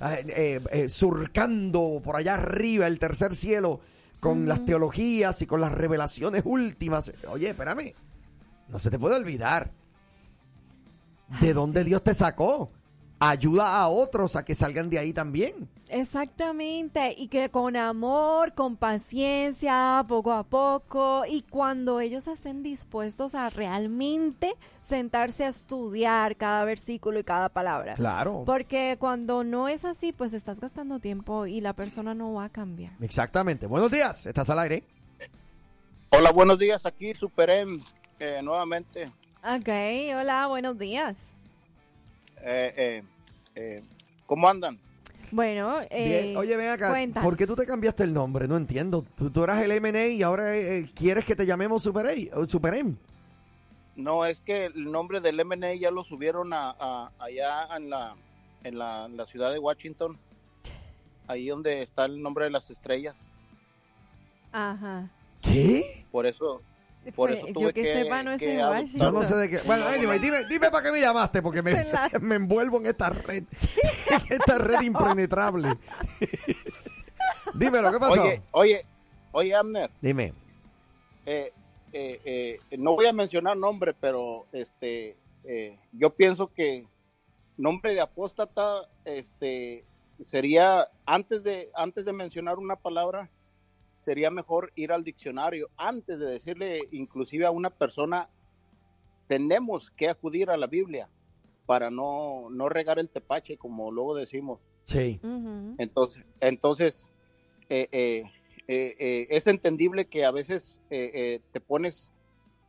eh, 0.00 0.24
eh, 0.28 0.60
eh, 0.70 0.88
surcando 0.88 2.00
por 2.02 2.16
allá 2.16 2.34
arriba 2.34 2.86
el 2.86 2.98
tercer 2.98 3.34
cielo 3.34 3.80
con 4.20 4.46
las 4.46 4.64
teologías 4.64 5.42
y 5.42 5.46
con 5.46 5.60
las 5.60 5.72
revelaciones 5.72 6.42
últimas. 6.44 7.12
Oye, 7.28 7.50
espérame, 7.50 7.94
no 8.68 8.78
se 8.78 8.90
te 8.90 8.98
puede 8.98 9.16
olvidar 9.16 9.72
de 11.40 11.52
dónde 11.52 11.84
Dios 11.84 12.02
te 12.02 12.14
sacó. 12.14 12.70
Ayuda 13.20 13.80
a 13.80 13.88
otros 13.88 14.36
a 14.36 14.44
que 14.44 14.54
salgan 14.54 14.88
de 14.90 14.98
ahí 14.98 15.12
también. 15.12 15.68
Exactamente, 15.88 17.14
y 17.16 17.28
que 17.28 17.48
con 17.48 17.74
amor, 17.74 18.52
con 18.54 18.76
paciencia, 18.76 20.04
poco 20.06 20.32
a 20.32 20.44
poco, 20.44 21.24
y 21.28 21.42
cuando 21.42 22.00
ellos 22.00 22.28
estén 22.28 22.62
dispuestos 22.62 23.34
a 23.34 23.48
realmente 23.50 24.54
sentarse 24.82 25.44
a 25.44 25.48
estudiar 25.48 26.36
cada 26.36 26.64
versículo 26.64 27.18
y 27.18 27.24
cada 27.24 27.48
palabra. 27.48 27.94
Claro. 27.94 28.42
Porque 28.44 28.96
cuando 29.00 29.44
no 29.44 29.68
es 29.68 29.84
así, 29.84 30.12
pues 30.12 30.32
estás 30.32 30.60
gastando 30.60 30.98
tiempo 30.98 31.46
y 31.46 31.60
la 31.60 31.72
persona 31.72 32.14
no 32.14 32.34
va 32.34 32.44
a 32.44 32.48
cambiar. 32.50 32.92
Exactamente. 33.00 33.66
Buenos 33.66 33.90
días, 33.90 34.26
estás 34.26 34.50
al 34.50 34.58
aire. 34.60 34.84
Hola, 36.10 36.32
buenos 36.32 36.58
días. 36.58 36.84
Aquí 36.86 37.14
Superem 37.14 37.82
eh, 38.18 38.40
nuevamente. 38.42 39.06
Ok, 39.42 39.68
hola, 40.18 40.46
buenos 40.48 40.78
días. 40.78 41.32
Eh, 42.42 42.74
eh, 42.76 43.02
eh, 43.54 43.82
¿Cómo 44.26 44.48
andan? 44.48 44.78
Bueno, 45.30 45.80
eh, 45.90 46.22
Bien. 46.24 46.36
Oye, 46.38 46.56
ven 46.56 46.68
acá. 46.68 46.90
cuéntanos. 46.90 47.24
¿Por 47.26 47.36
qué 47.36 47.46
tú 47.46 47.54
te 47.54 47.66
cambiaste 47.66 48.02
el 48.04 48.14
nombre? 48.14 48.48
No 48.48 48.56
entiendo. 48.56 49.04
Tú, 49.16 49.30
tú 49.30 49.44
eras 49.44 49.62
el 49.62 49.78
MNA 49.80 50.06
y 50.08 50.22
ahora 50.22 50.56
eh, 50.56 50.78
eh, 50.78 50.90
quieres 50.94 51.24
que 51.24 51.36
te 51.36 51.44
llamemos 51.44 51.82
Super 51.82 52.06
A, 52.06 52.46
Super 52.46 52.74
M. 52.74 52.94
No, 53.96 54.24
es 54.24 54.38
que 54.46 54.66
el 54.66 54.90
nombre 54.90 55.20
del 55.20 55.44
MNA 55.44 55.74
ya 55.74 55.90
lo 55.90 56.04
subieron 56.04 56.52
a, 56.52 56.70
a- 56.78 57.10
allá 57.18 57.76
en 57.76 57.90
la, 57.90 58.14
en, 58.64 58.78
la, 58.78 59.04
en 59.06 59.16
la 59.16 59.26
ciudad 59.26 59.52
de 59.52 59.58
Washington. 59.58 60.16
Ahí 61.26 61.48
donde 61.48 61.82
está 61.82 62.06
el 62.06 62.22
nombre 62.22 62.44
de 62.46 62.50
las 62.52 62.70
estrellas. 62.70 63.14
Ajá. 64.52 65.10
¿Qué? 65.42 66.04
Por 66.10 66.26
eso, 66.26 66.62
por 67.12 67.30
Fue- 67.30 67.38
eso 67.38 67.46
yo 67.60 67.68
que, 67.68 67.82
que, 67.82 67.92
sepa 67.92 68.22
no 68.22 68.32
es 68.32 68.40
que. 68.40 68.56
Yo 68.98 69.12
no 69.12 69.22
sé 69.22 69.36
de 69.36 69.48
qué. 69.50 69.58
Bueno, 69.66 69.86
anyway, 69.86 70.18
dime, 70.18 70.44
dime 70.44 70.70
para 70.70 70.84
qué 70.84 70.92
me 70.92 71.00
llamaste, 71.00 71.42
porque 71.42 71.62
me, 71.62 71.84
me 72.20 72.34
envuelvo 72.36 72.78
en 72.78 72.86
esta 72.86 73.10
red. 73.10 73.44
en 74.10 74.22
esta 74.40 74.58
red 74.58 74.80
impenetrable. 74.82 75.76
Dímelo, 77.54 77.90
¿qué 77.92 77.98
pasó? 77.98 78.22
Oye, 78.22 78.42
oye, 78.52 78.86
oye, 79.32 79.54
Abner, 79.54 79.90
Dime. 80.00 80.32
eh, 81.26 81.52
eh, 81.92 82.20
eh, 82.24 82.60
no 82.78 82.94
voy 82.94 83.06
a 83.06 83.12
mencionar 83.12 83.56
nombre, 83.56 83.94
pero 83.98 84.46
este, 84.52 85.16
eh, 85.44 85.78
yo 85.92 86.10
pienso 86.10 86.52
que 86.52 86.86
nombre 87.56 87.94
de 87.94 88.00
apóstata, 88.00 88.82
este, 89.04 89.84
sería 90.26 90.86
antes 91.06 91.42
de 91.42 91.70
antes 91.74 92.04
de 92.04 92.12
mencionar 92.12 92.58
una 92.58 92.76
palabra, 92.76 93.28
sería 94.08 94.30
mejor 94.30 94.72
ir 94.74 94.90
al 94.90 95.04
diccionario 95.04 95.68
antes 95.76 96.18
de 96.18 96.24
decirle, 96.24 96.80
inclusive 96.92 97.44
a 97.44 97.50
una 97.50 97.68
persona, 97.68 98.30
tenemos 99.26 99.90
que 99.98 100.08
acudir 100.08 100.48
a 100.48 100.56
la 100.56 100.66
Biblia 100.66 101.10
para 101.66 101.90
no 101.90 102.48
no 102.48 102.70
regar 102.70 102.98
el 102.98 103.10
tepache, 103.10 103.58
como 103.58 103.90
luego 103.90 104.14
decimos. 104.14 104.60
Sí. 104.86 105.20
Entonces, 105.76 106.24
entonces 106.40 107.10
eh, 107.68 107.86
eh, 107.92 108.22
eh, 108.66 108.96
eh, 108.98 109.26
es 109.28 109.46
entendible 109.46 110.06
que 110.06 110.24
a 110.24 110.30
veces 110.30 110.80
eh, 110.88 111.10
eh, 111.12 111.40
te 111.52 111.60
pones 111.60 112.10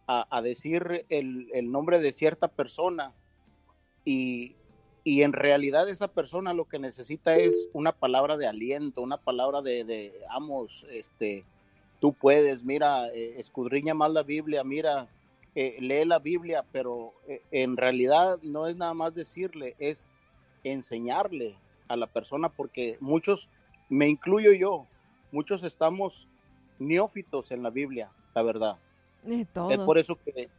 a, 0.07 0.27
a 0.29 0.41
decir 0.41 1.05
el, 1.07 1.47
el 1.53 1.71
nombre 1.71 1.99
de 1.99 2.11
cierta 2.11 2.49
persona 2.49 3.13
y, 4.03 4.57
y 5.03 5.23
en 5.23 5.33
realidad 5.33 5.89
esa 5.89 6.07
persona 6.07 6.53
lo 6.53 6.65
que 6.65 6.79
necesita 6.79 7.35
es 7.35 7.69
una 7.73 7.91
palabra 7.91 8.37
de 8.37 8.47
aliento, 8.47 9.01
una 9.01 9.17
palabra 9.17 9.61
de, 9.61 9.83
de 9.83 10.13
vamos, 10.29 10.85
este, 10.91 11.45
tú 11.99 12.13
puedes, 12.13 12.63
mira, 12.63 13.07
eh, 13.09 13.35
escudriña 13.39 13.93
más 13.93 14.11
la 14.11 14.23
Biblia, 14.23 14.63
mira, 14.63 15.07
eh, 15.55 15.77
lee 15.79 16.05
la 16.05 16.19
Biblia, 16.19 16.63
pero 16.71 17.13
eh, 17.27 17.41
en 17.51 17.77
realidad 17.77 18.39
no 18.41 18.67
es 18.67 18.75
nada 18.75 18.93
más 18.93 19.15
decirle, 19.15 19.75
es 19.79 20.05
enseñarle 20.63 21.55
a 21.87 21.95
la 21.95 22.07
persona 22.07 22.49
porque 22.49 22.97
muchos, 22.99 23.47
me 23.89 24.07
incluyo 24.07 24.53
yo, 24.53 24.85
muchos 25.31 25.63
estamos 25.63 26.13
neófitos 26.77 27.51
en 27.51 27.63
la 27.63 27.69
Biblia, 27.69 28.09
la 28.35 28.43
verdad. 28.43 28.77
Es 29.71 29.79
por 29.79 29.97
eso 29.97 30.17
que 30.23 30.49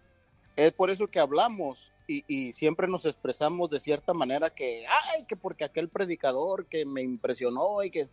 es 0.57 0.73
por 0.73 0.91
eso 0.91 1.07
que 1.07 1.21
hablamos 1.21 1.79
y, 2.11 2.25
y 2.27 2.53
siempre 2.55 2.89
nos 2.89 3.05
expresamos 3.05 3.71
de 3.71 3.79
cierta 3.79 4.13
manera 4.13 4.51
que 4.51 4.85
ay 4.87 5.25
que 5.27 5.37
porque 5.37 5.65
aquel 5.65 5.89
predicador 5.89 6.67
que 6.67 6.85
me 6.85 7.03
impresionó 7.03 7.83
y 7.85 7.91
que 7.91 8.09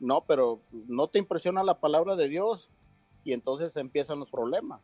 no, 0.00 0.22
pero 0.22 0.60
no 0.72 1.08
te 1.08 1.18
impresiona 1.18 1.62
la 1.62 1.78
palabra 1.80 2.16
de 2.16 2.28
Dios 2.28 2.68
y 3.24 3.32
entonces 3.32 3.76
empiezan 3.76 4.18
los 4.18 4.30
problemas. 4.30 4.80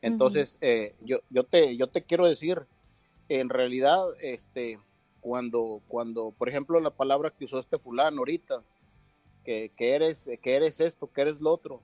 Entonces 0.00 0.56
eh, 0.60 0.94
yo 1.02 1.18
yo 1.30 1.44
te 1.44 1.76
yo 1.76 1.86
te 1.88 2.02
quiero 2.02 2.26
decir 2.26 2.62
en 3.28 3.48
realidad 3.48 4.00
este 4.20 4.78
cuando 5.20 5.80
cuando 5.88 6.32
por 6.36 6.48
ejemplo 6.48 6.78
la 6.78 6.90
palabra 6.90 7.30
que 7.30 7.46
usó 7.46 7.58
este 7.58 7.78
fulano 7.78 8.18
ahorita 8.18 8.62
que, 9.44 9.72
que 9.76 9.94
eres 9.94 10.22
que 10.42 10.56
eres 10.56 10.78
esto 10.78 11.10
que 11.10 11.22
eres 11.22 11.40
lo 11.40 11.52
otro 11.52 11.80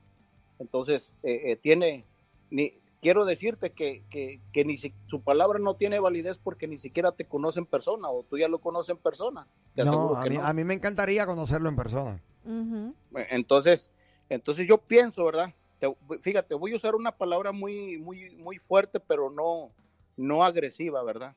entonces 0.58 1.14
eh, 1.22 1.52
eh, 1.52 1.56
tiene 1.56 2.04
ni 2.50 2.74
quiero 3.00 3.24
decirte 3.24 3.70
que, 3.72 4.02
que, 4.10 4.40
que 4.52 4.64
ni 4.64 4.78
si- 4.78 4.94
su 5.08 5.22
palabra 5.22 5.58
no 5.58 5.74
tiene 5.74 5.98
validez 6.00 6.38
porque 6.42 6.66
ni 6.66 6.78
siquiera 6.78 7.12
te 7.12 7.24
conoce 7.24 7.58
en 7.58 7.66
persona 7.66 8.08
o 8.10 8.22
tú 8.24 8.36
ya 8.38 8.48
lo 8.48 8.58
conoces 8.58 8.90
en 8.90 8.98
persona 8.98 9.46
te 9.74 9.84
No, 9.84 10.14
a 10.16 10.24
mí, 10.24 10.36
no. 10.36 10.42
a 10.44 10.52
mí 10.52 10.64
me 10.64 10.74
encantaría 10.74 11.24
conocerlo 11.26 11.68
en 11.68 11.76
persona. 11.76 12.20
Ujú. 12.44 12.94
entonces 13.30 13.90
entonces 14.28 14.66
yo 14.68 14.78
pienso 14.78 15.24
verdad 15.24 15.52
Te- 15.78 15.94
fíjate 16.22 16.54
voy 16.54 16.72
a 16.72 16.76
usar 16.76 16.94
una 16.94 17.12
palabra 17.12 17.52
muy 17.52 17.96
muy 17.98 18.34
muy 18.36 18.58
fuerte 18.58 19.00
pero 19.00 19.30
no 19.30 19.70
no 20.16 20.44
agresiva 20.44 21.02
verdad 21.02 21.34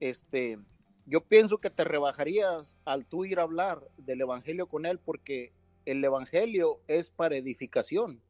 este 0.00 0.58
yo 1.06 1.22
pienso 1.22 1.58
que 1.58 1.70
te 1.70 1.84
rebajarías 1.84 2.76
al 2.84 3.06
tú 3.06 3.24
ir 3.24 3.38
a 3.40 3.42
hablar 3.42 3.80
del 3.96 4.20
evangelio 4.20 4.66
con 4.66 4.84
él 4.86 4.98
porque 4.98 5.52
el 5.86 6.04
evangelio 6.04 6.80
es 6.86 7.08
para 7.10 7.36
edificación 7.36 8.20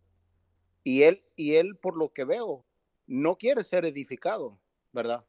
y 0.84 1.02
él 1.02 1.22
y 1.36 1.54
él 1.56 1.76
por 1.76 1.96
lo 1.96 2.10
que 2.12 2.24
veo 2.24 2.64
no 3.06 3.36
quiere 3.36 3.64
ser 3.64 3.84
edificado 3.84 4.58
verdad. 4.92 5.24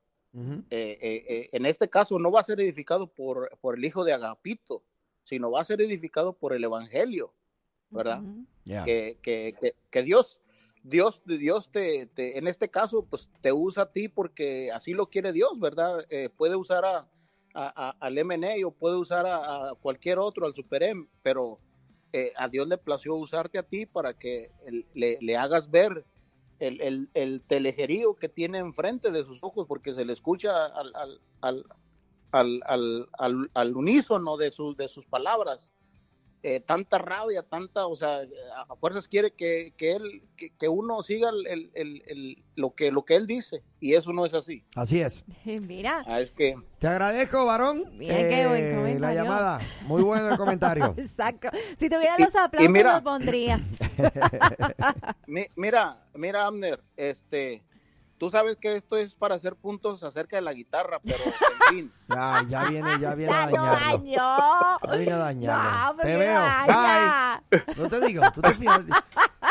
Eh, 0.70 0.98
eh, 1.02 1.26
eh, 1.28 1.50
en 1.54 1.66
este 1.66 1.90
caso 1.90 2.20
no 2.20 2.32
va 2.32 2.42
a 2.42 2.44
ser 2.44 2.60
edificado 2.60 3.08
por, 3.08 3.50
por 3.62 3.76
el 3.78 3.84
hijo 3.86 4.04
de 4.04 4.14
Agapito 4.14 4.84
sino 5.24 5.52
va 5.52 5.62
a 5.62 5.66
ser 5.66 5.82
edificado 5.82 6.34
por 6.34 6.54
el 6.54 6.64
evangelio 6.64 7.34
verdad. 7.90 8.22
Ya. 8.66 8.84
que, 8.84 9.18
que, 9.24 9.56
que, 9.60 9.76
que 9.90 10.04
Dios, 10.04 10.40
Dios, 10.84 11.24
Dios 11.26 11.72
te, 11.72 12.06
te- 12.08 12.38
en 12.38 12.48
este 12.48 12.70
caso, 12.70 13.04
pues 13.10 13.28
te 13.42 13.52
usa 13.52 13.84
a 13.84 13.92
ti 13.92 14.08
porque 14.08 14.72
así 14.72 14.94
lo 14.94 15.08
quiere 15.08 15.34
Dios, 15.34 15.60
¿verdad? 15.60 16.06
Eh, 16.10 16.30
puede 16.30 16.56
usar 16.56 16.86
a, 16.86 16.98
a- 17.00 17.10
a- 17.90 17.96
al 18.00 18.18
MNA 18.24 18.66
o 18.68 18.72
puede 18.72 18.96
usar 18.98 19.26
a, 19.26 19.70
a 19.72 19.76
cualquier 19.76 20.20
otro, 20.20 20.46
al 20.46 20.54
Super 20.54 20.84
M, 20.84 21.08
pero 21.24 21.60
eh, 22.14 22.34
a 22.38 22.48
Dios 22.48 22.68
le 22.68 22.78
plació 22.78 23.16
usarte 23.16 23.60
a 23.60 23.64
ti 23.64 23.86
para 23.86 24.14
que 24.14 24.52
le, 24.94 25.18
le 25.22 25.38
hagas 25.38 25.70
ver 25.70 26.06
el, 26.60 26.82
el, 26.82 27.10
el 27.14 27.42
telejerío 27.42 28.16
que 28.16 28.30
tiene 28.30 28.60
enfrente 28.60 29.12
de 29.12 29.24
sus 29.24 29.44
ojos 29.44 29.66
porque 29.68 29.94
se 29.94 30.06
le 30.06 30.14
escucha 30.14 30.66
al, 30.66 30.94
al, 31.42 31.70
al, 32.32 33.50
al, 33.54 33.76
unísono 33.76 34.38
de, 34.38 34.52
sus 34.52 34.76
de 34.78 34.88
sus 34.88 35.06
palabras. 35.06 35.70
Eh, 36.42 36.62
tanta 36.62 36.98
rabia, 37.00 37.44
tanta, 37.44 37.86
o 37.86 37.98
sea, 37.98 38.20
a 38.70 38.76
fuerzas 38.78 39.10
quiere 39.10 39.32
que, 39.32 39.74
que 39.78 39.92
él, 39.98 40.22
que, 40.38 40.52
que 40.58 40.70
uno 40.70 41.04
siga 41.04 41.30
el, 41.32 41.46
el- 41.48 41.72
el- 41.74 42.04
el- 42.08 42.44
lo 42.56 42.72
que 42.76 42.92
lo 42.92 43.04
que 43.04 43.18
él 43.18 43.28
dice 43.28 43.62
y 43.82 43.96
eso 43.96 44.14
no 44.14 44.26
es 44.26 44.34
así. 44.34 44.64
Así 44.74 45.02
es. 45.02 45.26
Mira, 45.44 46.02
Ah, 46.08 46.22
es 46.22 46.32
que 46.32 46.56
Te 46.78 46.88
agradezco, 46.88 47.46
varón. 47.46 47.84
Mira 47.98 48.16
qué 48.16 48.48
buen 48.48 48.64
eh, 48.64 48.76
comentario. 48.76 49.00
La 49.00 49.14
llamada. 49.14 49.60
Muy 49.86 50.02
bueno 50.02 50.30
el 50.30 50.38
comentario. 50.38 50.94
exacto. 50.98 51.50
Si 51.78 51.90
tuviera 51.90 52.16
Y- 52.18 52.24
los 52.24 52.34
y 52.34 52.38
aplausos, 52.38 52.72
mira. 52.74 52.94
los 52.94 53.02
pondría. 53.02 53.60
Mi- 55.28 55.48
mira, 55.56 55.98
mira, 56.16 56.48
Amner, 56.48 56.80
este, 56.96 57.64
tú 58.20 58.30
sabes 58.30 58.58
que 58.58 58.76
esto 58.76 58.98
es 58.98 59.14
para 59.16 59.36
hacer 59.36 59.56
puntos 59.56 60.04
acerca 60.04 60.36
de 60.36 60.44
la 60.44 60.54
guitarra, 60.54 61.00
pero 61.04 61.18
en 61.24 61.76
fin. 61.76 61.94
Ya, 62.10 62.44
ya 62.50 62.64
viene, 62.66 63.00
ya 63.00 63.16
viene 63.16 63.34
a 63.34 63.46
Ya 63.46 63.52
lo 63.52 63.64
dañarlo. 63.64 63.98
dañó. 63.98 64.80
Ya 64.84 64.98
viene 64.98 65.12
a 65.14 65.18
dañarlo. 65.18 65.94
No, 65.94 66.02
te 66.02 66.18
veo. 66.18 66.42
Bye. 66.68 67.76
No 67.78 67.90
te 67.90 68.06
digo, 68.08 68.24
tú 68.34 68.42
te 68.42 68.54
fijas. 68.56 68.86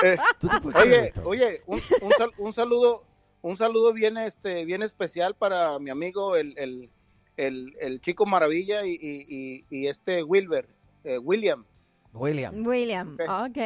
Eh, 0.05 0.17
Tú 0.41 0.49
te 0.49 0.79
oye, 0.79 1.13
oye, 1.25 1.63
un, 1.67 1.81
un 2.03 2.13
sal- 2.13 2.33
un 2.39 2.53
saludo, 2.53 3.05
un 3.43 3.57
saludo 3.57 3.93
bien, 3.93 4.17
este, 4.17 4.65
bien 4.65 4.83
especial 4.83 5.35
para 5.35 5.79
mi 5.81 5.91
amigo 5.91 6.37
el, 6.37 6.57
el, 6.59 6.91
el, 7.37 7.75
el 7.81 8.01
chico 8.01 8.25
maravilla 8.27 8.85
y, 8.87 8.93
y, 8.93 9.27
y, 9.29 9.65
y 9.71 9.87
este 9.89 10.23
Wilber, 10.23 10.69
eh, 11.05 11.19
William. 11.19 11.65
William, 12.13 12.67
William, 12.67 13.17
ok. 13.29 13.57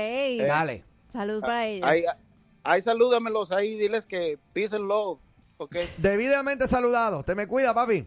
dale. 0.46 0.84
Salud 1.12 1.40
para 1.40 1.66
ellos. 1.66 1.88
Ahí, 1.88 2.04
ahí 2.64 2.82
salúdamelos, 2.82 3.52
ahí 3.52 3.76
diles 3.78 4.04
que 4.06 4.38
peace 4.52 4.74
and 4.76 4.86
love, 4.86 5.18
ok. 5.58 5.76
Debidamente 5.98 6.66
saludado. 6.68 7.22
Te 7.22 7.34
me 7.34 7.46
cuida, 7.46 7.72
papi. 7.74 8.06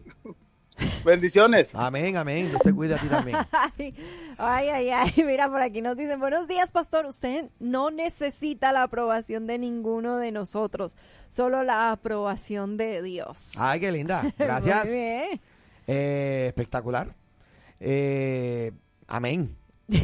Bendiciones. 1.04 1.68
Amén, 1.72 2.16
amén. 2.18 2.48
Dios 2.50 2.60
te 2.62 2.72
cuida 2.74 2.96
a 2.96 2.98
ti 2.98 3.06
también. 3.08 3.38
Ay, 4.38 4.68
ay, 4.68 4.90
ay, 4.90 5.12
mira, 5.24 5.48
por 5.48 5.62
aquí 5.62 5.80
nos 5.80 5.96
dicen, 5.96 6.20
buenos 6.20 6.46
días, 6.46 6.70
pastor, 6.72 7.06
usted 7.06 7.46
no 7.58 7.90
necesita 7.90 8.70
la 8.72 8.82
aprobación 8.82 9.46
de 9.46 9.58
ninguno 9.58 10.18
de 10.18 10.30
nosotros, 10.32 10.94
solo 11.30 11.62
la 11.62 11.90
aprobación 11.92 12.76
de 12.76 13.00
Dios. 13.00 13.54
Ay, 13.58 13.80
qué 13.80 13.90
linda. 13.90 14.30
Gracias. 14.38 14.84
Muy 14.84 14.92
bien. 14.94 15.40
Eh, 15.86 16.44
espectacular. 16.48 17.14
Eh, 17.80 18.72
amén. 19.06 19.56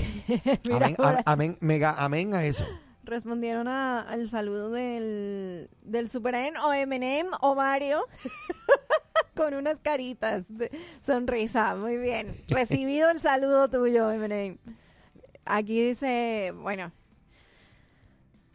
Amén, 0.72 0.96
a- 0.98 1.22
amén, 1.26 1.58
mega 1.60 1.90
amén 2.02 2.32
a 2.34 2.46
eso. 2.46 2.64
Respondieron 3.12 3.68
a- 3.68 4.00
al 4.02 4.28
saludo 4.28 4.70
del, 4.70 5.68
del 5.82 6.08
Super 6.10 6.34
N 6.34 6.58
o 6.58 6.72
Eminem 6.72 7.26
o 7.40 7.54
Mario 7.54 8.04
con 9.36 9.54
unas 9.54 9.78
caritas 9.80 10.44
de 10.48 10.70
sonrisa. 11.04 11.74
Muy 11.76 11.96
bien. 11.98 12.34
Recibido 12.48 13.10
el 13.10 13.20
saludo 13.20 13.68
tuyo, 13.68 14.10
Eminem. 14.10 14.58
Aquí 15.44 15.88
dice, 15.90 16.52
bueno. 16.56 16.92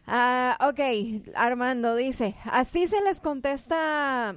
Ah, 0.06 0.56
ok, 0.68 0.80
Armando 1.34 1.94
dice, 1.94 2.34
así 2.44 2.88
se 2.88 3.00
les 3.02 3.20
contesta 3.20 4.36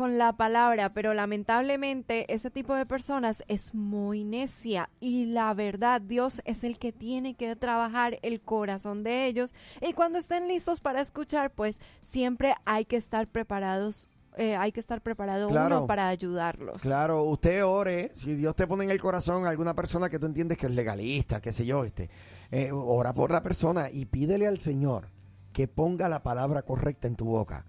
con 0.00 0.16
la 0.16 0.32
palabra, 0.32 0.94
pero 0.94 1.12
lamentablemente 1.12 2.32
ese 2.32 2.50
tipo 2.50 2.74
de 2.74 2.86
personas 2.86 3.44
es 3.48 3.74
muy 3.74 4.24
necia 4.24 4.88
y 4.98 5.26
la 5.26 5.52
verdad 5.52 6.00
Dios 6.00 6.40
es 6.46 6.64
el 6.64 6.78
que 6.78 6.90
tiene 6.90 7.34
que 7.34 7.54
trabajar 7.54 8.18
el 8.22 8.40
corazón 8.40 9.02
de 9.02 9.26
ellos 9.26 9.52
y 9.82 9.92
cuando 9.92 10.18
estén 10.18 10.48
listos 10.48 10.80
para 10.80 11.02
escuchar 11.02 11.50
pues 11.50 11.82
siempre 12.00 12.54
hay 12.64 12.86
que 12.86 12.96
estar 12.96 13.26
preparados, 13.26 14.08
eh, 14.38 14.56
hay 14.56 14.72
que 14.72 14.80
estar 14.80 15.02
preparado 15.02 15.48
Claro. 15.48 15.76
uno 15.80 15.86
para 15.86 16.08
ayudarlos. 16.08 16.78
Claro, 16.80 17.24
usted 17.24 17.62
ore, 17.62 18.10
si 18.14 18.32
Dios 18.32 18.56
te 18.56 18.66
pone 18.66 18.84
en 18.84 18.90
el 18.92 19.02
corazón 19.02 19.44
a 19.44 19.50
alguna 19.50 19.74
persona 19.74 20.08
que 20.08 20.18
tú 20.18 20.24
entiendes 20.24 20.56
que 20.56 20.64
es 20.64 20.72
legalista, 20.72 21.42
qué 21.42 21.52
sé 21.52 21.66
yo, 21.66 21.84
este, 21.84 22.08
eh, 22.50 22.70
ora 22.72 23.12
por 23.12 23.30
la 23.30 23.42
persona 23.42 23.90
y 23.92 24.06
pídele 24.06 24.46
al 24.46 24.58
Señor 24.58 25.08
que 25.52 25.68
ponga 25.68 26.08
la 26.08 26.22
palabra 26.22 26.62
correcta 26.62 27.06
en 27.06 27.16
tu 27.16 27.26
boca. 27.26 27.66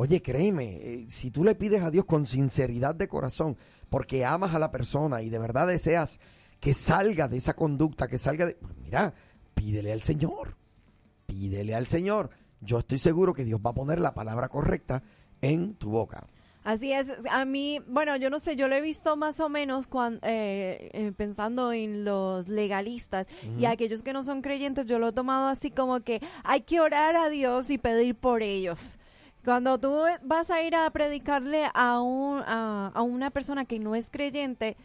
Oye, 0.00 0.22
créeme, 0.22 0.76
eh, 0.76 1.06
si 1.10 1.32
tú 1.32 1.42
le 1.42 1.56
pides 1.56 1.82
a 1.82 1.90
Dios 1.90 2.04
con 2.04 2.24
sinceridad 2.24 2.94
de 2.94 3.08
corazón, 3.08 3.56
porque 3.90 4.24
amas 4.24 4.54
a 4.54 4.60
la 4.60 4.70
persona 4.70 5.22
y 5.22 5.28
de 5.28 5.40
verdad 5.40 5.66
deseas 5.66 6.20
que 6.60 6.72
salga 6.72 7.26
de 7.26 7.36
esa 7.38 7.54
conducta, 7.54 8.06
que 8.06 8.16
salga 8.16 8.46
de... 8.46 8.54
Pues 8.54 8.76
mira, 8.76 9.12
pídele 9.54 9.92
al 9.92 10.00
Señor, 10.02 10.56
pídele 11.26 11.74
al 11.74 11.88
Señor. 11.88 12.30
Yo 12.60 12.78
estoy 12.78 12.98
seguro 12.98 13.34
que 13.34 13.44
Dios 13.44 13.60
va 13.64 13.70
a 13.70 13.74
poner 13.74 14.00
la 14.00 14.14
palabra 14.14 14.48
correcta 14.48 15.02
en 15.40 15.74
tu 15.74 15.90
boca. 15.90 16.26
Así 16.62 16.92
es, 16.92 17.10
a 17.30 17.44
mí, 17.44 17.80
bueno, 17.88 18.14
yo 18.16 18.30
no 18.30 18.38
sé, 18.40 18.54
yo 18.54 18.68
lo 18.68 18.74
he 18.74 18.80
visto 18.80 19.16
más 19.16 19.40
o 19.40 19.48
menos 19.48 19.86
cuan- 19.88 20.20
eh, 20.22 20.90
eh, 20.92 21.12
pensando 21.16 21.72
en 21.72 22.04
los 22.04 22.46
legalistas 22.48 23.26
y 23.58 23.64
aquellos 23.64 24.02
que 24.02 24.12
no 24.12 24.22
son 24.22 24.42
creyentes, 24.42 24.86
yo 24.86 24.98
lo 24.98 25.08
he 25.08 25.12
tomado 25.12 25.48
así 25.48 25.70
como 25.70 26.00
que 26.00 26.20
hay 26.44 26.60
que 26.62 26.80
orar 26.80 27.16
a 27.16 27.30
Dios 27.30 27.70
y 27.70 27.78
pedir 27.78 28.14
por 28.16 28.42
ellos. 28.42 28.98
Cuando 29.48 29.78
tú 29.78 29.94
vas 30.24 30.50
a 30.50 30.60
ir 30.62 30.74
a 30.76 30.90
predicarle 30.90 31.70
a, 31.72 32.02
un, 32.02 32.42
a, 32.46 32.88
a 32.94 33.00
una 33.00 33.30
persona 33.30 33.64
que 33.64 33.78
no 33.78 33.94
es 33.94 34.10
creyente, 34.10 34.76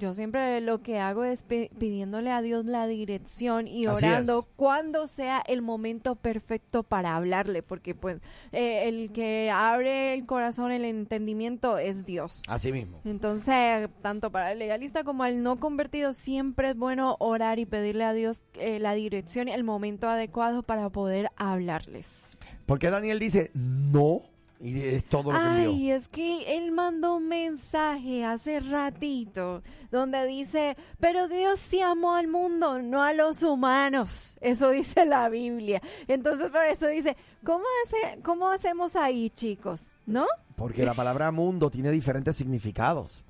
yo 0.00 0.14
siempre 0.14 0.60
lo 0.60 0.82
que 0.82 0.98
hago 0.98 1.22
es 1.22 1.44
pi- 1.44 1.70
pidiéndole 1.78 2.32
a 2.32 2.42
Dios 2.42 2.64
la 2.64 2.88
dirección 2.88 3.68
y 3.68 3.86
orando 3.86 4.44
cuando 4.56 5.06
sea 5.06 5.40
el 5.46 5.62
momento 5.62 6.16
perfecto 6.16 6.82
para 6.82 7.14
hablarle, 7.14 7.62
porque 7.62 7.94
pues 7.94 8.18
eh, 8.50 8.88
el 8.88 9.12
que 9.12 9.48
abre 9.54 10.12
el 10.12 10.26
corazón, 10.26 10.72
el 10.72 10.84
entendimiento 10.84 11.78
es 11.78 12.04
Dios. 12.04 12.42
Así 12.48 12.72
mismo. 12.72 12.98
Entonces, 13.04 13.88
tanto 14.02 14.32
para 14.32 14.50
el 14.50 14.58
legalista 14.58 15.04
como 15.04 15.22
al 15.22 15.40
no 15.44 15.60
convertido, 15.60 16.14
siempre 16.14 16.70
es 16.70 16.76
bueno 16.76 17.14
orar 17.20 17.60
y 17.60 17.64
pedirle 17.64 18.02
a 18.02 18.12
Dios 18.12 18.42
eh, 18.54 18.80
la 18.80 18.94
dirección 18.94 19.46
y 19.46 19.52
el 19.52 19.62
momento 19.62 20.08
adecuado 20.08 20.64
para 20.64 20.90
poder 20.90 21.30
hablarles. 21.36 22.40
Porque 22.68 22.90
Daniel 22.90 23.18
dice 23.18 23.50
no 23.54 24.20
y 24.60 24.78
es 24.78 25.06
todo 25.06 25.32
lo 25.32 25.38
que 25.38 25.46
envió. 25.46 25.70
Ay, 25.70 25.90
es 25.90 26.08
que 26.08 26.58
él 26.58 26.70
mandó 26.70 27.16
un 27.16 27.28
mensaje 27.28 28.26
hace 28.26 28.60
ratito 28.60 29.62
donde 29.90 30.26
dice, 30.26 30.76
pero 31.00 31.28
Dios 31.28 31.60
sí 31.60 31.80
amó 31.80 32.14
al 32.14 32.28
mundo, 32.28 32.78
no 32.82 33.02
a 33.02 33.14
los 33.14 33.42
humanos. 33.42 34.36
Eso 34.42 34.68
dice 34.72 35.06
la 35.06 35.30
Biblia. 35.30 35.80
Entonces, 36.08 36.50
por 36.50 36.62
eso 36.64 36.88
dice, 36.88 37.16
¿cómo, 37.42 37.64
hace, 37.86 38.20
cómo 38.20 38.50
hacemos 38.50 38.96
ahí, 38.96 39.30
chicos? 39.30 39.90
¿No? 40.04 40.26
Porque 40.54 40.84
la 40.84 40.92
palabra 40.92 41.30
mundo 41.30 41.70
tiene 41.70 41.90
diferentes 41.90 42.36
significados. 42.36 43.24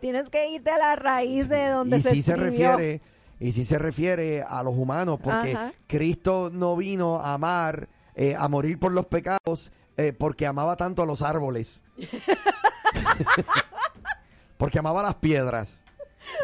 Tienes 0.00 0.30
que 0.30 0.50
irte 0.50 0.70
a 0.70 0.78
la 0.78 0.96
raíz 0.96 1.48
de 1.48 1.68
donde 1.68 1.98
y 1.98 2.02
se 2.02 2.10
sí 2.10 2.22
se 2.22 2.34
refiere, 2.34 3.00
y 3.38 3.52
sí 3.52 3.64
se 3.64 3.78
refiere 3.78 4.42
a 4.42 4.64
los 4.64 4.76
humanos, 4.76 5.20
porque 5.22 5.52
Ajá. 5.52 5.72
Cristo 5.86 6.50
no 6.52 6.74
vino 6.74 7.20
a 7.20 7.34
amar, 7.34 7.88
eh, 8.20 8.36
a 8.38 8.48
morir 8.48 8.78
por 8.78 8.92
los 8.92 9.06
pecados, 9.06 9.72
eh, 9.96 10.12
porque 10.12 10.46
amaba 10.46 10.76
tanto 10.76 11.02
a 11.02 11.06
los 11.06 11.22
árboles. 11.22 11.80
porque 14.58 14.78
amaba 14.78 15.02
las 15.02 15.14
piedras. 15.14 15.84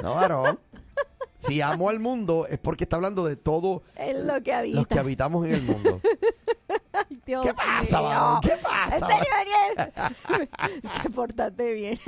No, 0.03 0.15
varón. 0.15 0.59
Si 1.37 1.61
amo 1.61 1.91
al 1.91 2.01
mundo 2.01 2.47
es 2.49 2.59
porque 2.59 2.85
está 2.85 2.97
hablando 2.97 3.27
de 3.27 3.37
todos 3.37 3.83
Es 3.95 4.17
lo 4.17 4.43
que 4.43 4.55
habita. 4.55 4.77
los 4.79 4.87
que 4.87 4.99
habitamos 4.99 5.45
en 5.45 5.53
el 5.53 5.63
mundo. 5.65 6.01
Ay, 6.95 7.21
Dios 7.27 7.45
¿Qué 7.45 7.53
pasa, 7.53 8.01
varón? 8.01 8.41
¿Qué 8.41 8.57
pasa? 8.63 8.97
¿En 8.97 9.05
serio, 9.07 9.33
Daniel? 9.37 9.93
es 10.83 10.91
que 11.03 11.11
portate 11.11 11.75
bien. 11.75 11.99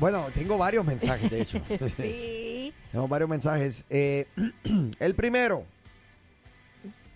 Bueno, 0.00 0.26
tengo 0.34 0.58
varios 0.58 0.84
mensajes, 0.84 1.30
de 1.30 1.42
hecho. 1.42 1.60
sí. 1.96 2.74
Tengo 2.90 3.06
varios 3.06 3.30
mensajes. 3.30 3.86
Eh, 3.90 4.26
el 4.98 5.14
primero, 5.14 5.64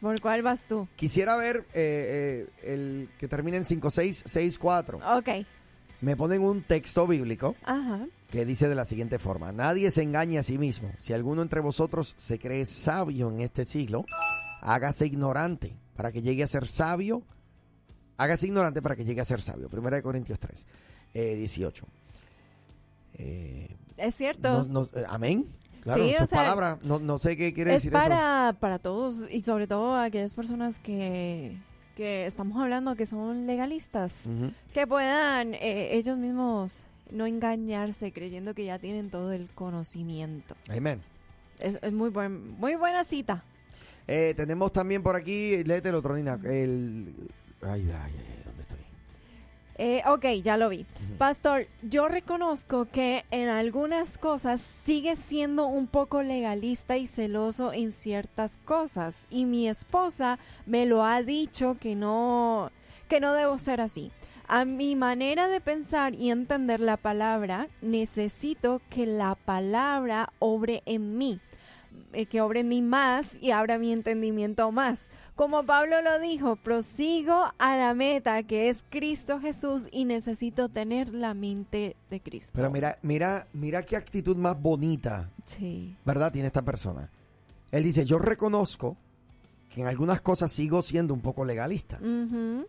¿Por 0.02 0.20
cuál 0.20 0.42
vas 0.42 0.62
tú? 0.68 0.86
quisiera 0.96 1.36
ver 1.36 1.64
eh, 1.72 2.46
eh, 2.62 2.72
el 2.74 3.08
que 3.18 3.26
termina 3.28 3.56
en 3.56 3.64
5664. 3.64 4.98
Ok. 5.16 5.46
Me 6.02 6.16
ponen 6.16 6.42
un 6.42 6.62
texto 6.64 7.06
bíblico 7.06 7.54
Ajá. 7.64 8.06
que 8.30 8.44
dice 8.44 8.68
de 8.68 8.74
la 8.74 8.84
siguiente 8.84 9.18
forma: 9.20 9.52
Nadie 9.52 9.90
se 9.92 10.02
engañe 10.02 10.38
a 10.38 10.42
sí 10.42 10.58
mismo. 10.58 10.90
Si 10.98 11.12
alguno 11.12 11.40
entre 11.42 11.60
vosotros 11.60 12.14
se 12.18 12.38
cree 12.40 12.66
sabio 12.66 13.30
en 13.30 13.40
este 13.40 13.64
siglo, 13.64 14.04
hágase 14.60 15.06
ignorante 15.06 15.72
para 15.96 16.10
que 16.10 16.20
llegue 16.20 16.42
a 16.42 16.48
ser 16.48 16.66
sabio. 16.66 17.22
Hágase 18.16 18.46
ignorante 18.48 18.82
para 18.82 18.96
que 18.96 19.04
llegue 19.04 19.20
a 19.20 19.24
ser 19.24 19.40
sabio. 19.40 19.70
Primera 19.70 19.96
de 19.96 20.02
Corintios 20.02 20.38
3, 20.40 20.66
eh, 21.14 21.36
18. 21.36 21.86
Eh, 23.14 23.68
Es 23.96 24.14
cierto. 24.16 24.64
no- 24.64 24.82
no- 24.82 24.98
eh, 25.00 25.04
amén. 25.08 25.46
Claro, 25.82 26.04
Sí, 26.04 26.14
o 26.14 26.26
sea, 26.26 26.38
palabras. 26.38 26.78
No, 26.82 26.98
no 26.98 27.18
sé 27.18 27.36
qué 27.36 27.52
quiere 27.52 27.70
es 27.74 27.82
decir 27.82 27.92
eso. 27.92 28.02
para, 28.02 28.54
para 28.60 28.78
todos 28.78 29.30
y 29.30 29.42
sobre 29.42 29.66
todo 29.66 29.96
aquellas 29.96 30.32
personas 30.34 30.78
que, 30.78 31.56
que 31.96 32.26
estamos 32.26 32.60
hablando 32.62 32.94
que 32.94 33.06
son 33.06 33.46
legalistas. 33.46 34.12
Que 34.72 34.86
puedan 34.86 35.54
eh, 35.54 35.96
ellos 35.96 36.16
mismos 36.18 36.84
no 37.10 37.26
engañarse 37.26 38.12
creyendo 38.12 38.54
que 38.54 38.64
ya 38.64 38.78
tienen 38.78 39.10
todo 39.10 39.32
el 39.32 39.48
conocimiento. 39.54 40.54
Amén. 40.70 41.02
Es, 41.58 41.78
es 41.82 41.92
muy, 41.92 42.10
buen, 42.10 42.58
muy 42.58 42.76
buena 42.76 43.04
cita. 43.04 43.42
Eh, 44.08 44.34
tenemos 44.36 44.72
también 44.72 45.02
por 45.02 45.14
aquí, 45.16 45.62
léete 45.64 45.90
el 45.90 45.94
otro, 45.94 46.16
Nina, 46.16 46.38
el 46.44 47.14
Ay, 47.62 47.88
ay, 47.94 48.12
ay. 48.16 48.41
Eh, 49.84 50.00
ok, 50.06 50.26
ya 50.44 50.56
lo 50.56 50.68
vi. 50.68 50.86
Pastor, 51.18 51.66
yo 51.82 52.06
reconozco 52.06 52.84
que 52.84 53.24
en 53.32 53.48
algunas 53.48 54.16
cosas 54.16 54.60
sigue 54.60 55.16
siendo 55.16 55.66
un 55.66 55.88
poco 55.88 56.22
legalista 56.22 56.96
y 56.98 57.08
celoso 57.08 57.72
en 57.72 57.90
ciertas 57.90 58.58
cosas. 58.64 59.26
Y 59.28 59.44
mi 59.44 59.68
esposa 59.68 60.38
me 60.66 60.86
lo 60.86 61.04
ha 61.04 61.24
dicho 61.24 61.78
que 61.80 61.96
no, 61.96 62.70
que 63.08 63.18
no 63.18 63.32
debo 63.32 63.58
ser 63.58 63.80
así. 63.80 64.12
A 64.46 64.64
mi 64.64 64.94
manera 64.94 65.48
de 65.48 65.60
pensar 65.60 66.14
y 66.14 66.30
entender 66.30 66.78
la 66.78 66.96
palabra, 66.96 67.66
necesito 67.80 68.80
que 68.88 69.04
la 69.04 69.34
palabra 69.34 70.32
obre 70.38 70.84
en 70.86 71.18
mí 71.18 71.40
eh, 72.12 72.26
que 72.26 72.40
obre 72.40 72.60
en 72.60 72.68
mí 72.68 72.82
más 72.82 73.38
y 73.40 73.50
abra 73.52 73.78
mi 73.78 73.92
entendimiento 73.92 74.70
más. 74.72 75.08
Como 75.34 75.64
Pablo 75.64 76.02
lo 76.02 76.18
dijo, 76.20 76.56
prosigo 76.56 77.52
a 77.58 77.76
la 77.76 77.94
meta 77.94 78.42
que 78.42 78.68
es 78.68 78.84
Cristo 78.90 79.40
Jesús 79.40 79.88
y 79.90 80.04
necesito 80.04 80.68
tener 80.68 81.08
la 81.14 81.32
mente 81.34 81.96
de 82.10 82.20
Cristo. 82.20 82.52
Pero 82.54 82.70
mira, 82.70 82.98
mira, 83.02 83.46
mira 83.52 83.82
qué 83.82 83.96
actitud 83.96 84.36
más 84.36 84.60
bonita, 84.60 85.30
Sí. 85.46 85.96
¿verdad? 86.04 86.32
Tiene 86.32 86.48
esta 86.48 86.62
persona. 86.62 87.10
Él 87.70 87.82
dice, 87.82 88.04
yo 88.04 88.18
reconozco 88.18 88.96
que 89.70 89.80
en 89.80 89.86
algunas 89.86 90.20
cosas 90.20 90.52
sigo 90.52 90.82
siendo 90.82 91.14
un 91.14 91.20
poco 91.22 91.44
legalista, 91.46 91.98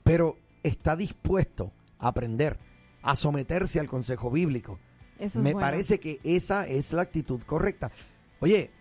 pero 0.03 0.38
está 0.63 0.95
dispuesto 0.95 1.74
a 1.99 2.07
aprender, 2.07 2.57
a 3.01 3.15
someterse 3.17 3.82
al 3.82 3.88
consejo 3.89 4.32
bíblico. 4.32 4.80
Eso 5.19 5.39
es 5.39 5.43
Me 5.43 5.51
bueno. 5.53 5.59
parece 5.67 5.99
que 5.99 6.19
esa 6.24 6.65
es 6.65 6.93
la 6.93 7.01
actitud 7.01 7.41
correcta. 7.43 7.91
Oye, 8.39 8.71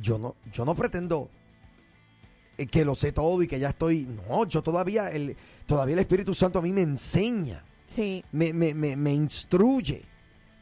yo 0.00 0.18
no, 0.18 0.34
yo 0.52 0.64
no 0.64 0.74
pretendo 0.74 1.28
eh, 2.58 2.66
que 2.66 2.84
lo 2.84 2.94
sé 2.94 3.12
todo 3.12 3.42
y 3.42 3.46
que 3.48 3.58
ya 3.58 3.68
estoy. 3.70 4.02
No, 4.28 4.44
yo 4.46 4.62
todavía, 4.62 5.10
el, 5.10 5.36
todavía 5.66 5.94
el 5.94 6.00
Espíritu 6.00 6.34
Santo 6.34 6.58
a 6.58 6.62
mí 6.62 6.72
me 6.72 6.82
enseña, 6.82 7.64
Sí. 7.86 8.24
me, 8.32 8.52
me, 8.52 8.74
me, 8.74 8.96
me 8.96 9.12
instruye. 9.12 10.04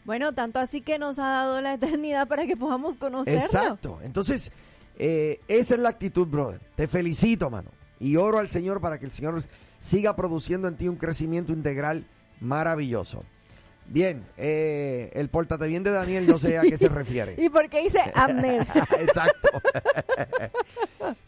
Bueno, 0.05 0.35
tanto 0.35 0.59
así 0.59 0.83
que 0.83 0.99
nos 0.99 1.19
ha 1.19 1.29
dado 1.29 1.61
la 1.63 1.75
eternidad 1.75 2.29
para 2.29 2.47
que 2.47 2.57
podamos 2.57 2.97
conocerlo. 2.97 3.41
Exacto. 3.41 3.99
Entonces, 4.03 4.53
eh, 4.99 5.41
esa 5.49 5.75
es 5.75 5.81
la 5.81 5.89
actitud, 5.89 6.27
brother. 6.27 6.61
Te 6.75 6.87
felicito, 6.87 7.49
mano. 7.49 7.71
Y 8.01 8.17
oro 8.17 8.39
al 8.39 8.51
Señor 8.51 8.81
para 8.83 8.99
que 8.99 9.07
el 9.07 9.13
Señor 9.13 9.43
siga 9.79 10.15
produciendo 10.15 10.69
en 10.69 10.77
ti 10.77 10.89
un 10.89 10.97
crecimiento 10.97 11.53
integral 11.55 12.07
maravilloso. 12.41 13.25
Bien, 13.87 14.25
eh, 14.37 15.11
el 15.15 15.29
pórtate 15.29 15.67
bien 15.67 15.83
de 15.83 15.91
Daniel, 15.91 16.27
yo 16.27 16.39
sé 16.39 16.59
a 16.59 16.63
qué 16.63 16.79
se 16.79 16.89
refiere. 16.91 17.35
¿Y 17.39 17.49
por 17.49 17.69
qué 17.69 17.83
dice 17.83 18.01
Abner? 18.15 18.67
Exacto. 19.01 19.49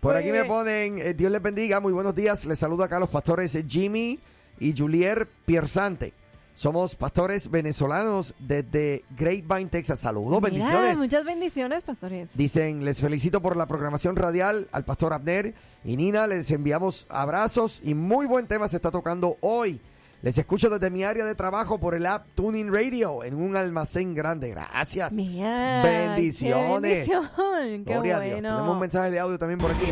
Por 0.01 0.15
Muy 0.15 0.23
aquí 0.23 0.31
me 0.33 0.45
ponen, 0.45 0.99
eh, 0.99 1.13
Dios 1.15 1.31
les 1.31 1.43
bendiga, 1.43 1.81
muy 1.81 1.93
buenos 1.93 2.15
días. 2.15 2.45
Les 2.47 2.59
saludo 2.59 2.83
acá 2.85 2.97
a 2.97 3.01
los 3.01 3.11
pastores 3.11 3.55
eh, 3.55 3.65
Jimmy 3.69 4.19
y 4.59 4.75
Julier 4.77 5.29
Piersante. 5.45 6.15
Somos 6.55 6.95
pastores 6.97 7.51
venezolanos 7.51 8.35
desde 8.39 9.05
Grapevine, 9.19 9.69
Texas. 9.69 10.01
Saludos, 10.01 10.41
Mira, 10.41 10.41
bendiciones. 10.41 10.97
muchas 10.97 11.25
bendiciones, 11.27 11.83
pastores. 11.83 12.31
Dicen, 12.33 12.83
les 12.87 12.99
felicito 13.01 13.43
por 13.43 13.57
la 13.57 13.67
programación 13.67 14.17
radial 14.17 14.67
al 14.73 14.87
pastor 14.87 15.13
Abner 15.13 15.53
y 15.85 15.97
Nina. 15.99 16.27
Les 16.27 16.51
enviamos 16.51 17.07
abrazos 17.11 17.83
y 17.85 17.93
muy 17.93 18.25
buen 18.25 18.47
tema 18.47 18.69
se 18.69 18.77
está 18.77 18.91
tocando 18.91 19.37
hoy. 19.43 19.79
Les 20.23 20.37
escucho 20.39 20.71
desde 20.71 20.91
mi 20.91 21.05
área 21.05 21.25
de 21.25 21.35
trabajo 21.35 21.79
por 21.79 21.95
el 21.95 22.07
app 22.07 22.27
Tuning 22.35 22.73
Radio 22.73 23.23
en 23.23 23.35
un 23.35 23.55
almacén 23.55 24.15
grande. 24.15 24.51
Gracias. 24.51 25.13
Mira, 25.13 25.83
Bendiciones. 25.83 27.07
Qué 27.07 27.15
bendición, 27.15 27.85
qué 27.85 27.93
Gloria 27.93 28.17
a 28.17 28.21
Dios. 28.21 28.37
Tenemos 28.37 28.69
un 28.69 28.81
mensaje 28.81 29.11
de 29.11 29.21
audio 29.21 29.39
también 29.39 29.59
por 29.61 29.71
aquí. 29.71 29.87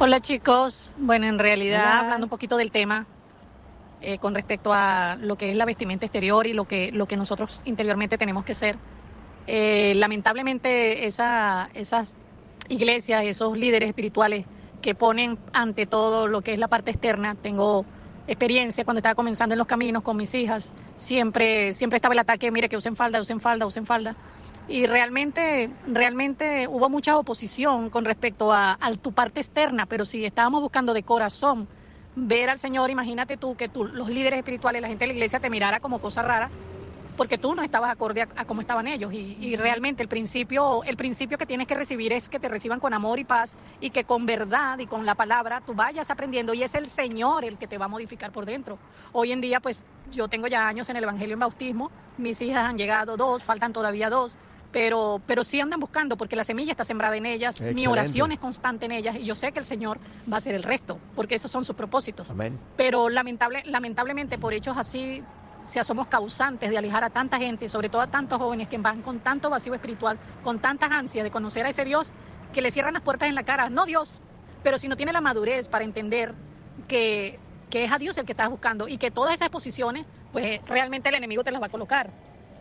Hola 0.00 0.20
chicos, 0.20 0.94
bueno 0.96 1.26
en 1.26 1.38
realidad 1.38 1.82
Hola. 1.82 2.00
hablando 2.00 2.26
un 2.26 2.30
poquito 2.30 2.56
del 2.56 2.70
tema 2.70 3.06
eh, 4.00 4.18
con 4.18 4.32
respecto 4.34 4.72
a 4.72 5.16
lo 5.20 5.36
que 5.36 5.50
es 5.50 5.56
la 5.56 5.64
vestimenta 5.64 6.06
exterior 6.06 6.46
y 6.46 6.52
lo 6.52 6.66
que, 6.66 6.92
lo 6.92 7.06
que 7.06 7.16
nosotros 7.16 7.62
interiormente 7.64 8.16
tenemos 8.16 8.44
que 8.44 8.54
ser. 8.54 8.76
Eh, 9.46 9.94
lamentablemente 9.96 11.06
esa, 11.06 11.68
esas 11.74 12.16
iglesias, 12.68 13.24
esos 13.24 13.58
líderes 13.58 13.88
espirituales 13.88 14.46
que 14.80 14.94
ponen 14.94 15.38
ante 15.52 15.86
todo 15.86 16.28
lo 16.28 16.42
que 16.42 16.52
es 16.52 16.58
la 16.58 16.68
parte 16.68 16.92
externa, 16.92 17.34
tengo 17.34 17.84
experiencia 18.28 18.84
cuando 18.84 18.98
estaba 18.98 19.14
comenzando 19.14 19.54
en 19.54 19.58
los 19.58 19.66
caminos 19.66 20.02
con 20.02 20.16
mis 20.16 20.34
hijas, 20.34 20.74
siempre, 20.96 21.74
siempre 21.74 21.96
estaba 21.96 22.12
el 22.12 22.20
ataque, 22.20 22.50
mire 22.52 22.68
que 22.68 22.76
usen 22.76 22.94
falda, 22.94 23.20
usen 23.20 23.40
falda, 23.40 23.66
usen 23.66 23.86
falda. 23.86 24.14
Y 24.68 24.86
realmente, 24.86 25.70
realmente 25.86 26.68
hubo 26.68 26.90
mucha 26.90 27.16
oposición 27.16 27.88
con 27.88 28.04
respecto 28.04 28.52
a, 28.52 28.76
a 28.78 28.94
tu 28.94 29.12
parte 29.12 29.40
externa, 29.40 29.86
pero 29.86 30.04
si 30.04 30.24
estábamos 30.26 30.60
buscando 30.60 30.92
de 30.92 31.02
corazón 31.02 31.66
ver 32.14 32.50
al 32.50 32.58
Señor, 32.58 32.90
imagínate 32.90 33.38
tú 33.38 33.56
que 33.56 33.68
tú, 33.68 33.84
los 33.84 34.10
líderes 34.10 34.38
espirituales, 34.38 34.82
la 34.82 34.88
gente 34.88 35.04
de 35.04 35.08
la 35.08 35.14
iglesia 35.14 35.40
te 35.40 35.48
mirara 35.48 35.80
como 35.80 35.98
cosa 36.00 36.22
rara, 36.22 36.50
porque 37.18 37.36
tú 37.36 37.54
no 37.54 37.62
estabas 37.62 37.90
acorde 37.90 38.22
a, 38.22 38.28
a 38.36 38.44
cómo 38.46 38.62
estaban 38.62 38.86
ellos. 38.86 39.12
Y, 39.12 39.36
y 39.40 39.56
realmente 39.56 40.02
el 40.02 40.08
principio, 40.08 40.82
el 40.84 40.96
principio 40.96 41.36
que 41.36 41.44
tienes 41.44 41.66
que 41.66 41.74
recibir 41.74 42.12
es 42.12 42.28
que 42.30 42.38
te 42.38 42.48
reciban 42.48 42.80
con 42.80 42.94
amor 42.94 43.18
y 43.18 43.24
paz 43.24 43.56
y 43.80 43.90
que 43.90 44.04
con 44.04 44.24
verdad 44.24 44.78
y 44.78 44.86
con 44.86 45.04
la 45.04 45.16
palabra 45.16 45.60
tú 45.66 45.74
vayas 45.74 46.10
aprendiendo 46.10 46.54
y 46.54 46.62
es 46.62 46.74
el 46.74 46.86
Señor 46.86 47.44
el 47.44 47.58
que 47.58 47.66
te 47.66 47.76
va 47.76 47.86
a 47.86 47.88
modificar 47.88 48.30
por 48.30 48.46
dentro. 48.46 48.78
Hoy 49.12 49.32
en 49.32 49.40
día, 49.40 49.60
pues 49.60 49.84
yo 50.12 50.28
tengo 50.28 50.46
ya 50.46 50.66
años 50.66 50.88
en 50.88 50.96
el 50.96 51.02
Evangelio 51.02 51.34
en 51.34 51.40
bautismo, 51.40 51.90
mis 52.16 52.40
hijas 52.40 52.64
han 52.64 52.78
llegado 52.78 53.16
dos, 53.16 53.42
faltan 53.42 53.72
todavía 53.72 54.08
dos. 54.08 54.38
Pero, 54.70 55.22
pero 55.26 55.44
sí 55.44 55.58
andan 55.58 55.80
buscando 55.80 56.18
porque 56.18 56.36
la 56.36 56.44
semilla 56.44 56.72
está 56.72 56.84
sembrada 56.84 57.16
en 57.16 57.24
ellas, 57.24 57.58
mi 57.74 57.86
oración 57.86 58.32
es 58.32 58.38
constante 58.38 58.84
en 58.84 58.92
ellas 58.92 59.16
y 59.16 59.24
yo 59.24 59.34
sé 59.34 59.50
que 59.50 59.58
el 59.60 59.64
Señor 59.64 59.98
va 60.30 60.34
a 60.34 60.36
hacer 60.36 60.54
el 60.54 60.62
resto, 60.62 60.98
porque 61.16 61.36
esos 61.36 61.50
son 61.50 61.64
sus 61.64 61.74
propósitos 61.74 62.30
Amén. 62.30 62.58
pero 62.76 63.08
lamentable, 63.08 63.62
lamentablemente 63.64 64.36
por 64.36 64.52
hechos 64.52 64.76
así 64.76 65.22
si 65.68 65.84
somos 65.84 66.08
causantes 66.08 66.70
de 66.70 66.78
alejar 66.78 67.04
a 67.04 67.10
tanta 67.10 67.36
gente, 67.36 67.68
sobre 67.68 67.90
todo 67.90 68.00
a 68.00 68.06
tantos 68.06 68.38
jóvenes 68.38 68.68
que 68.68 68.78
van 68.78 69.02
con 69.02 69.20
tanto 69.20 69.50
vacío 69.50 69.74
espiritual, 69.74 70.18
con 70.42 70.58
tantas 70.58 70.90
ansias 70.90 71.22
de 71.24 71.30
conocer 71.30 71.66
a 71.66 71.68
ese 71.68 71.84
Dios, 71.84 72.10
que 72.54 72.62
le 72.62 72.70
cierran 72.70 72.94
las 72.94 73.02
puertas 73.02 73.28
en 73.28 73.34
la 73.34 73.42
cara, 73.42 73.68
no 73.68 73.84
Dios, 73.84 74.22
pero 74.62 74.78
si 74.78 74.88
no 74.88 74.96
tiene 74.96 75.12
la 75.12 75.20
madurez 75.20 75.68
para 75.68 75.84
entender 75.84 76.34
que, 76.88 77.38
que 77.68 77.84
es 77.84 77.92
a 77.92 77.98
Dios 77.98 78.16
el 78.16 78.24
que 78.24 78.32
estás 78.32 78.48
buscando 78.48 78.88
y 78.88 78.96
que 78.96 79.10
todas 79.10 79.34
esas 79.34 79.50
posiciones, 79.50 80.06
pues 80.32 80.58
realmente 80.64 81.10
el 81.10 81.16
enemigo 81.16 81.44
te 81.44 81.50
las 81.50 81.60
va 81.60 81.66
a 81.66 81.70
colocar. 81.70 82.08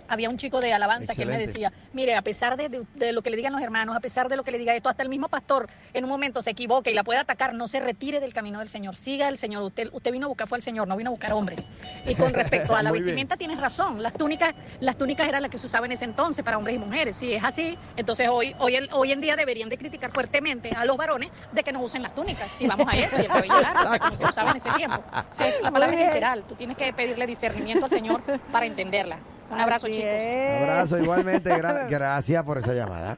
Había 0.07 0.29
un 0.29 0.37
chico 0.37 0.61
de 0.61 0.73
alabanza 0.73 1.13
que 1.13 1.25
me 1.25 1.33
Excelente. 1.33 1.51
decía, 1.51 1.73
mire, 1.93 2.15
a 2.15 2.21
pesar 2.21 2.55
de, 2.57 2.69
de- 2.69 2.83
de 2.95 3.11
lo 3.11 3.21
que 3.21 3.29
le 3.29 3.35
digan 3.37 3.51
los 3.53 3.61
hermanos, 3.61 3.95
a 3.95 3.99
pesar 3.99 4.29
de 4.29 4.35
lo 4.37 4.43
que 4.43 4.51
le 4.51 4.57
diga 4.57 4.73
esto, 4.75 4.89
hasta 4.89 5.03
el 5.03 5.09
mismo 5.09 5.27
pastor 5.27 5.67
en 5.93 6.03
un 6.03 6.09
momento 6.09 6.41
se 6.41 6.51
equivoque 6.51 6.91
y 6.91 6.93
la 6.93 7.03
puede 7.03 7.19
atacar, 7.19 7.53
no 7.53 7.67
se 7.67 7.79
retire 7.79 8.19
del 8.19 8.33
camino 8.33 8.59
del 8.59 8.69
Señor, 8.69 8.95
siga 8.95 9.27
el 9.27 9.37
Señor. 9.37 9.63
Usted, 9.63 9.89
usted 9.91 10.11
vino 10.11 10.25
a 10.25 10.29
buscar 10.29 10.47
fue 10.47 10.57
al 10.57 10.61
Señor, 10.61 10.87
no 10.87 10.95
vino 10.95 11.09
a 11.09 11.11
buscar 11.11 11.33
hombres. 11.33 11.69
Y 12.05 12.15
con 12.15 12.33
respecto 12.33 12.75
a 12.75 12.83
la 12.83 12.89
Muy 12.89 12.99
bien. 12.99 13.05
vestimenta 13.07 13.37
tienes 13.37 13.59
razón, 13.59 14.01
las 14.01 14.13
túnicas, 14.13 14.53
las 14.79 14.97
túnicas 14.97 15.27
eran 15.27 15.41
las 15.41 15.51
que 15.51 15.57
se 15.57 15.65
usaban 15.65 15.91
en 15.91 15.95
ese 15.95 16.05
entonces 16.05 16.43
para 16.45 16.57
hombres 16.57 16.75
y 16.75 16.79
mujeres. 16.79 17.15
Si 17.17 17.33
es 17.33 17.43
así, 17.43 17.77
entonces 17.95 18.27
hoy, 18.29 18.55
hoy, 18.59 18.75
el- 18.75 18.89
hoy 18.93 19.11
en 19.11 19.21
día 19.21 19.35
deberían 19.35 19.69
de 19.69 19.77
criticar 19.77 20.11
fuertemente 20.11 20.71
a 20.71 20.85
los 20.85 20.95
varones 20.97 21.29
de 21.51 21.63
que 21.63 21.71
no 21.71 21.81
usen 21.81 22.01
las 22.03 22.15
túnicas. 22.15 22.49
Si 22.51 22.65
vamos 22.67 22.87
a 22.87 22.97
eso, 22.97 23.17
y 23.17 23.21
el 23.21 23.27
cabello 23.27 23.61
largo, 23.61 23.97
como 23.99 24.11
se 24.13 24.25
usaba 24.25 24.51
en 24.51 24.57
ese 24.57 24.69
tiempo. 24.71 25.03
O 25.31 25.35
sea, 25.35 25.51
la 25.61 25.71
palabra 25.71 25.99
es 25.99 26.07
literal, 26.07 26.43
tú 26.43 26.55
tienes 26.55 26.77
que 26.77 26.93
pedirle 26.93 27.27
discernimiento 27.27 27.85
al 27.85 27.91
Señor 27.91 28.21
para 28.51 28.65
entenderla. 28.65 29.17
Un 29.49 29.59
abrazo, 29.59 29.87
Así 29.87 29.95
chicos. 29.95 30.09
es. 30.11 30.61
Abrazo 30.61 30.99
igualmente. 31.01 31.49
gra- 31.51 31.85
gracias 31.89 32.43
por 32.43 32.57
esa 32.57 32.73
llamada. 32.73 33.17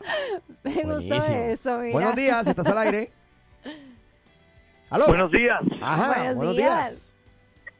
Me 0.63 0.71
gustó 0.73 0.85
Buenísimo. 0.87 1.37
eso, 1.39 1.79
mira. 1.79 1.91
Buenos 1.93 2.15
días, 2.15 2.47
estás 2.47 2.67
al 2.67 2.77
aire. 2.77 3.11
¿Aló? 4.89 5.07
Buenos 5.07 5.31
días. 5.31 5.59
Ajá, 5.81 6.13
Buenos 6.19 6.35
buenos 6.35 6.55
días. 6.57 6.73
días. 6.77 7.15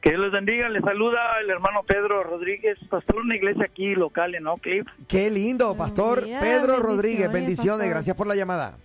Que 0.02 0.12
Dios 0.12 0.22
les 0.22 0.32
bendiga. 0.32 0.70
Les 0.70 0.84
saluda 0.84 1.20
el 1.44 1.50
hermano 1.50 1.82
Pedro 1.84 2.24
Rodríguez, 2.24 2.78
pastor 2.90 3.16
de 3.18 3.22
una 3.22 3.36
iglesia 3.36 3.66
aquí 3.66 3.96
local 3.96 4.34
en 4.36 4.48
Oak 4.48 4.62
Cliff. 4.62 4.88
Qué 5.08 5.30
lindo, 5.30 5.76
pastor 5.76 6.24
Mira, 6.24 6.40
Pedro 6.40 6.60
bendiciones, 6.74 6.84
Rodríguez. 6.86 7.32
Bendiciones, 7.32 7.80
pastor. 7.80 7.90
gracias 7.90 8.16
por 8.16 8.28
la 8.28 8.36
llamada. 8.36 8.78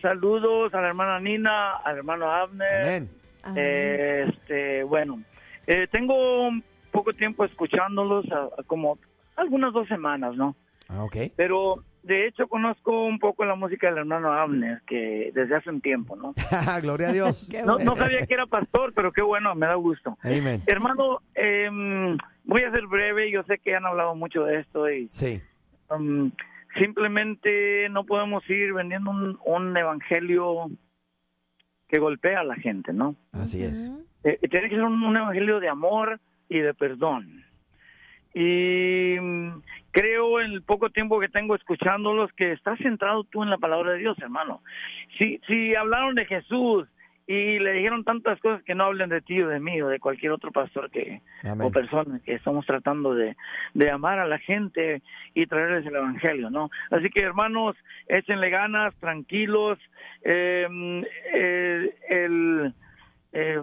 Saludos 0.00 0.72
a 0.74 0.80
la 0.80 0.88
hermana 0.88 1.20
Nina, 1.20 1.76
al 1.78 1.98
hermano 1.98 2.30
Abner. 2.30 2.80
Amén. 2.80 3.10
Eh, 3.56 4.26
este, 4.28 4.82
bueno, 4.84 5.20
eh, 5.66 5.88
tengo 5.90 6.46
un 6.48 6.64
poco 6.96 7.12
tiempo 7.12 7.44
escuchándolos, 7.44 8.24
a- 8.32 8.48
a 8.60 8.62
como 8.66 8.98
algunas 9.36 9.72
dos 9.72 9.86
semanas, 9.88 10.34
¿no? 10.36 10.56
Ah, 10.88 11.04
ok. 11.04 11.16
Pero 11.36 11.82
de 12.02 12.28
hecho 12.28 12.46
conozco 12.46 13.04
un 13.04 13.18
poco 13.18 13.44
la 13.44 13.56
música 13.56 13.88
del 13.88 13.98
hermano 13.98 14.32
Abner, 14.32 14.80
que 14.86 15.32
desde 15.34 15.56
hace 15.56 15.70
un 15.70 15.80
tiempo, 15.80 16.14
¿no? 16.16 16.34
Gloria 16.82 17.08
a 17.08 17.12
Dios. 17.12 17.50
No, 17.66 17.96
sabía 17.96 18.24
que 18.26 18.34
era 18.34 18.46
pastor, 18.46 18.92
pero 18.94 19.12
qué 19.12 19.22
bueno, 19.22 19.54
me 19.54 19.66
da 19.66 19.74
gusto. 19.74 20.16
Amén. 20.22 20.62
Hermano, 20.66 21.20
em, 21.34 22.16
voy 22.44 22.62
a 22.62 22.70
ser 22.70 22.86
breve, 22.86 23.30
yo 23.30 23.42
sé 23.44 23.58
que 23.58 23.74
han 23.74 23.84
hablado 23.86 24.14
mucho 24.14 24.44
de 24.44 24.60
esto 24.60 24.88
y 24.90 25.08
Sí. 25.10 25.40
um, 25.90 26.30
simplemente 26.78 27.88
no 27.90 28.04
podemos 28.04 28.48
ir 28.48 28.72
vendiendo 28.72 29.10
un, 29.10 29.38
un 29.44 29.76
evangelio 29.76 30.70
que 31.88 31.98
golpea 31.98 32.40
a 32.40 32.44
la 32.44 32.54
gente, 32.56 32.92
¿no? 32.92 33.14
Así 33.32 33.62
es. 33.62 33.92
Eh, 34.24 34.38
tiene 34.50 34.68
que 34.68 34.74
ser 34.76 34.84
un, 34.84 35.02
un 35.02 35.16
evangelio 35.16 35.60
de 35.60 35.68
amor 35.68 36.20
y 36.48 36.58
de 36.58 36.74
perdón. 36.74 37.44
Y 38.34 39.16
mm, 39.18 39.62
creo 39.92 40.40
en 40.40 40.52
el 40.52 40.62
poco 40.62 40.90
tiempo 40.90 41.18
que 41.18 41.28
tengo 41.28 41.54
escuchándolos 41.54 42.30
que 42.32 42.52
estás 42.52 42.78
centrado 42.78 43.24
tú 43.24 43.42
en 43.42 43.50
la 43.50 43.58
palabra 43.58 43.92
de 43.92 43.98
Dios, 43.98 44.18
hermano. 44.20 44.62
Si, 45.18 45.40
si 45.46 45.74
hablaron 45.74 46.14
de 46.14 46.26
Jesús 46.26 46.86
y 47.26 47.58
le 47.58 47.72
dijeron 47.72 48.04
tantas 48.04 48.38
cosas 48.40 48.62
que 48.62 48.74
no 48.74 48.84
hablen 48.84 49.08
de 49.08 49.20
ti 49.20 49.40
o 49.42 49.48
de 49.48 49.58
mí 49.58 49.80
o 49.82 49.88
de 49.88 49.98
cualquier 49.98 50.32
otro 50.32 50.52
pastor 50.52 50.90
que 50.90 51.22
Amén. 51.42 51.66
o 51.66 51.70
persona 51.72 52.20
que 52.24 52.34
estamos 52.34 52.64
tratando 52.66 53.14
de, 53.14 53.36
de 53.74 53.90
amar 53.90 54.18
a 54.20 54.28
la 54.28 54.38
gente 54.38 55.02
y 55.34 55.46
traerles 55.46 55.86
el 55.86 55.96
evangelio, 55.96 56.50
¿no? 56.50 56.70
Así 56.90 57.08
que 57.10 57.24
hermanos, 57.24 57.74
échenle 58.06 58.50
ganas, 58.50 58.94
tranquilos, 58.96 59.78
eh, 60.22 60.68
eh, 61.34 61.94
el 62.10 62.74
eh, 63.32 63.62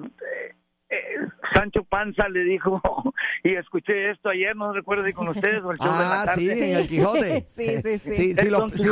eh, 0.94 1.28
Sancho 1.54 1.84
Panza 1.84 2.28
le 2.30 2.41
dijo, 2.44 2.82
y 3.44 3.56
escuché 3.56 4.12
esto 4.12 4.30
ayer, 4.30 4.56
no 4.56 4.74
recuerdo 4.74 5.06
si 5.06 5.14
con 5.14 5.28
ustedes 5.28 5.64
o 5.64 5.72
el 5.72 5.78
show 5.78 5.91
de 5.94 6.00
la 6.00 6.22
Ah, 6.22 6.26
tarde. 6.26 6.41
sí, 6.41 6.50
en 6.52 6.78
el 6.78 6.88
Quijote. 6.88 7.46
Sí, 7.54 7.82
sí, 7.82 7.98
sí. 8.00 8.14
Sí, 8.14 8.36
si 8.36 8.46
El 8.48 8.52
los, 8.54 8.72
si 8.72 8.78
si 8.84 8.89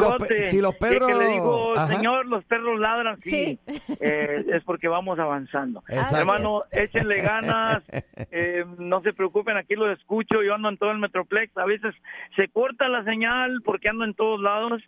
perros... 0.80 1.08
que 1.08 1.16
le 1.16 1.28
dijo, 1.34 1.74
Ajá. 1.78 1.88
señor, 1.88 2.26
los 2.28 2.44
perros 2.46 2.80
ladran, 2.80 3.18
sí, 3.22 3.60
eh, 4.00 4.46
es 4.52 4.64
porque 4.64 4.88
vamos 4.88 5.20
avanzando. 5.20 5.84
Exacto. 5.90 6.18
Hermano, 6.18 6.64
échenle 6.72 7.18
ganas, 7.22 7.84
eh, 8.32 8.66
no 8.78 9.02
se 9.02 9.14
preocupen, 9.14 9.58
aquí 9.58 9.76
los 9.76 9.98
escucho, 9.98 10.42
yo 10.44 10.56
ando 10.56 10.70
en 10.70 10.78
todo 10.78 10.92
el 10.92 11.00
Metroplex, 11.00 11.56
a 11.58 11.66
veces 11.66 11.94
se 12.36 12.48
corta 12.50 12.88
la 12.88 13.04
señal 13.04 13.62
porque 13.64 13.90
ando 13.90 14.06
en 14.06 14.14
todos 14.14 14.40
lados, 14.42 14.82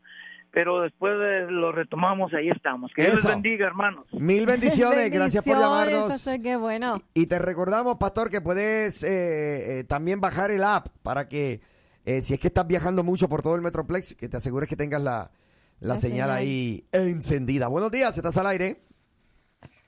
pero 0.54 0.82
después 0.82 1.14
de- 1.18 1.52
lo 1.52 1.72
retomamos, 1.72 2.32
ahí 2.34 2.48
estamos. 2.50 2.92
Que 2.96 3.04
Dios 3.06 3.16
les 3.16 3.26
bendiga, 3.26 3.66
hermanos. 3.66 4.06
Mil 4.12 4.46
bendiciones, 4.46 5.12
gracias 5.12 5.44
por 5.44 5.58
llamarnos. 5.58 6.10
pastor, 6.10 6.42
qué 6.42 6.56
bueno. 6.56 7.02
Y 7.16 7.26
te 7.26 7.40
recordamos, 7.40 7.98
Pastor, 7.98 8.30
que 8.30 8.40
puedes 8.40 9.04
eh, 9.04 9.80
eh, 9.80 9.84
también 9.86 10.22
bajar 10.22 10.52
el 10.52 10.64
app 10.64 10.88
para 11.02 11.28
que, 11.28 11.62
eh, 12.06 12.22
si 12.22 12.36
es 12.36 12.40
que 12.40 12.48
estás 12.48 12.68
viajando 12.68 13.04
mucho 13.04 13.28
por 13.28 13.42
todo 13.42 13.56
el 13.56 13.62
Metroplex, 13.62 14.14
que 14.16 14.30
te 14.30 14.38
asegures 14.38 14.70
que 14.70 14.76
tengas 14.76 15.02
la, 15.02 15.32
la 15.80 15.96
La 15.96 16.00
señal 16.00 16.28
señal. 16.30 16.30
ahí 16.38 16.86
encendida. 16.92 17.68
Buenos 17.68 17.92
días, 17.92 18.16
¿estás 18.16 18.38
al 18.38 18.46
aire? 18.48 18.82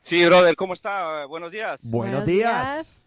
Sí, 0.01 0.23
brother, 0.25 0.55
¿cómo 0.55 0.73
está? 0.73 1.25
Buenos 1.25 1.51
días. 1.51 1.79
Buenos, 1.89 2.25
días. 2.25 3.04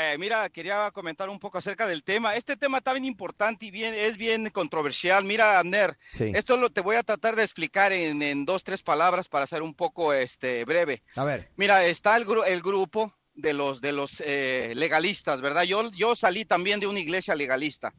Eh, 0.00 0.16
mira, 0.16 0.48
quería 0.48 0.92
comentar 0.92 1.28
un 1.28 1.40
poco 1.40 1.58
acerca 1.58 1.84
del 1.84 2.04
tema. 2.04 2.36
Este 2.36 2.56
tema 2.56 2.78
está 2.78 2.92
bien 2.92 3.04
importante 3.04 3.66
y 3.66 3.72
bien, 3.72 3.94
es 3.94 4.16
bien 4.16 4.48
controversial. 4.50 5.24
Mira, 5.24 5.58
Abner, 5.58 5.98
Sí. 6.12 6.30
esto 6.36 6.56
lo 6.56 6.70
te 6.70 6.82
voy 6.82 6.94
a 6.94 7.02
tratar 7.02 7.34
de 7.34 7.42
explicar 7.42 7.90
en, 7.92 8.22
en 8.22 8.44
dos, 8.44 8.62
tres 8.62 8.80
palabras 8.80 9.26
para 9.26 9.48
ser 9.48 9.60
un 9.60 9.74
poco 9.74 10.12
este, 10.12 10.64
breve. 10.64 11.02
A 11.16 11.24
ver. 11.24 11.48
Mira, 11.56 11.84
está 11.84 12.16
el, 12.16 12.24
gru- 12.28 12.46
el 12.46 12.62
grupo 12.62 13.12
de 13.38 13.52
los, 13.52 13.80
de 13.80 13.92
los 13.92 14.20
eh, 14.24 14.72
legalistas, 14.74 15.40
¿verdad? 15.40 15.62
Yo, 15.62 15.90
yo 15.92 16.16
salí 16.16 16.44
también 16.44 16.80
de 16.80 16.88
una 16.88 16.98
iglesia 16.98 17.36
legalista. 17.36 17.94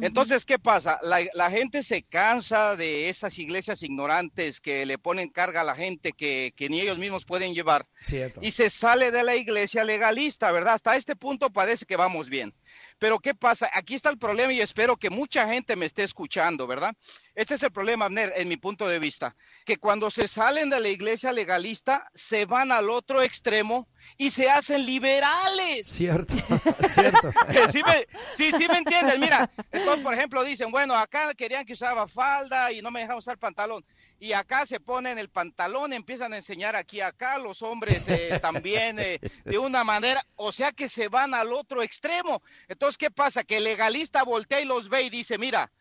Entonces, 0.00 0.44
¿qué 0.44 0.58
pasa? 0.58 0.98
La, 1.02 1.20
la 1.34 1.50
gente 1.50 1.82
se 1.84 2.02
cansa 2.02 2.74
de 2.74 3.08
esas 3.08 3.38
iglesias 3.38 3.82
ignorantes 3.82 4.60
que 4.60 4.84
le 4.86 4.98
ponen 4.98 5.28
carga 5.28 5.60
a 5.60 5.64
la 5.64 5.76
gente 5.76 6.12
que, 6.12 6.52
que 6.56 6.68
ni 6.68 6.80
ellos 6.80 6.98
mismos 6.98 7.24
pueden 7.24 7.54
llevar 7.54 7.86
Cierto. 8.00 8.40
y 8.42 8.50
se 8.50 8.70
sale 8.70 9.12
de 9.12 9.22
la 9.22 9.36
iglesia 9.36 9.84
legalista, 9.84 10.50
¿verdad? 10.50 10.74
Hasta 10.74 10.96
este 10.96 11.14
punto 11.14 11.50
parece 11.50 11.86
que 11.86 11.96
vamos 11.96 12.28
bien. 12.28 12.52
Pero 12.98 13.20
¿qué 13.20 13.34
pasa? 13.34 13.68
Aquí 13.72 13.94
está 13.94 14.10
el 14.10 14.18
problema 14.18 14.52
y 14.52 14.60
espero 14.60 14.96
que 14.96 15.10
mucha 15.10 15.46
gente 15.46 15.76
me 15.76 15.86
esté 15.86 16.02
escuchando, 16.02 16.66
¿verdad? 16.66 16.94
Este 17.34 17.54
es 17.54 17.62
el 17.64 17.72
problema, 17.72 18.04
Abner, 18.04 18.32
en 18.36 18.48
mi 18.48 18.56
punto 18.56 18.86
de 18.86 19.00
vista, 19.00 19.34
que 19.64 19.78
cuando 19.78 20.08
se 20.08 20.28
salen 20.28 20.70
de 20.70 20.78
la 20.78 20.88
iglesia 20.88 21.32
legalista, 21.32 22.08
se 22.14 22.46
van 22.46 22.70
al 22.70 22.90
otro 22.90 23.22
extremo 23.22 23.88
y 24.16 24.30
se 24.30 24.48
hacen 24.48 24.86
liberales. 24.86 25.86
Cierto, 25.86 26.34
cierto. 26.88 27.32
sí, 27.72 27.82
me, 27.84 28.06
sí, 28.36 28.52
sí 28.56 28.68
me 28.68 28.78
entiendes. 28.78 29.18
Mira, 29.18 29.50
entonces, 29.72 30.04
por 30.04 30.14
ejemplo, 30.14 30.44
dicen, 30.44 30.70
bueno, 30.70 30.94
acá 30.94 31.34
querían 31.34 31.64
que 31.64 31.72
usaba 31.72 32.06
falda 32.06 32.70
y 32.70 32.80
no 32.80 32.92
me 32.92 33.00
dejaban 33.00 33.18
usar 33.18 33.36
pantalón. 33.36 33.84
Y 34.20 34.32
acá 34.32 34.64
se 34.64 34.78
ponen 34.78 35.18
el 35.18 35.28
pantalón, 35.28 35.92
empiezan 35.92 36.32
a 36.34 36.36
enseñar 36.36 36.76
aquí, 36.76 37.00
acá 37.00 37.38
los 37.38 37.62
hombres 37.62 38.08
eh, 38.08 38.38
también 38.42 39.00
eh, 39.00 39.18
de 39.44 39.58
una 39.58 39.82
manera, 39.82 40.24
o 40.36 40.52
sea 40.52 40.70
que 40.70 40.88
se 40.88 41.08
van 41.08 41.34
al 41.34 41.52
otro 41.52 41.82
extremo. 41.82 42.42
Entonces, 42.68 42.96
¿qué 42.96 43.10
pasa? 43.10 43.42
Que 43.42 43.56
el 43.56 43.64
legalista 43.64 44.22
voltea 44.22 44.60
y 44.60 44.66
los 44.66 44.88
ve 44.88 45.02
y 45.02 45.10
dice, 45.10 45.36
mira, 45.36 45.72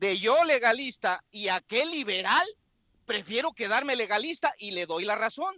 de 0.00 0.18
yo 0.18 0.42
legalista 0.44 1.22
y 1.30 1.48
aquel 1.48 1.90
liberal, 1.90 2.46
prefiero 3.04 3.52
quedarme 3.52 3.96
legalista 3.96 4.54
y 4.58 4.70
le 4.70 4.86
doy 4.86 5.04
la 5.04 5.14
razón. 5.14 5.54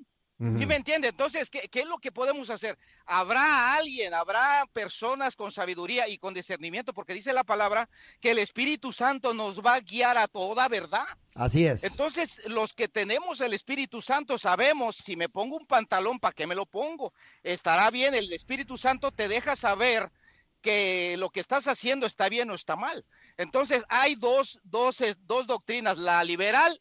¿Sí 0.59 0.66
me 0.66 0.74
entiende? 0.74 1.07
Entonces, 1.07 1.49
¿qué, 1.49 1.68
qué 1.68 1.82
es 1.82 1.86
lo 1.86 1.99
que 1.99 2.11
podemos 2.11 2.51
hacer? 2.51 2.76
Habrá 3.07 3.74
alguien, 3.76 4.12
habrá 4.12 4.66
personas 4.72 5.36
con 5.36 5.53
sabiduría 5.53 6.09
y 6.09 6.18
con 6.18 6.34
discernimiento, 6.34 6.93
porque 6.93 7.14
dice 7.14 7.32
la 7.32 7.45
palabra 7.45 7.88
que 8.20 8.32
el 8.32 8.40
Espíritu 8.40 8.93
Santo 8.93 9.34
nos 9.34 9.61
va 9.61 9.74
a 9.74 9.80
guiar 9.80 10.18
a 10.18 10.26
toda 10.26 10.66
verdad. 10.66 11.07
Así 11.36 11.64
es. 11.64 11.84
Entonces, 11.84 12.40
los 12.47 12.72
que 12.72 12.88
tenemos 12.88 13.40
el 13.40 13.55
Espíritu 13.55 14.03
Santo 14.03 14.36
sabemos, 14.36 14.97
si 14.97 15.14
me 15.14 15.28
pongo 15.28 15.57
un 15.57 15.66
pantalón, 15.66 16.18
¿para 16.18 16.34
qué 16.34 16.49
me 16.49 16.57
lo 16.57 16.66
pongo? 16.66 17.12
Estará 17.45 17.88
bien, 17.93 18.12
el 18.12 18.32
Espíritu 18.32 18.76
Santo 18.76 19.12
te 19.12 19.28
deja 19.28 19.55
saber 19.55 20.11
que 20.62 21.16
lo 21.18 21.28
que 21.30 21.40
estás 21.40 21.66
haciendo 21.68 22.06
está 22.06 22.28
bien 22.28 22.50
o 22.50 22.54
está 22.54 22.76
mal. 22.76 23.04
Entonces, 23.36 23.84
hay 23.88 24.14
dos, 24.14 24.60
dos, 24.64 24.98
dos 25.26 25.46
doctrinas, 25.46 25.98
la 25.98 26.22
liberal 26.24 26.80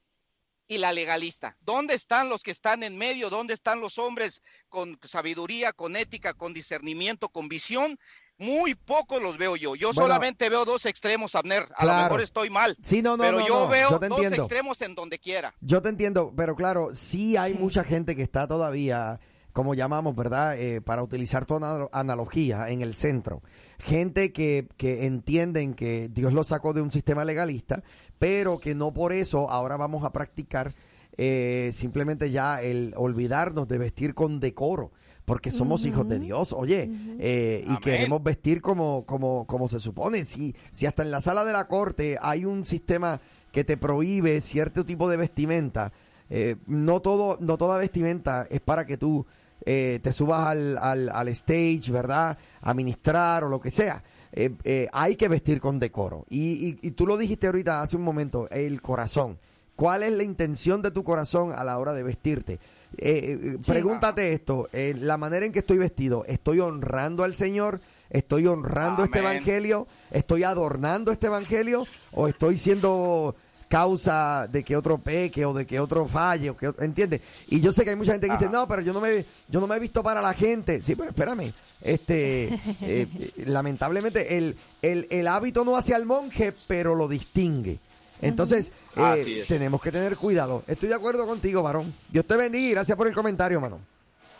y 0.68 0.78
la 0.78 0.94
legalista. 0.94 1.58
¿Dónde 1.60 1.96
están 1.96 2.30
los 2.30 2.44
que 2.44 2.52
están 2.52 2.84
en 2.84 2.98
medio? 2.98 3.30
¿Dónde 3.30 3.54
están 3.54 3.82
los 3.82 3.98
hombres 3.98 4.42
con 4.70 4.98
sabiduría, 5.04 5.74
con 5.74 5.96
ética, 5.98 6.34
con 6.34 6.54
discernimiento, 6.54 7.28
con 7.28 7.50
visión? 7.50 7.98
Muy 8.38 8.74
pocos 8.74 9.22
los 9.22 9.38
veo 9.38 9.56
yo. 9.56 9.76
Yo 9.76 9.90
Bueno. 9.90 10.02
solamente 10.04 10.50
veo 10.50 10.66
dos 10.66 10.86
extremos, 10.86 11.36
Abner. 11.36 11.64
A 11.76 11.84
lo 11.86 11.92
Claro. 11.92 12.04
mejor 12.06 12.22
estoy 12.22 12.50
mal. 12.50 12.76
Sí, 12.82 13.02
no, 13.02 13.16
no, 13.18 13.24
pero 13.24 13.40
no, 13.40 13.48
yo 13.48 13.60
no. 13.66 13.68
veo 13.68 13.90
Yo 13.92 14.00
dos 14.00 14.10
entiendo. 14.10 14.44
extremos 14.44 14.82
en 14.82 14.96
donde 14.96 15.20
quiera. 15.20 15.54
Yo 15.62 15.82
te 15.82 15.90
entiendo, 15.90 16.34
pero 16.36 16.56
claro, 16.56 16.90
sí 16.94 17.38
hay 17.38 17.54
mucha 17.54 17.84
gente 17.84 18.16
que 18.16 18.24
está 18.24 18.48
todavía, 18.48 19.20
como 19.54 19.74
llamamos, 19.74 20.16
¿verdad? 20.16 20.58
Eh, 20.58 20.82
para 20.82 21.04
utilizar 21.04 21.46
analo- 21.48 21.90
analogía 21.92 22.70
en 22.70 22.82
el 22.82 22.94
centro. 22.94 23.42
Gente 23.80 24.32
que, 24.32 24.68
que 24.78 25.06
entienden 25.06 25.74
que 25.74 26.10
Dios 26.10 26.34
lo 26.34 26.44
sacó 26.44 26.74
de 26.74 26.82
un 26.82 26.92
sistema 26.92 27.26
legalista, 27.26 27.84
pero 28.20 28.60
que 28.60 28.76
no 28.76 28.94
por 28.94 29.12
eso 29.14 29.50
ahora 29.50 29.78
vamos 29.78 30.06
a 30.06 30.12
practicar 30.12 30.74
eh, 31.18 31.72
simplemente 31.74 32.32
ya 32.32 32.62
el 32.62 32.94
olvidarnos 32.96 33.68
de 33.68 33.78
vestir 33.78 34.14
con 34.14 34.40
decoro. 34.40 34.92
Porque 35.24 35.52
somos 35.52 35.86
hijos 35.86 36.10
de 36.10 36.20
Dios, 36.20 36.52
oye, 36.52 36.90
eh, 37.20 37.64
y 37.66 37.78
queremos 37.78 38.24
vestir 38.24 38.60
como, 38.60 39.06
como, 39.06 39.46
como 39.46 39.68
se 39.68 39.80
supone. 39.80 40.26
Si, 40.26 40.56
si 40.72 40.88
hasta 40.88 41.04
en 41.04 41.12
la 41.12 41.22
sala 41.22 41.46
de 41.46 41.54
la 41.54 41.68
corte 41.68 42.18
hay 42.20 42.44
un 42.44 42.66
sistema 42.66 43.22
que 43.52 43.64
te 43.64 43.78
prohíbe 43.78 44.42
cierto 44.42 44.84
tipo 44.84 45.10
de 45.10 45.18
vestimenta, 45.18 45.94
eh, 46.32 46.56
no 46.66 47.02
todo, 47.02 47.38
no 47.40 47.58
toda 47.58 47.78
vestimenta 47.78 48.48
es 48.50 48.62
para 48.62 48.88
que 48.88 48.98
tú 48.98 49.26
eh, 49.66 50.00
te 50.02 50.12
subas 50.12 50.48
al, 50.48 50.78
al, 50.80 51.10
al 51.10 51.28
stage, 51.28 51.92
¿verdad? 51.92 52.38
A 52.62 52.74
ministrar 52.74 53.44
o 53.44 53.50
lo 53.50 53.60
que 53.60 53.70
sea. 53.70 54.04
Eh, 54.34 54.88
hay 54.92 55.16
que 55.16 55.28
vestir 55.28 55.62
con 55.62 55.78
decoro. 55.78 56.26
Y, 56.30 56.70
y, 56.70 56.80
y 56.82 56.92
tú 56.92 57.06
lo 57.06 57.18
dijiste 57.18 57.46
ahorita 57.46 57.82
hace 57.82 57.98
un 57.98 58.04
momento, 58.04 58.50
el 58.50 58.82
corazón. 58.82 59.38
¿Cuál 59.76 60.04
es 60.04 60.12
la 60.12 60.24
intención 60.24 60.82
de 60.82 60.92
tu 60.92 61.04
corazón 61.04 61.54
a 61.54 61.64
la 61.64 61.80
hora 61.80 61.94
de 61.94 62.04
vestirte? 62.04 62.60
Eh, 62.98 63.40
eh, 63.42 63.58
pregúntate 63.66 64.34
esto, 64.34 64.70
eh, 64.74 64.94
la 64.96 65.18
manera 65.18 65.46
en 65.46 65.52
que 65.52 65.60
estoy 65.60 65.78
vestido, 65.78 66.26
¿estoy 66.28 66.60
honrando 66.60 67.24
al 67.24 67.34
Señor? 67.34 67.80
¿Estoy 68.10 68.46
honrando 68.48 69.04
este 69.04 69.20
evangelio? 69.20 69.88
¿Estoy 70.12 70.44
adornando 70.44 71.12
este 71.12 71.28
evangelio? 71.28 71.86
¿O 72.12 72.28
estoy 72.28 72.58
siendo 72.58 73.36
causa 73.72 74.48
de 74.52 74.64
que 74.66 74.76
otro 74.76 74.98
peque 74.98 75.46
o 75.46 75.54
de 75.54 75.66
que 75.66 75.80
otro 75.80 76.06
falle? 76.06 76.50
O 76.50 76.58
que, 76.58 76.74
¿Entiendes? 76.80 77.22
Y 77.48 77.62
yo 77.62 77.72
sé 77.72 77.86
que 77.86 77.92
hay 77.92 77.96
mucha 77.96 78.12
gente 78.12 78.28
que 78.28 78.34
dice, 78.34 78.50
no, 78.50 78.68
pero 78.68 78.82
yo 78.82 78.92
no 78.92 79.00
me 79.00 79.26
yo 79.48 79.62
no 79.62 79.68
me 79.68 79.78
he 79.78 79.80
visto 79.80 80.04
para 80.04 80.22
la 80.22 80.34
gente. 80.34 80.82
Sí, 80.82 80.96
pero 80.96 81.10
espérame. 81.12 81.54
Este, 81.82 82.50
eh, 82.82 83.08
lamentablemente, 83.46 84.38
el, 84.38 84.58
el, 84.82 85.08
el 85.10 85.28
hábito 85.28 85.64
no 85.64 85.78
hace 85.78 85.96
al 85.96 86.06
monje, 86.06 86.54
pero 86.68 86.96
lo 86.96 87.08
distingue. 87.08 87.80
Entonces, 88.22 88.72
eh, 88.98 89.46
tenemos 89.48 89.82
que 89.82 89.92
tener 89.92 90.16
cuidado. 90.18 90.64
Estoy 90.68 90.90
de 90.90 90.96
acuerdo 90.96 91.26
contigo, 91.26 91.64
varón. 91.64 91.96
Dios 92.10 92.26
te 92.28 92.36
bendiga 92.36 92.68
y 92.68 92.72
gracias 92.72 92.98
por 92.98 93.08
el 93.08 93.14
comentario, 93.16 93.60
mano. 93.62 93.80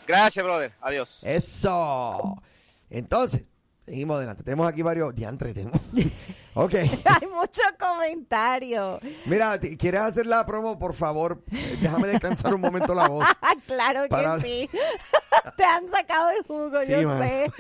Gracias, 0.06 0.44
brother. 0.44 0.74
Adiós. 0.82 1.22
Eso. 1.24 2.38
Entonces, 2.90 3.44
seguimos 3.86 4.18
adelante. 4.18 4.44
Tenemos 4.44 4.68
aquí 4.68 4.82
varios 4.82 5.16
diantres. 5.16 5.56
tenemos- 5.56 5.82
ok. 6.54 6.74
Hay 7.06 7.28
mucho 7.28 7.62
comentario. 7.80 9.00
Mira, 9.26 9.60
¿quieres 9.60 10.02
hacer 10.02 10.26
la 10.26 10.46
promo? 10.46 10.78
Por 10.78 10.94
favor, 10.94 11.44
déjame 11.82 12.08
descansar 12.08 12.54
un 12.54 12.62
momento 12.62 12.94
la 12.94 13.08
voz. 13.08 13.28
claro 13.68 14.08
que 14.10 14.42
sí. 14.42 14.70
Te 15.58 15.64
han 15.64 15.90
sacado 15.90 16.30
el 16.32 16.44
jugo, 16.44 16.82
Sí, 16.86 16.92
yo 16.92 17.08
man. 17.08 17.22
sé. 17.22 17.52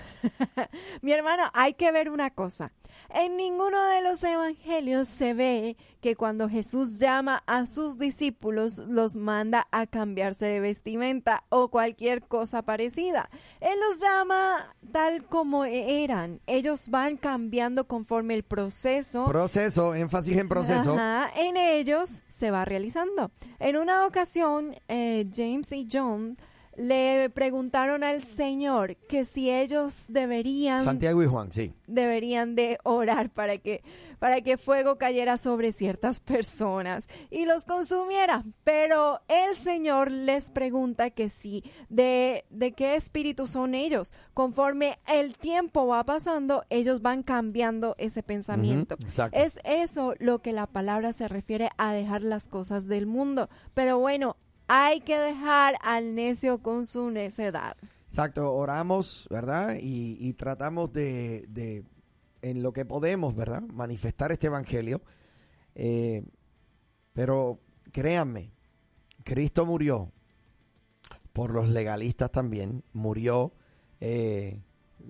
Mi 1.01 1.11
hermano, 1.11 1.43
hay 1.53 1.73
que 1.73 1.91
ver 1.91 2.09
una 2.09 2.29
cosa. 2.29 2.71
En 3.09 3.37
ninguno 3.37 3.81
de 3.85 4.01
los 4.01 4.23
evangelios 4.23 5.07
se 5.07 5.33
ve 5.33 5.77
que 6.01 6.15
cuando 6.15 6.49
Jesús 6.49 6.99
llama 6.99 7.43
a 7.47 7.65
sus 7.65 7.97
discípulos 7.97 8.79
los 8.79 9.15
manda 9.15 9.67
a 9.71 9.87
cambiarse 9.87 10.45
de 10.45 10.59
vestimenta 10.59 11.43
o 11.49 11.69
cualquier 11.69 12.23
cosa 12.23 12.63
parecida. 12.63 13.29
Él 13.61 13.79
los 13.79 13.99
llama 14.01 14.75
tal 14.91 15.25
como 15.25 15.63
eran. 15.65 16.41
Ellos 16.47 16.89
van 16.89 17.17
cambiando 17.17 17.87
conforme 17.87 18.35
el 18.35 18.43
proceso. 18.43 19.25
Proceso, 19.25 19.95
énfasis 19.95 20.37
en 20.37 20.49
proceso. 20.49 20.93
Ajá, 20.93 21.29
en 21.37 21.57
ellos 21.57 22.21
se 22.29 22.51
va 22.51 22.65
realizando. 22.65 23.31
En 23.59 23.77
una 23.77 24.05
ocasión, 24.05 24.75
eh, 24.87 25.25
James 25.33 25.71
y 25.71 25.87
John 25.91 26.37
le 26.77 27.29
preguntaron 27.31 28.03
al 28.03 28.23
Señor 28.23 28.95
que 28.95 29.25
si 29.25 29.51
ellos 29.51 30.05
deberían 30.09 30.85
Santiago 30.85 31.23
y 31.23 31.25
Juan, 31.25 31.51
sí. 31.51 31.73
deberían 31.87 32.55
de 32.55 32.77
orar 32.83 33.29
para 33.31 33.57
que 33.57 33.83
para 34.19 34.41
que 34.41 34.57
fuego 34.57 34.97
cayera 34.97 35.37
sobre 35.37 35.71
ciertas 35.71 36.19
personas 36.19 37.05
y 37.29 37.45
los 37.45 37.65
consumiera. 37.65 38.43
Pero 38.63 39.21
el 39.27 39.55
Señor 39.55 40.11
les 40.11 40.51
pregunta 40.51 41.09
que 41.09 41.29
si 41.29 41.63
de, 41.89 42.45
de 42.49 42.71
qué 42.71 42.95
espíritu 42.95 43.47
son 43.47 43.75
ellos. 43.75 44.13
Conforme 44.33 44.97
el 45.07 45.37
tiempo 45.37 45.87
va 45.87 46.03
pasando, 46.03 46.63
ellos 46.69 47.01
van 47.01 47.23
cambiando 47.23 47.95
ese 47.97 48.23
pensamiento. 48.23 48.97
Es 49.31 49.59
eso 49.63 50.13
lo 50.19 50.39
que 50.39 50.53
la 50.53 50.67
palabra 50.67 51.13
se 51.13 51.27
refiere 51.27 51.69
a 51.77 51.93
dejar 51.93 52.21
las 52.21 52.47
cosas 52.47 52.87
del 52.87 53.05
mundo. 53.05 53.49
Pero 53.73 53.99
bueno, 53.99 54.35
hay 54.67 55.01
que 55.01 55.17
dejar 55.17 55.75
al 55.81 56.15
necio 56.15 56.61
con 56.61 56.85
su 56.85 57.09
necedad. 57.09 57.75
Exacto, 58.07 58.53
oramos, 58.53 59.27
¿verdad? 59.29 59.77
Y, 59.79 60.33
tratamos 60.33 60.91
de, 60.93 61.45
de, 61.49 61.83
en 62.41 62.63
lo 62.63 62.71
que 62.73 62.85
podemos, 62.85 63.35
¿verdad? 63.35 63.61
Manifestar 63.61 64.31
este 64.31 64.47
evangelio. 64.47 65.01
Eh, 65.75 66.23
pero 67.13 67.59
créanme, 67.91 68.51
Cristo 69.23 69.65
murió 69.65 70.11
por 71.33 71.51
los 71.51 71.69
legalistas 71.69 72.31
también, 72.31 72.83
murió, 72.93 73.53
eh, 73.99 74.63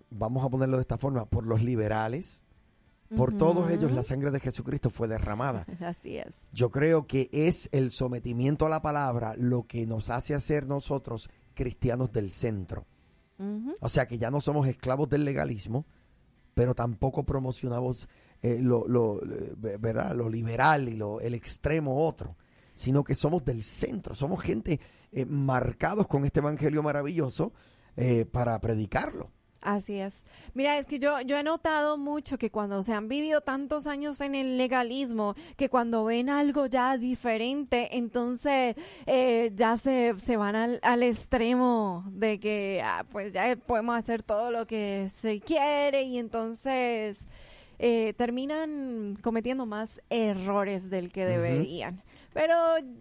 vamos 0.10 0.44
a 0.44 0.50
ponerlo 0.50 0.78
de 0.78 0.82
esta 0.82 0.98
forma, 0.98 1.26
por 1.26 1.46
los 1.46 1.64
liberales. 1.64 2.46
Por 3.16 3.38
todos 3.38 3.70
ellos 3.72 3.92
la 3.92 4.04
sangre 4.04 4.32
de 4.32 4.40
Jesucristo 4.40 4.90
fue 4.90 5.08
derramada. 5.08 5.66
Así 5.80 6.18
es. 6.18 6.50
Yo 6.52 6.72
creo 6.72 7.08
que 7.08 7.30
es 7.32 7.70
el 7.72 7.92
sometimiento 7.92 8.66
a 8.66 8.70
la 8.70 8.82
palabra 8.82 9.36
lo 9.38 9.64
que 9.66 9.86
nos 9.86 10.10
hace 10.10 10.36
hacer 10.36 10.68
nosotros 10.68 11.30
cristianos 11.54 12.12
del 12.12 12.32
centro. 12.32 12.86
O 13.82 13.88
sea 13.88 14.08
que 14.08 14.18
ya 14.18 14.32
no 14.32 14.42
somos 14.42 14.68
esclavos 14.68 15.10
del 15.10 15.24
legalismo, 15.24 15.86
pero 16.56 16.74
tampoco 16.74 17.24
promocionamos 17.24 18.10
eh, 18.42 18.60
lo, 18.64 18.88
lo, 18.88 19.22
eh, 19.24 19.78
¿verdad? 19.80 20.16
lo 20.16 20.28
liberal 20.28 20.90
y 20.90 20.96
lo, 20.96 21.22
el 21.22 21.36
extremo 21.36 22.08
otro, 22.08 22.36
sino 22.74 23.04
que 23.04 23.16
somos 23.16 23.46
del 23.46 23.64
centro, 23.64 24.16
somos 24.16 24.42
gente 24.42 24.80
eh, 25.12 25.26
marcados 25.26 26.08
con 26.08 26.26
este 26.26 26.40
evangelio 26.40 26.84
maravilloso 26.84 27.54
eh, 27.96 28.26
para 28.26 28.60
predicarlo. 28.62 29.32
Así 29.62 30.00
es. 30.00 30.26
Mira, 30.54 30.78
es 30.78 30.86
que 30.86 31.00
yo, 31.00 31.20
yo 31.22 31.38
he 31.38 31.44
notado 31.44 31.98
mucho 31.98 32.38
que 32.38 32.52
cuando 32.52 32.84
se 32.84 32.94
han 32.94 33.08
vivido 33.08 33.42
tantos 33.42 33.88
años 33.88 34.22
en 34.22 34.36
el 34.36 34.58
legalismo, 34.58 35.36
que 35.56 35.70
cuando 35.70 36.06
ven 36.06 36.30
algo 36.30 36.68
ya 36.68 36.98
diferente, 36.98 37.98
entonces 37.98 38.76
eh, 39.08 39.52
ya 39.56 39.78
se, 39.78 40.14
se 40.24 40.38
van 40.38 40.56
al, 40.56 40.80
al 40.84 41.02
extremo 41.04 42.06
de 42.12 42.40
que 42.40 42.82
ah, 42.84 43.06
pues 43.12 43.34
ya 43.34 43.56
podemos 43.56 43.98
hacer 43.98 44.22
todo 44.22 44.52
lo 44.52 44.68
que 44.68 45.10
se 45.10 45.40
quiere 45.40 46.04
y 46.04 46.20
entonces 46.20 47.28
eh, 47.80 48.14
terminan 48.18 49.18
cometiendo 49.22 49.66
más 49.66 50.02
errores 50.10 50.90
del 50.90 51.12
que 51.12 51.26
deberían. 51.26 52.04
Pero 52.38 52.56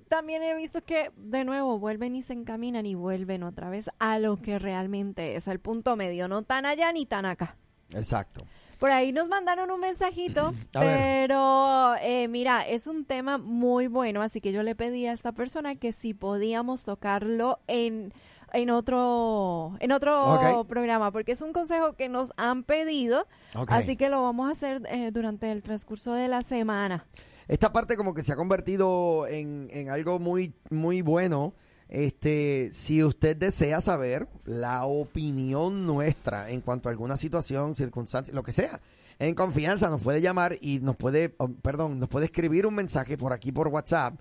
también 0.08 0.42
he 0.42 0.54
visto 0.54 0.80
que 0.80 1.10
de 1.14 1.44
nuevo 1.44 1.78
vuelven 1.78 2.16
y 2.16 2.22
se 2.22 2.32
encaminan 2.32 2.86
y 2.86 2.94
vuelven 2.94 3.42
otra 3.42 3.68
vez 3.68 3.90
a 3.98 4.18
lo 4.18 4.40
que 4.40 4.58
realmente 4.58 5.36
es 5.36 5.46
el 5.46 5.60
punto 5.60 5.94
medio, 5.94 6.26
no 6.26 6.40
tan 6.40 6.64
allá 6.64 6.90
ni 6.90 7.04
tan 7.04 7.26
acá. 7.26 7.54
Exacto. 7.90 8.46
Por 8.78 8.90
ahí 8.90 9.12
nos 9.12 9.28
mandaron 9.28 9.70
un 9.70 9.78
mensajito, 9.78 10.54
pero 10.72 11.96
eh, 12.00 12.28
mira, 12.28 12.66
es 12.66 12.86
un 12.86 13.04
tema 13.04 13.36
muy 13.36 13.88
bueno, 13.88 14.22
así 14.22 14.40
que 14.40 14.52
yo 14.52 14.62
le 14.62 14.74
pedí 14.74 15.06
a 15.06 15.12
esta 15.12 15.32
persona 15.32 15.74
que 15.74 15.92
si 15.92 16.14
podíamos 16.14 16.84
tocarlo 16.84 17.58
en 17.66 18.14
en 18.54 18.70
otro 18.70 19.76
en 19.80 19.92
otro 19.92 20.64
programa, 20.66 21.10
porque 21.12 21.32
es 21.32 21.42
un 21.42 21.52
consejo 21.52 21.92
que 21.92 22.08
nos 22.08 22.32
han 22.38 22.62
pedido, 22.62 23.26
así 23.68 23.98
que 23.98 24.08
lo 24.08 24.22
vamos 24.22 24.48
a 24.48 24.52
hacer 24.52 24.80
eh, 24.88 25.10
durante 25.10 25.52
el 25.52 25.62
transcurso 25.62 26.14
de 26.14 26.28
la 26.28 26.40
semana. 26.40 27.04
Esta 27.48 27.72
parte 27.72 27.96
como 27.96 28.14
que 28.14 28.22
se 28.22 28.32
ha 28.32 28.36
convertido 28.36 29.26
en, 29.28 29.68
en 29.72 29.88
algo 29.90 30.18
muy, 30.18 30.54
muy 30.70 31.00
bueno. 31.02 31.54
Este, 31.88 32.68
si 32.72 33.04
usted 33.04 33.36
desea 33.36 33.80
saber 33.80 34.28
la 34.44 34.84
opinión 34.86 35.86
nuestra 35.86 36.50
en 36.50 36.60
cuanto 36.60 36.88
a 36.88 36.92
alguna 36.92 37.16
situación, 37.16 37.76
circunstancia, 37.76 38.34
lo 38.34 38.42
que 38.42 38.52
sea, 38.52 38.80
en 39.20 39.34
confianza 39.36 39.88
nos 39.88 40.02
puede 40.02 40.20
llamar 40.20 40.56
y 40.60 40.80
nos 40.80 40.96
puede, 40.96 41.36
oh, 41.38 41.48
perdón, 41.48 42.00
nos 42.00 42.08
puede 42.08 42.26
escribir 42.26 42.66
un 42.66 42.74
mensaje 42.74 43.16
por 43.16 43.32
aquí 43.32 43.52
por 43.52 43.68
WhatsApp 43.68 44.18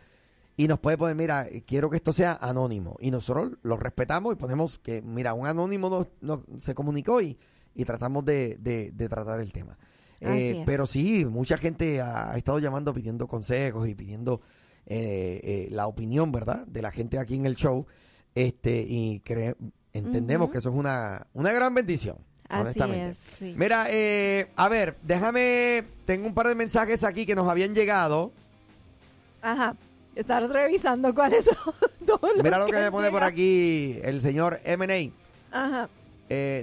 y 0.56 0.68
nos 0.68 0.80
puede 0.80 0.98
poner, 0.98 1.16
mira, 1.16 1.48
quiero 1.66 1.90
que 1.90 1.98
esto 1.98 2.14
sea 2.14 2.38
anónimo. 2.40 2.96
Y 3.00 3.10
nosotros 3.10 3.54
lo 3.64 3.78
respetamos 3.78 4.34
y 4.34 4.38
ponemos 4.38 4.78
que, 4.78 5.02
mira, 5.02 5.34
un 5.34 5.48
anónimo 5.48 5.90
nos, 5.90 6.08
nos- 6.22 6.64
se 6.64 6.76
comunicó 6.76 7.20
y, 7.20 7.36
y 7.74 7.84
tratamos 7.84 8.24
de- 8.26 8.58
de 8.62 9.10
tratar 9.10 9.40
el 9.40 9.52
tema. 9.52 9.76
Eh, 10.22 10.64
pero 10.66 10.88
sí, 10.88 11.26
mucha 11.26 11.58
gente 11.58 12.02
ha, 12.02 12.32
ha 12.32 12.38
estado 12.38 12.60
llamando 12.60 12.94
pidiendo 12.94 13.28
consejos 13.28 13.88
y 13.88 13.96
pidiendo 13.96 14.42
eh, 14.88 15.40
eh, 15.44 15.68
la 15.72 15.88
opinión, 15.88 16.32
¿verdad? 16.32 16.66
De 16.68 16.82
la 16.82 16.92
gente 16.92 17.20
aquí 17.20 17.36
en 17.36 17.46
el 17.46 17.56
show. 17.56 17.86
Este, 18.34 18.86
y 18.88 19.22
cre- 19.22 19.56
entendemos 19.94 20.50
que 20.50 20.58
eso 20.60 20.70
es 20.70 20.76
una, 20.76 21.28
una 21.34 21.52
gran 21.54 21.74
bendición. 21.74 22.18
Así 22.48 22.62
honestamente. 22.62 23.10
es, 23.12 23.18
sí. 23.40 23.54
Mira, 23.58 23.88
eh, 23.90 24.48
a 24.56 24.70
ver, 24.70 24.98
déjame, 25.04 25.84
tengo 26.06 26.28
un 26.28 26.34
par 26.34 26.48
de 26.48 26.56
mensajes 26.56 27.04
aquí 27.04 27.26
que 27.26 27.34
nos 27.36 27.48
habían 27.50 27.74
llegado. 27.74 28.32
Ajá. 29.42 29.76
Estar 30.16 30.44
revisando 30.50 31.14
cuáles 31.14 31.46
son 31.46 31.56
todos 32.06 32.32
Mira 32.42 32.58
lo 32.58 32.68
que 32.68 32.78
me 32.78 32.92
pone 32.92 33.12
por 33.12 33.24
aquí 33.24 34.00
el 34.04 34.22
señor 34.22 34.60
M&A. 34.64 35.12
Ajá. 35.58 35.90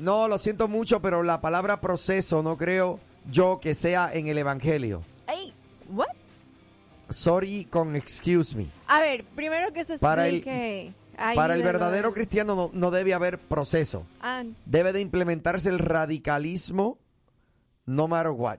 No, 0.01 0.27
lo 0.29 0.39
siento 0.39 0.69
mucho, 0.69 1.01
pero 1.01 1.23
la 1.23 1.41
palabra 1.41 1.81
proceso 1.81 2.43
no 2.43 2.57
creo 2.57 2.99
yo 3.31 3.61
que 3.61 3.75
sea 3.75 4.11
en 4.13 4.27
el 4.29 4.39
Evangelio. 4.39 5.03
Ey, 5.29 5.53
what? 5.91 6.07
Sorry 7.11 7.67
con 7.67 7.95
excuse 7.97 8.57
me. 8.57 8.67
A 8.87 9.01
ver, 9.01 9.25
primero 9.35 9.73
que 9.73 9.85
se 9.85 9.99
Para 9.99 10.29
el- 10.29 10.43
Para 11.35 11.55
el 11.55 11.63
verdadero 11.63 12.13
cristiano 12.13 12.55
no, 12.57 12.71
no 12.73 12.91
debe 12.91 13.13
haber 13.15 13.39
proceso. 13.39 14.07
Ah, 14.21 14.43
Debe 14.65 14.93
de 14.93 15.01
implementarse 15.01 15.69
el 15.69 15.79
radicalismo 15.79 16.99
no 17.85 18.09
matter 18.09 18.33
what. 18.33 18.59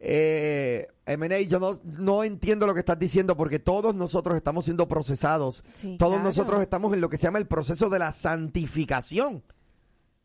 Eh, 0.00 0.86
M&A, 1.06 1.40
yo 1.40 1.58
no, 1.58 1.78
no 1.82 2.22
entiendo 2.22 2.66
lo 2.66 2.74
que 2.74 2.80
estás 2.80 2.98
diciendo 2.98 3.36
porque 3.36 3.58
todos 3.58 3.94
nosotros 3.94 4.36
estamos 4.36 4.64
siendo 4.64 4.86
procesados. 4.86 5.64
Sí, 5.72 5.96
todos 5.98 6.14
claro. 6.14 6.28
nosotros 6.28 6.60
estamos 6.62 6.92
en 6.94 7.00
lo 7.00 7.08
que 7.08 7.16
se 7.16 7.24
llama 7.24 7.38
el 7.38 7.46
proceso 7.48 7.88
de 7.90 7.98
la 7.98 8.12
santificación. 8.12 9.42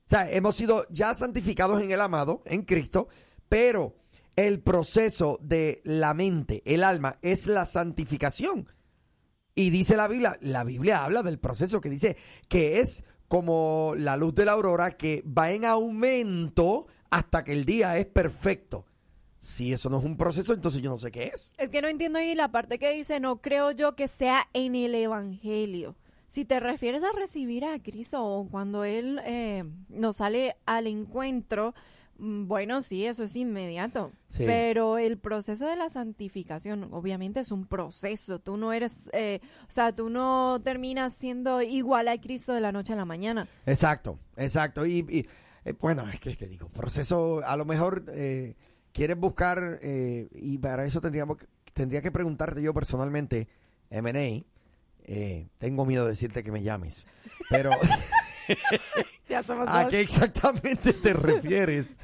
O 0.05 0.09
sea, 0.09 0.29
hemos 0.31 0.55
sido 0.55 0.85
ya 0.89 1.15
santificados 1.15 1.81
en 1.81 1.91
el 1.91 2.01
amado, 2.01 2.41
en 2.45 2.63
Cristo, 2.63 3.07
pero 3.49 3.95
el 4.35 4.61
proceso 4.61 5.39
de 5.41 5.81
la 5.85 6.13
mente, 6.13 6.61
el 6.65 6.83
alma, 6.83 7.17
es 7.21 7.47
la 7.47 7.65
santificación. 7.65 8.67
Y 9.55 9.69
dice 9.69 9.95
la 9.95 10.07
Biblia, 10.07 10.37
la 10.41 10.63
Biblia 10.63 11.05
habla 11.05 11.21
del 11.23 11.39
proceso 11.39 11.79
que 11.79 11.89
dice 11.89 12.17
que 12.47 12.79
es 12.79 13.03
como 13.27 13.93
la 13.97 14.17
luz 14.17 14.33
de 14.35 14.45
la 14.45 14.53
aurora 14.53 14.97
que 14.97 15.23
va 15.25 15.51
en 15.51 15.65
aumento 15.65 16.87
hasta 17.09 17.43
que 17.43 17.53
el 17.53 17.65
día 17.65 17.97
es 17.97 18.05
perfecto. 18.07 18.85
Si 19.37 19.73
eso 19.73 19.89
no 19.89 19.99
es 19.99 20.05
un 20.05 20.17
proceso, 20.17 20.53
entonces 20.53 20.81
yo 20.81 20.89
no 20.89 20.97
sé 20.97 21.11
qué 21.11 21.25
es. 21.25 21.53
Es 21.57 21.69
que 21.69 21.81
no 21.81 21.87
entiendo 21.87 22.17
ahí 22.17 22.33
la 22.33 22.51
parte 22.51 22.79
que 22.79 22.91
dice, 22.93 23.19
no 23.19 23.41
creo 23.41 23.71
yo 23.71 23.95
que 23.95 24.07
sea 24.07 24.47
en 24.53 24.75
el 24.75 24.95
Evangelio. 24.95 25.95
Si 26.33 26.45
te 26.45 26.59
refieres 26.59 27.03
a 27.03 27.11
recibir 27.11 27.63
a 27.63 27.79
Cristo 27.79 28.25
o 28.25 28.49
cuando 28.49 28.85
Él 28.85 29.21
eh, 29.23 29.61
nos 29.89 30.17
sale 30.17 30.55
al 30.65 30.87
encuentro, 30.87 31.75
mm, 32.17 32.47
bueno, 32.47 32.81
sí, 32.81 33.05
eso 33.05 33.23
es 33.23 33.35
inmediato. 33.35 34.11
Sí. 34.29 34.41
Pero 34.47 34.97
el 34.97 35.19
proceso 35.19 35.67
de 35.67 35.75
la 35.75 35.89
santificación, 35.89 36.89
obviamente, 36.91 37.39
es 37.39 37.51
un 37.51 37.67
proceso. 37.67 38.39
Tú 38.39 38.57
no 38.57 38.73
eres, 38.73 39.11
eh, 39.13 39.41
o 39.69 39.71
sea, 39.71 39.95
tú 39.95 40.09
no 40.09 40.59
terminas 40.63 41.13
siendo 41.13 41.61
igual 41.61 42.07
a 42.07 42.19
Cristo 42.19 42.51
de 42.51 42.61
la 42.61 42.71
noche 42.71 42.93
a 42.93 42.95
la 42.95 43.05
mañana. 43.05 43.47
Exacto, 43.67 44.17
exacto. 44.35 44.87
Y, 44.87 45.05
y, 45.07 45.27
eh, 45.65 45.73
bueno, 45.79 46.03
es 46.11 46.19
que 46.19 46.35
te 46.35 46.47
digo, 46.47 46.67
proceso, 46.69 47.41
a 47.45 47.55
lo 47.57 47.65
mejor 47.65 48.05
eh, 48.07 48.55
quieres 48.91 49.19
buscar, 49.19 49.77
eh, 49.83 50.29
y 50.33 50.57
para 50.57 50.83
eso 50.83 50.99
tendríamos 50.99 51.37
tendría 51.73 52.01
que 52.01 52.11
preguntarte 52.11 52.59
yo 52.63 52.73
personalmente, 52.73 53.47
M&A, 53.91 54.43
eh, 55.03 55.47
tengo 55.57 55.85
miedo 55.85 56.05
de 56.05 56.11
decirte 56.11 56.43
que 56.43 56.51
me 56.51 56.63
llames, 56.63 57.05
pero 57.49 57.71
¿a 59.67 59.87
qué 59.87 60.01
exactamente 60.01 60.93
te 60.93 61.13
refieres 61.13 61.99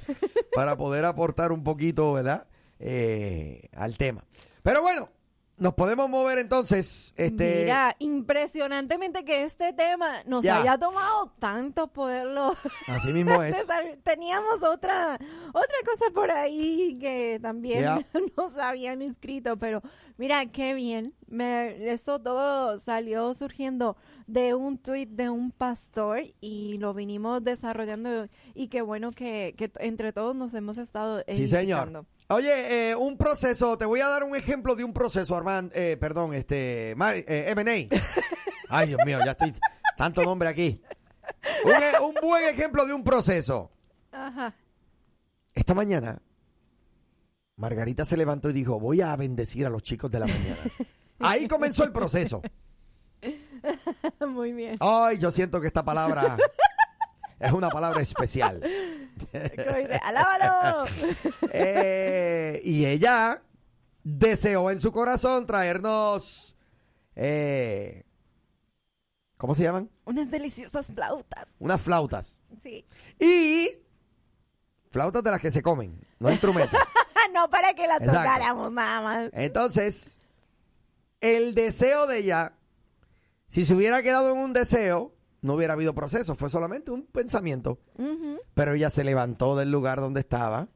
para 0.53 0.77
poder 0.77 1.05
aportar 1.05 1.51
un 1.51 1.63
poquito, 1.63 2.13
¿verdad? 2.13 2.47
Eh, 2.79 3.69
al 3.73 3.97
tema. 3.97 4.23
Pero 4.63 4.81
bueno, 4.81 5.09
nos 5.57 5.73
podemos 5.73 6.09
mover 6.09 6.37
entonces, 6.37 7.13
este... 7.17 7.63
Mira, 7.63 7.93
impresionantemente 7.99 9.25
que 9.25 9.43
este 9.43 9.73
tema 9.73 10.23
nos 10.25 10.41
Ya. 10.41 10.61
haya 10.61 10.77
tomado 10.77 11.33
tanto 11.39 11.87
poderlo. 11.89 12.55
Así 12.87 13.11
mismo 13.11 13.43
es. 13.43 13.57
Teníamos 14.03 14.63
otra 14.63 15.15
otra 15.49 15.75
cosa 15.85 16.05
por 16.13 16.31
ahí 16.31 16.97
que 16.99 17.39
también 17.41 17.81
Ya. 17.81 18.07
nos 18.37 18.57
habían 18.57 19.01
escrito, 19.01 19.57
pero 19.57 19.81
mira 20.17 20.45
qué 20.45 20.73
bien. 20.73 21.13
Me, 21.29 21.91
esto 21.91 22.19
todo 22.19 22.79
salió 22.79 23.33
surgiendo 23.35 23.95
de 24.27 24.55
un 24.55 24.77
tuit 24.77 25.09
de 25.09 25.29
un 25.29 25.51
pastor 25.51 26.21
y 26.41 26.77
lo 26.79 26.93
vinimos 26.93 27.43
desarrollando 27.43 28.27
y 28.55 28.67
qué 28.67 28.81
bueno 28.81 29.11
que, 29.11 29.53
que 29.57 29.71
entre 29.79 30.11
todos 30.11 30.35
nos 30.35 30.53
hemos 30.55 30.77
estado 30.77 31.23
Sí, 31.27 31.47
señor. 31.47 32.05
Oye, 32.29 32.89
eh, 32.91 32.95
un 32.95 33.17
proceso, 33.17 33.77
te 33.77 33.85
voy 33.85 34.01
a 34.01 34.07
dar 34.07 34.23
un 34.23 34.35
ejemplo 34.35 34.75
de 34.75 34.83
un 34.83 34.93
proceso, 34.93 35.35
Armand, 35.35 35.71
eh, 35.75 35.97
perdón, 35.97 36.33
este, 36.33 36.93
Mari- 36.95 37.25
eh, 37.27 37.45
M&A. 37.57 37.95
Ay, 38.69 38.87
Dios 38.89 38.99
mío, 39.05 39.17
ya 39.25 39.31
estoy, 39.31 39.53
tanto 39.97 40.23
nombre 40.23 40.47
aquí. 40.49 40.79
Un, 41.65 41.71
e- 41.71 41.99
un 42.03 42.15
buen 42.21 42.43
ejemplo 42.47 42.85
de 42.85 42.93
un 42.93 43.03
proceso. 43.03 43.71
Ajá. 44.11 44.53
Esta 45.55 45.73
mañana, 45.73 46.21
Margarita 47.55 48.05
se 48.05 48.15
levantó 48.15 48.49
y 48.49 48.53
dijo, 48.53 48.79
voy 48.79 49.01
a 49.01 49.15
bendecir 49.15 49.65
a 49.65 49.69
los 49.69 49.81
chicos 49.83 50.09
de 50.11 50.19
la 50.19 50.27
mañana. 50.27 50.57
Ahí 51.19 51.47
comenzó 51.47 51.83
el 51.83 51.91
proceso. 51.91 52.41
Muy 54.27 54.53
bien. 54.53 54.77
Ay, 54.79 55.17
yo 55.19 55.31
siento 55.31 55.59
que 55.59 55.67
esta 55.67 55.83
palabra 55.83 56.37
es 57.39 57.51
una 57.51 57.69
palabra 57.69 58.01
especial. 58.01 58.61
Dice, 58.61 59.99
¡Alábalo! 60.03 60.85
Eh, 61.51 62.61
y 62.63 62.85
ella 62.85 63.41
deseó 64.03 64.71
en 64.71 64.79
su 64.79 64.91
corazón 64.91 65.45
traernos. 65.45 66.55
eh, 67.15 68.05
¿Cómo 69.37 69.55
se 69.55 69.63
llaman? 69.63 69.89
Unas 70.05 70.29
deliciosas 70.31 70.87
flautas. 70.87 71.55
Unas 71.59 71.81
flautas. 71.81 72.37
Sí. 72.61 72.85
Y. 73.19 73.69
Flautas 74.91 75.23
de 75.23 75.31
las 75.31 75.39
que 75.39 75.51
se 75.51 75.61
comen, 75.61 75.95
no 76.19 76.29
instrumentos. 76.31 76.79
no 77.33 77.49
para 77.49 77.73
que 77.73 77.87
la 77.87 77.97
Exacto. 77.97 78.13
tocáramos 78.19 78.71
nada 78.71 79.01
más. 79.01 79.29
Entonces, 79.33 80.18
el 81.21 81.53
deseo 81.55 82.07
de 82.07 82.19
ella, 82.19 82.53
si 83.47 83.65
se 83.65 83.73
hubiera 83.75 84.01
quedado 84.03 84.31
en 84.31 84.37
un 84.39 84.53
deseo, 84.53 85.13
no 85.41 85.53
hubiera 85.55 85.73
habido 85.73 85.93
proceso, 85.95 86.35
fue 86.35 86.49
solamente 86.49 86.91
un 86.91 87.05
pensamiento. 87.05 87.79
Pero 88.53 88.73
ella 88.73 88.89
se 88.89 89.03
levantó 89.03 89.55
del 89.55 89.71
lugar 89.71 89.99
donde 89.99 90.19
estaba, 90.21 90.67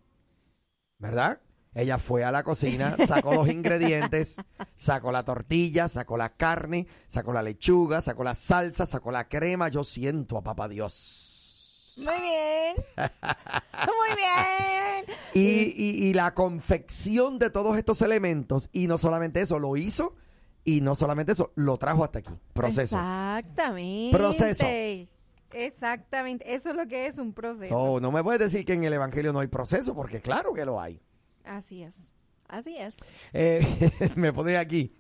¿verdad? 1.00 1.40
Ella 1.76 1.98
fue 1.98 2.24
a 2.24 2.32
la 2.32 2.44
cocina, 2.44 2.96
sacó 3.08 3.34
los 3.34 3.50
ingredientes, 3.52 4.36
sacó 4.76 5.12
la 5.12 5.26
tortilla, 5.26 5.90
sacó 5.90 6.18
la 6.18 6.30
carne, 6.36 6.88
sacó 7.08 7.34
la 7.34 7.42
lechuga, 7.42 8.02
sacó 8.02 8.24
la 8.24 8.36
salsa, 8.36 8.86
sacó 8.86 9.12
la 9.12 9.28
crema. 9.28 9.70
Yo 9.70 9.84
siento 9.84 10.38
a 10.38 10.44
papá 10.44 10.68
Dios. 10.70 11.96
Muy 11.98 12.22
bien. 12.22 12.76
Muy 12.98 14.16
bien. 14.16 15.06
Y, 15.34 15.74
y- 15.76 16.10
y 16.10 16.14
la 16.14 16.34
confección 16.36 17.40
de 17.40 17.50
todos 17.50 17.76
estos 17.78 18.02
elementos, 18.04 18.70
y 18.72 18.86
no 18.88 18.98
solamente 19.00 19.42
eso, 19.42 19.58
lo 19.60 19.76
hizo, 19.76 20.16
y 20.64 20.82
no 20.82 20.96
solamente 20.96 21.34
eso, 21.34 21.52
lo 21.56 21.78
trajo 21.78 22.04
hasta 22.04 22.20
aquí. 22.20 22.34
Proceso. 22.54 22.96
Exactamente. 22.96 24.18
Proceso. 24.18 24.66
Exactamente. 25.54 26.54
Eso 26.54 26.72
es 26.72 26.76
lo 26.76 26.88
que 26.88 27.08
es 27.08 27.18
un 27.18 27.34
proceso. 27.34 27.70
So, 27.70 28.00
no 28.00 28.12
me 28.12 28.24
puedes 28.24 28.40
decir 28.40 28.66
que 28.66 28.74
en 28.74 28.84
el 28.84 28.94
Evangelio 28.94 29.34
no 29.34 29.40
hay 29.40 29.48
proceso, 29.48 29.94
porque 29.94 30.22
claro 30.22 30.54
que 30.54 30.66
lo 30.66 30.80
hay. 30.82 31.00
Así 31.44 31.84
es. 31.84 32.10
Así 32.48 32.78
es. 32.78 32.96
Eh, 33.34 33.92
me 34.16 34.32
pone 34.34 34.58
aquí. 34.58 34.96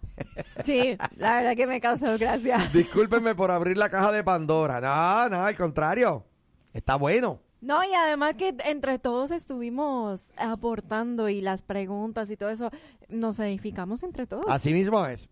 Sí, 0.65 0.97
la 1.17 1.35
verdad 1.35 1.55
que 1.55 1.67
me 1.67 1.81
causó 1.81 2.17
gracia. 2.17 2.57
Discúlpenme 2.73 3.35
por 3.35 3.51
abrir 3.51 3.77
la 3.77 3.89
caja 3.89 4.11
de 4.11 4.23
Pandora. 4.23 4.79
No, 4.79 5.29
no, 5.29 5.45
al 5.45 5.55
contrario. 5.55 6.25
Está 6.73 6.95
bueno. 6.95 7.39
No, 7.61 7.81
y 7.83 7.93
además 7.93 8.33
que 8.33 8.55
entre 8.65 8.99
todos 8.99 9.31
estuvimos 9.31 10.33
aportando 10.37 11.29
y 11.29 11.41
las 11.41 11.61
preguntas 11.61 12.29
y 12.29 12.35
todo 12.35 12.49
eso, 12.49 12.69
nos 13.07 13.39
edificamos 13.39 14.03
entre 14.03 14.27
todos. 14.27 14.45
Así 14.49 14.73
mismo 14.73 15.05
es. 15.05 15.29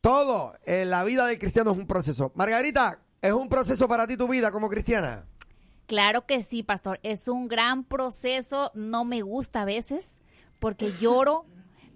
Todo 0.00 0.54
en 0.64 0.90
la 0.90 1.04
vida 1.04 1.26
del 1.26 1.38
cristiano 1.38 1.72
es 1.72 1.76
un 1.78 1.86
proceso. 1.86 2.32
Margarita, 2.34 3.00
¿es 3.20 3.32
un 3.32 3.48
proceso 3.48 3.86
para 3.88 4.06
ti 4.06 4.16
tu 4.16 4.28
vida 4.28 4.50
como 4.50 4.68
cristiana? 4.68 5.26
Claro 5.86 6.24
que 6.24 6.42
sí, 6.42 6.62
pastor. 6.62 7.00
Es 7.02 7.28
un 7.28 7.48
gran 7.48 7.84
proceso. 7.84 8.70
No 8.74 9.04
me 9.04 9.20
gusta 9.22 9.62
a 9.62 9.64
veces 9.64 10.18
porque 10.58 10.92
lloro, 11.00 11.44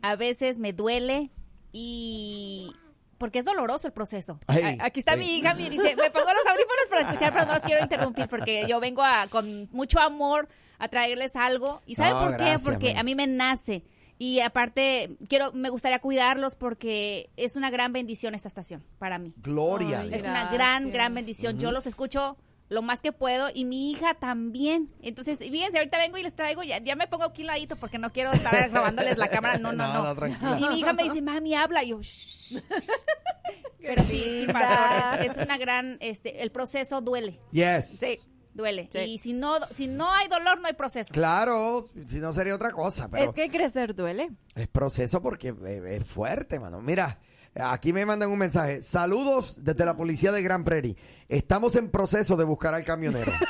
a 0.03 0.17
veces 0.17 0.59
me 0.59 0.73
duele 0.73 1.31
y 1.73 2.75
porque 3.19 3.39
es 3.39 3.45
doloroso 3.45 3.87
el 3.87 3.93
proceso. 3.93 4.39
Ay, 4.49 4.77
Aquí 4.81 5.01
está 5.01 5.13
sí. 5.13 5.19
mi 5.21 5.37
hija, 5.39 5.55
me 5.55 5.71
dice, 5.71 5.97
me 5.97 6.11
pongo 6.11 6.27
los 6.27 6.53
audífonos 6.53 6.87
para 6.91 7.01
escuchar, 7.03 7.33
pero 7.33 7.47
no 7.47 7.55
los 7.55 7.63
quiero 7.63 7.83
interrumpir 7.83 8.29
porque 8.29 8.67
yo 8.69 8.81
vengo 8.81 9.03
a, 9.03 9.27
con 9.31 9.69
mucho 9.73 9.99
amor 10.01 10.49
a 10.79 10.89
traerles 10.89 11.37
algo. 11.37 11.81
¿Y 11.87 11.95
saben 11.95 12.15
No, 12.15 12.21
por 12.23 12.31
qué? 12.37 12.43
gracias, 12.45 12.65
Porque 12.65 12.89
man. 12.93 12.99
a 12.99 13.03
mí 13.05 13.15
me 13.15 13.27
nace. 13.27 13.85
Y 14.19 14.41
aparte, 14.41 15.17
quiero, 15.29 15.53
me 15.53 15.71
gustaría 15.71 15.99
cuidarlos 15.99 16.55
porque 16.55 17.31
es 17.37 17.57
una 17.57 17.71
gran 17.71 17.93
bendición 17.93 18.35
esta 18.35 18.49
estación 18.49 18.83
para 18.99 19.19
mí. 19.19 19.33
Gloria. 19.39 19.99
a 19.99 20.01
Ay, 20.03 20.09
Dios. 20.09 20.21
Es 20.23 20.27
una 20.29 20.51
gran, 20.53 20.91
gran 20.91 21.15
bendición. 21.15 21.59
Yo 21.59 21.73
los 21.73 21.87
escucho 21.87 22.37
lo 22.71 22.81
más 22.81 23.03
que 23.03 23.13
puedo 23.13 23.49
y 23.53 23.65
mi 23.65 23.91
hija 23.91 24.15
también. 24.15 24.91
Entonces, 25.03 25.39
fíjense, 25.39 25.79
ahorita 25.79 25.99
vengo 25.99 26.17
y 26.17 26.23
les 26.23 26.35
traigo, 26.35 26.63
ya, 26.63 26.79
ya 26.83 26.97
me 26.97 27.07
pongo 27.09 27.25
aquí 27.25 27.43
un 27.43 27.49
ladito 27.49 27.77
porque 27.77 27.99
no 27.99 28.11
quiero 28.13 28.33
estar 28.33 28.53
grabándoles 28.71 29.19
la 29.19 29.29
cámara. 29.29 29.59
No, 29.59 29.73
no, 29.73 29.87
No, 29.87 29.93
no. 29.95 30.03
no, 30.05 30.15
tranquila. 30.15 30.59
Y 30.61 30.69
mi 30.69 30.79
hija 30.81 30.93
me 30.93 31.03
dice, 31.05 31.21
mami, 31.21 31.55
habla. 31.55 31.83
Y 31.85 31.89
yo, 31.91 32.01
"Shh". 32.01 32.57
Pero 33.81 34.03
sí, 34.05 34.45
sí, 34.47 34.47
pastor, 34.53 35.21
es, 35.27 35.37
es 35.37 35.45
una 35.45 35.59
gran, 35.59 35.99
este, 36.01 36.43
el 36.43 36.51
proceso 36.51 37.03
duele. 37.03 37.39
Yes. 37.53 37.99
Sí, 37.99 38.17
duele. 38.55 38.89
Sí. 38.93 38.99
Y 39.01 39.19
si 39.19 39.33
no, 39.33 39.57
si 39.75 39.87
no 39.87 40.11
hay 40.13 40.29
dolor, 40.29 40.61
no 40.61 40.67
hay 40.69 40.73
proceso. 40.75 41.13
Claro, 41.13 41.85
si 42.07 42.17
no 42.19 42.33
sería 42.33 42.55
otra 42.55 42.73
cosa, 42.73 43.11
pero 43.11 43.25
Es 43.25 43.31
que 43.35 43.51
crecer 43.51 43.95
duele. 43.95 44.31
es 44.55 44.69
proceso 44.69 45.21
porque 45.21 45.55
eh, 45.65 45.97
es 46.01 46.05
fuerte, 46.07 46.59
mano. 46.59 46.81
Mira, 46.81 47.19
aquí 47.55 47.93
me 47.93 48.07
mandan 48.07 48.31
un 48.31 48.39
mensaje. 48.39 48.81
Saludos 48.83 49.63
desde 49.63 49.85
la 49.85 49.97
policía 49.97 50.33
de 50.33 50.43
Gran 50.43 50.65
Prairie. 50.65 50.97
Estamos 51.29 51.77
en 51.77 51.91
proceso 51.91 52.37
de 52.37 52.45
buscar 52.45 52.75
al 52.75 52.85
camionero. 52.85 53.33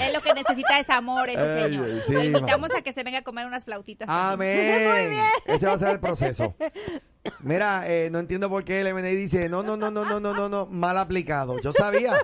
Es 0.00 0.14
lo 0.14 0.22
que 0.22 0.32
necesita 0.32 0.78
es 0.80 0.88
amor 0.88 1.28
ese 1.28 1.38
Ay, 1.40 1.62
señor. 1.64 1.90
ay, 1.90 2.00
sí, 2.06 2.12
Lo 2.14 2.24
invitamos 2.24 2.70
a 2.74 2.80
que 2.80 2.92
se 2.94 3.02
venga 3.02 3.18
a 3.18 3.22
comer 3.22 3.46
unas 3.46 3.64
flautitas. 3.64 4.08
Amén. 4.08 5.12
Ese 5.44 5.66
va 5.66 5.74
a 5.74 5.78
ser 5.78 5.88
el 5.90 6.00
proceso. 6.00 6.54
Mira, 7.40 7.84
eh, 7.86 8.08
no 8.10 8.18
entiendo 8.18 8.48
por 8.48 8.64
qué 8.64 8.80
el 8.80 8.94
MNI 8.94 9.14
dice, 9.14 9.48
no, 9.48 9.62
no, 9.62 9.76
no, 9.76 9.90
no, 9.90 10.04
no, 10.04 10.20
no, 10.20 10.32
no, 10.32 10.48
no, 10.48 10.66
mal 10.66 10.96
aplicado. 10.98 11.58
Yo 11.60 11.72
sabía, 11.72 12.14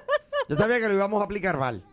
yo 0.48 0.56
sabía 0.56 0.78
que 0.78 0.88
lo 0.88 0.94
íbamos 0.94 1.20
a 1.20 1.24
aplicar 1.24 1.58
mal. 1.58 1.84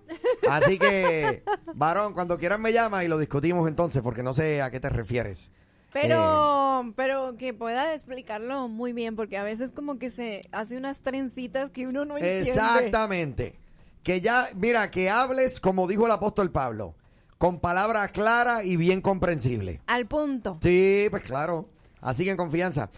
Así 0.50 0.80
que, 0.80 1.44
varón, 1.76 2.14
cuando 2.14 2.38
quieras 2.38 2.60
me 2.60 2.72
llama 2.72 3.04
y 3.04 3.08
lo 3.08 3.18
discutimos 3.18 3.68
entonces, 3.68 4.02
porque 4.02 4.24
no 4.24 4.34
sé 4.34 4.62
a 4.62 4.72
qué 4.72 4.80
te 4.80 4.90
refieres. 4.90 5.52
Pero, 5.94 6.92
pero 6.96 7.38
que 7.38 7.54
pueda 7.54 7.94
explicarlo 7.94 8.68
muy 8.68 8.94
bien, 8.94 9.16
porque 9.16 9.38
a 9.38 9.44
veces 9.44 9.72
como 9.72 10.00
que 10.00 10.10
se 10.10 10.42
hace 10.52 10.76
unas 10.76 11.02
trencitas 11.02 11.70
que 11.70 11.88
uno 11.88 12.04
no 12.04 12.18
entiende. 12.18 12.50
Exactamente. 12.50 13.60
Que 14.02 14.20
ya, 14.20 14.50
mira, 14.56 14.90
que 14.90 15.10
hables 15.10 15.60
como 15.60 15.88
dijo 15.88 16.08
el 16.08 16.12
apóstol 16.12 16.52
Pablo, 16.52 16.96
con 17.38 17.60
palabras 17.60 18.12
claras 18.12 18.66
y 18.66 18.76
bien 18.76 19.02
comprensibles. 19.02 19.82
Al 19.86 20.08
punto. 20.08 20.58
Sí, 20.64 21.08
pues 21.12 21.24
claro. 21.24 21.70
Así 22.04 22.26
que 22.26 22.32
en 22.32 22.38
confianza. 22.38 22.90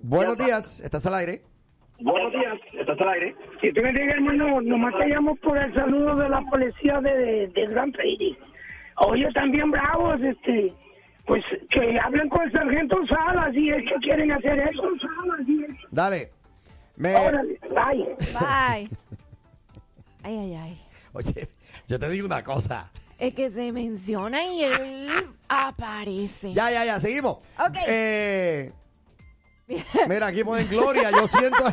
Buenos 0.00 0.38
días, 0.38 0.80
estás 0.80 1.04
al 1.06 1.14
aire. 1.14 1.42
Buenos 2.00 2.32
días, 2.32 2.58
estás 2.72 2.98
al 3.00 3.08
aire. 3.10 3.36
Si 3.60 3.72
tú 3.72 3.82
me 3.82 3.92
digas, 3.92 4.14
hermano, 4.14 4.60
nomás 4.62 4.94
te 4.96 5.06
llamo 5.06 5.36
por 5.36 5.58
el 5.58 5.74
saludo 5.74 6.16
de 6.16 6.28
la 6.28 6.40
policía 6.42 7.00
de, 7.00 7.48
de, 7.48 7.66
Grand 7.66 7.92
Prairie. 7.92 8.38
Oye, 9.06 9.28
también 9.34 9.70
bravos, 9.70 10.20
este, 10.22 10.72
pues 11.26 11.44
que 11.70 11.98
hablen 12.00 12.28
con 12.28 12.42
el 12.42 12.52
sargento 12.52 12.96
Salas 13.06 13.54
y 13.54 13.70
es 13.70 13.82
que 13.82 13.94
quieren 14.00 14.32
hacer 14.32 14.58
eso. 14.60 14.82
Dale. 15.90 16.30
Me... 16.96 17.14
Órale, 17.14 17.58
bye. 17.68 18.16
Bye. 18.32 18.90
Ay, 20.24 20.36
ay, 20.36 20.54
ay. 20.54 20.78
Oye, 21.12 21.48
yo 21.86 21.98
te 21.98 22.10
digo 22.10 22.26
una 22.26 22.42
cosa. 22.42 22.90
Es 23.18 23.34
que 23.34 23.50
se 23.50 23.72
menciona 23.72 24.44
y 24.44 24.62
él 24.62 25.10
aparece. 25.48 26.52
Ya, 26.54 26.70
ya, 26.70 26.84
ya, 26.84 27.00
seguimos. 27.00 27.38
Ok. 27.58 27.76
Eh, 27.88 28.72
mira, 30.08 30.28
aquí 30.28 30.44
ponen 30.44 30.68
Gloria. 30.68 31.10
Yo 31.10 31.26
siento. 31.26 31.64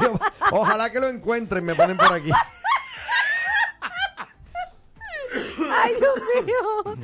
Ojalá 0.51 0.91
que 0.91 0.99
lo 0.99 1.07
encuentren. 1.07 1.63
Me 1.63 1.75
ponen 1.75 1.97
por 1.97 2.11
aquí. 2.11 2.31
Ay, 5.71 5.93
Dios 5.99 6.15
mío. 6.45 6.97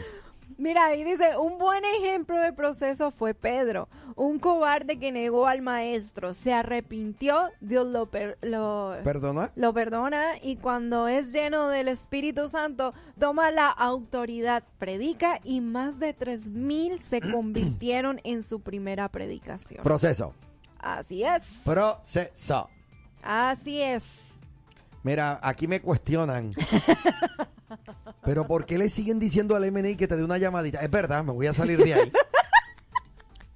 Mira, 0.61 0.85
ahí 0.85 1.03
dice, 1.03 1.37
un 1.37 1.57
buen 1.57 1.83
ejemplo 1.99 2.37
del 2.37 2.53
proceso 2.53 3.09
fue 3.09 3.33
Pedro, 3.33 3.89
un 4.15 4.37
cobarde 4.37 4.99
que 4.99 5.11
negó 5.11 5.47
al 5.47 5.63
maestro, 5.63 6.35
se 6.35 6.53
arrepintió, 6.53 7.49
Dios 7.61 7.87
lo, 7.87 8.05
per- 8.11 8.37
lo, 8.43 8.95
¿Perdona? 9.03 9.51
lo 9.55 9.73
perdona 9.73 10.33
y 10.39 10.57
cuando 10.57 11.07
es 11.07 11.33
lleno 11.33 11.67
del 11.69 11.87
Espíritu 11.87 12.47
Santo, 12.47 12.93
toma 13.19 13.49
la 13.49 13.69
autoridad, 13.69 14.61
predica 14.77 15.39
y 15.43 15.61
más 15.61 15.97
de 15.99 16.13
tres 16.13 16.47
mil 16.49 17.01
se 17.01 17.21
convirtieron 17.31 18.21
en 18.23 18.43
su 18.43 18.59
primera 18.59 19.09
predicación. 19.09 19.81
Proceso. 19.81 20.35
Así 20.77 21.23
es, 21.23 21.43
Proceso. 21.65 22.69
así 23.23 23.81
es. 23.81 24.35
Mira, 25.01 25.39
aquí 25.41 25.67
me 25.67 25.81
cuestionan. 25.81 26.53
Pero 28.23 28.45
¿por 28.45 28.65
qué 28.65 28.77
le 28.77 28.89
siguen 28.89 29.19
diciendo 29.19 29.55
al 29.55 29.69
MNI 29.71 29.95
que 29.95 30.07
te 30.07 30.15
dé 30.15 30.23
una 30.23 30.37
llamadita? 30.37 30.81
Es 30.81 30.91
verdad, 30.91 31.23
me 31.23 31.31
voy 31.31 31.47
a 31.47 31.53
salir 31.53 31.83
de 31.83 31.93
ahí. 31.93 32.13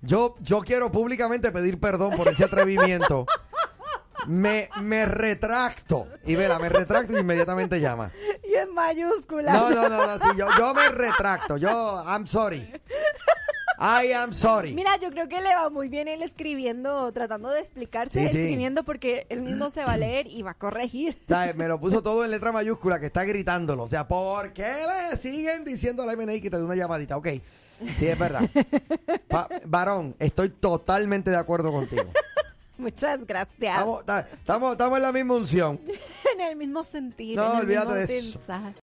Yo, 0.01 0.35
yo 0.39 0.59
quiero 0.61 0.91
públicamente 0.91 1.51
pedir 1.51 1.79
perdón 1.79 2.15
por 2.15 2.27
ese 2.27 2.45
atrevimiento. 2.45 3.25
Me, 4.27 4.69
me 4.81 5.05
retracto. 5.05 6.07
Y 6.25 6.35
vela, 6.35 6.59
me 6.59 6.69
retracto 6.69 7.13
y 7.13 7.19
inmediatamente 7.19 7.79
llama. 7.79 8.11
Y 8.43 8.53
en 8.55 8.73
mayúsculas. 8.73 9.53
No, 9.53 9.69
no, 9.69 9.89
no, 9.89 10.07
no, 10.07 10.19
sí, 10.19 10.37
yo, 10.37 10.47
yo 10.57 10.73
me 10.73 10.89
retracto. 10.89 11.57
Yo, 11.57 12.03
I'm 12.05 12.27
sorry. 12.27 12.71
I 13.79 14.11
am 14.13 14.33
sorry. 14.33 14.73
Mira, 14.73 14.91
yo 15.01 15.09
creo 15.11 15.27
que 15.27 15.41
le 15.41 15.53
va 15.55 15.69
muy 15.69 15.89
bien 15.89 16.07
él 16.07 16.21
escribiendo, 16.21 17.11
tratando 17.11 17.49
de 17.49 17.59
explicarse, 17.61 18.19
Sí, 18.27 18.29
sí. 18.31 18.37
escribiendo 18.39 18.83
porque 18.83 19.25
él 19.29 19.41
mismo 19.41 19.69
se 19.69 19.83
va 19.83 19.93
a 19.93 19.97
leer 19.97 20.27
y 20.27 20.41
va 20.43 20.51
a 20.51 20.53
corregir. 20.55 21.17
¿Sabes? 21.27 21.55
Me 21.55 21.67
lo 21.67 21.79
puso 21.79 22.01
todo 22.01 22.23
en 22.25 22.31
letra 22.31 22.51
mayúscula 22.51 22.99
que 22.99 23.07
está 23.07 23.23
gritándolo. 23.23 23.83
O 23.83 23.89
sea, 23.89 24.07
¿por 24.07 24.53
qué 24.53 24.63
le 25.11 25.17
siguen 25.17 25.63
diciendo 25.65 26.03
a 26.03 26.05
la 26.05 26.15
MNI 26.15 26.41
que 26.41 26.49
te 26.49 26.57
dé 26.57 26.63
una 26.63 26.75
llamadita? 26.75 27.17
Ok, 27.17 27.27
sí, 27.97 28.07
es 28.07 28.17
verdad. 28.17 28.49
Pa- 29.27 29.49
varón, 29.65 30.15
estoy 30.19 30.49
totalmente 30.49 31.29
de 31.31 31.37
acuerdo 31.37 31.71
contigo. 31.71 32.03
Muchas 32.77 33.25
gracias. 33.25 33.73
Estamos, 33.73 34.05
ta- 34.05 34.27
estamos, 34.33 34.71
estamos 34.73 34.97
en 34.97 35.03
la 35.03 35.11
misma 35.13 35.35
unción. 35.35 35.79
en 36.35 36.41
el 36.41 36.57
mismo 36.57 36.83
sentido. 36.83 37.41
No, 37.43 37.51
en 37.53 37.57
el 37.59 37.63
olvídate 37.63 37.87
mismo 37.87 37.95
de 38.07 38.17
eso. 38.17 38.39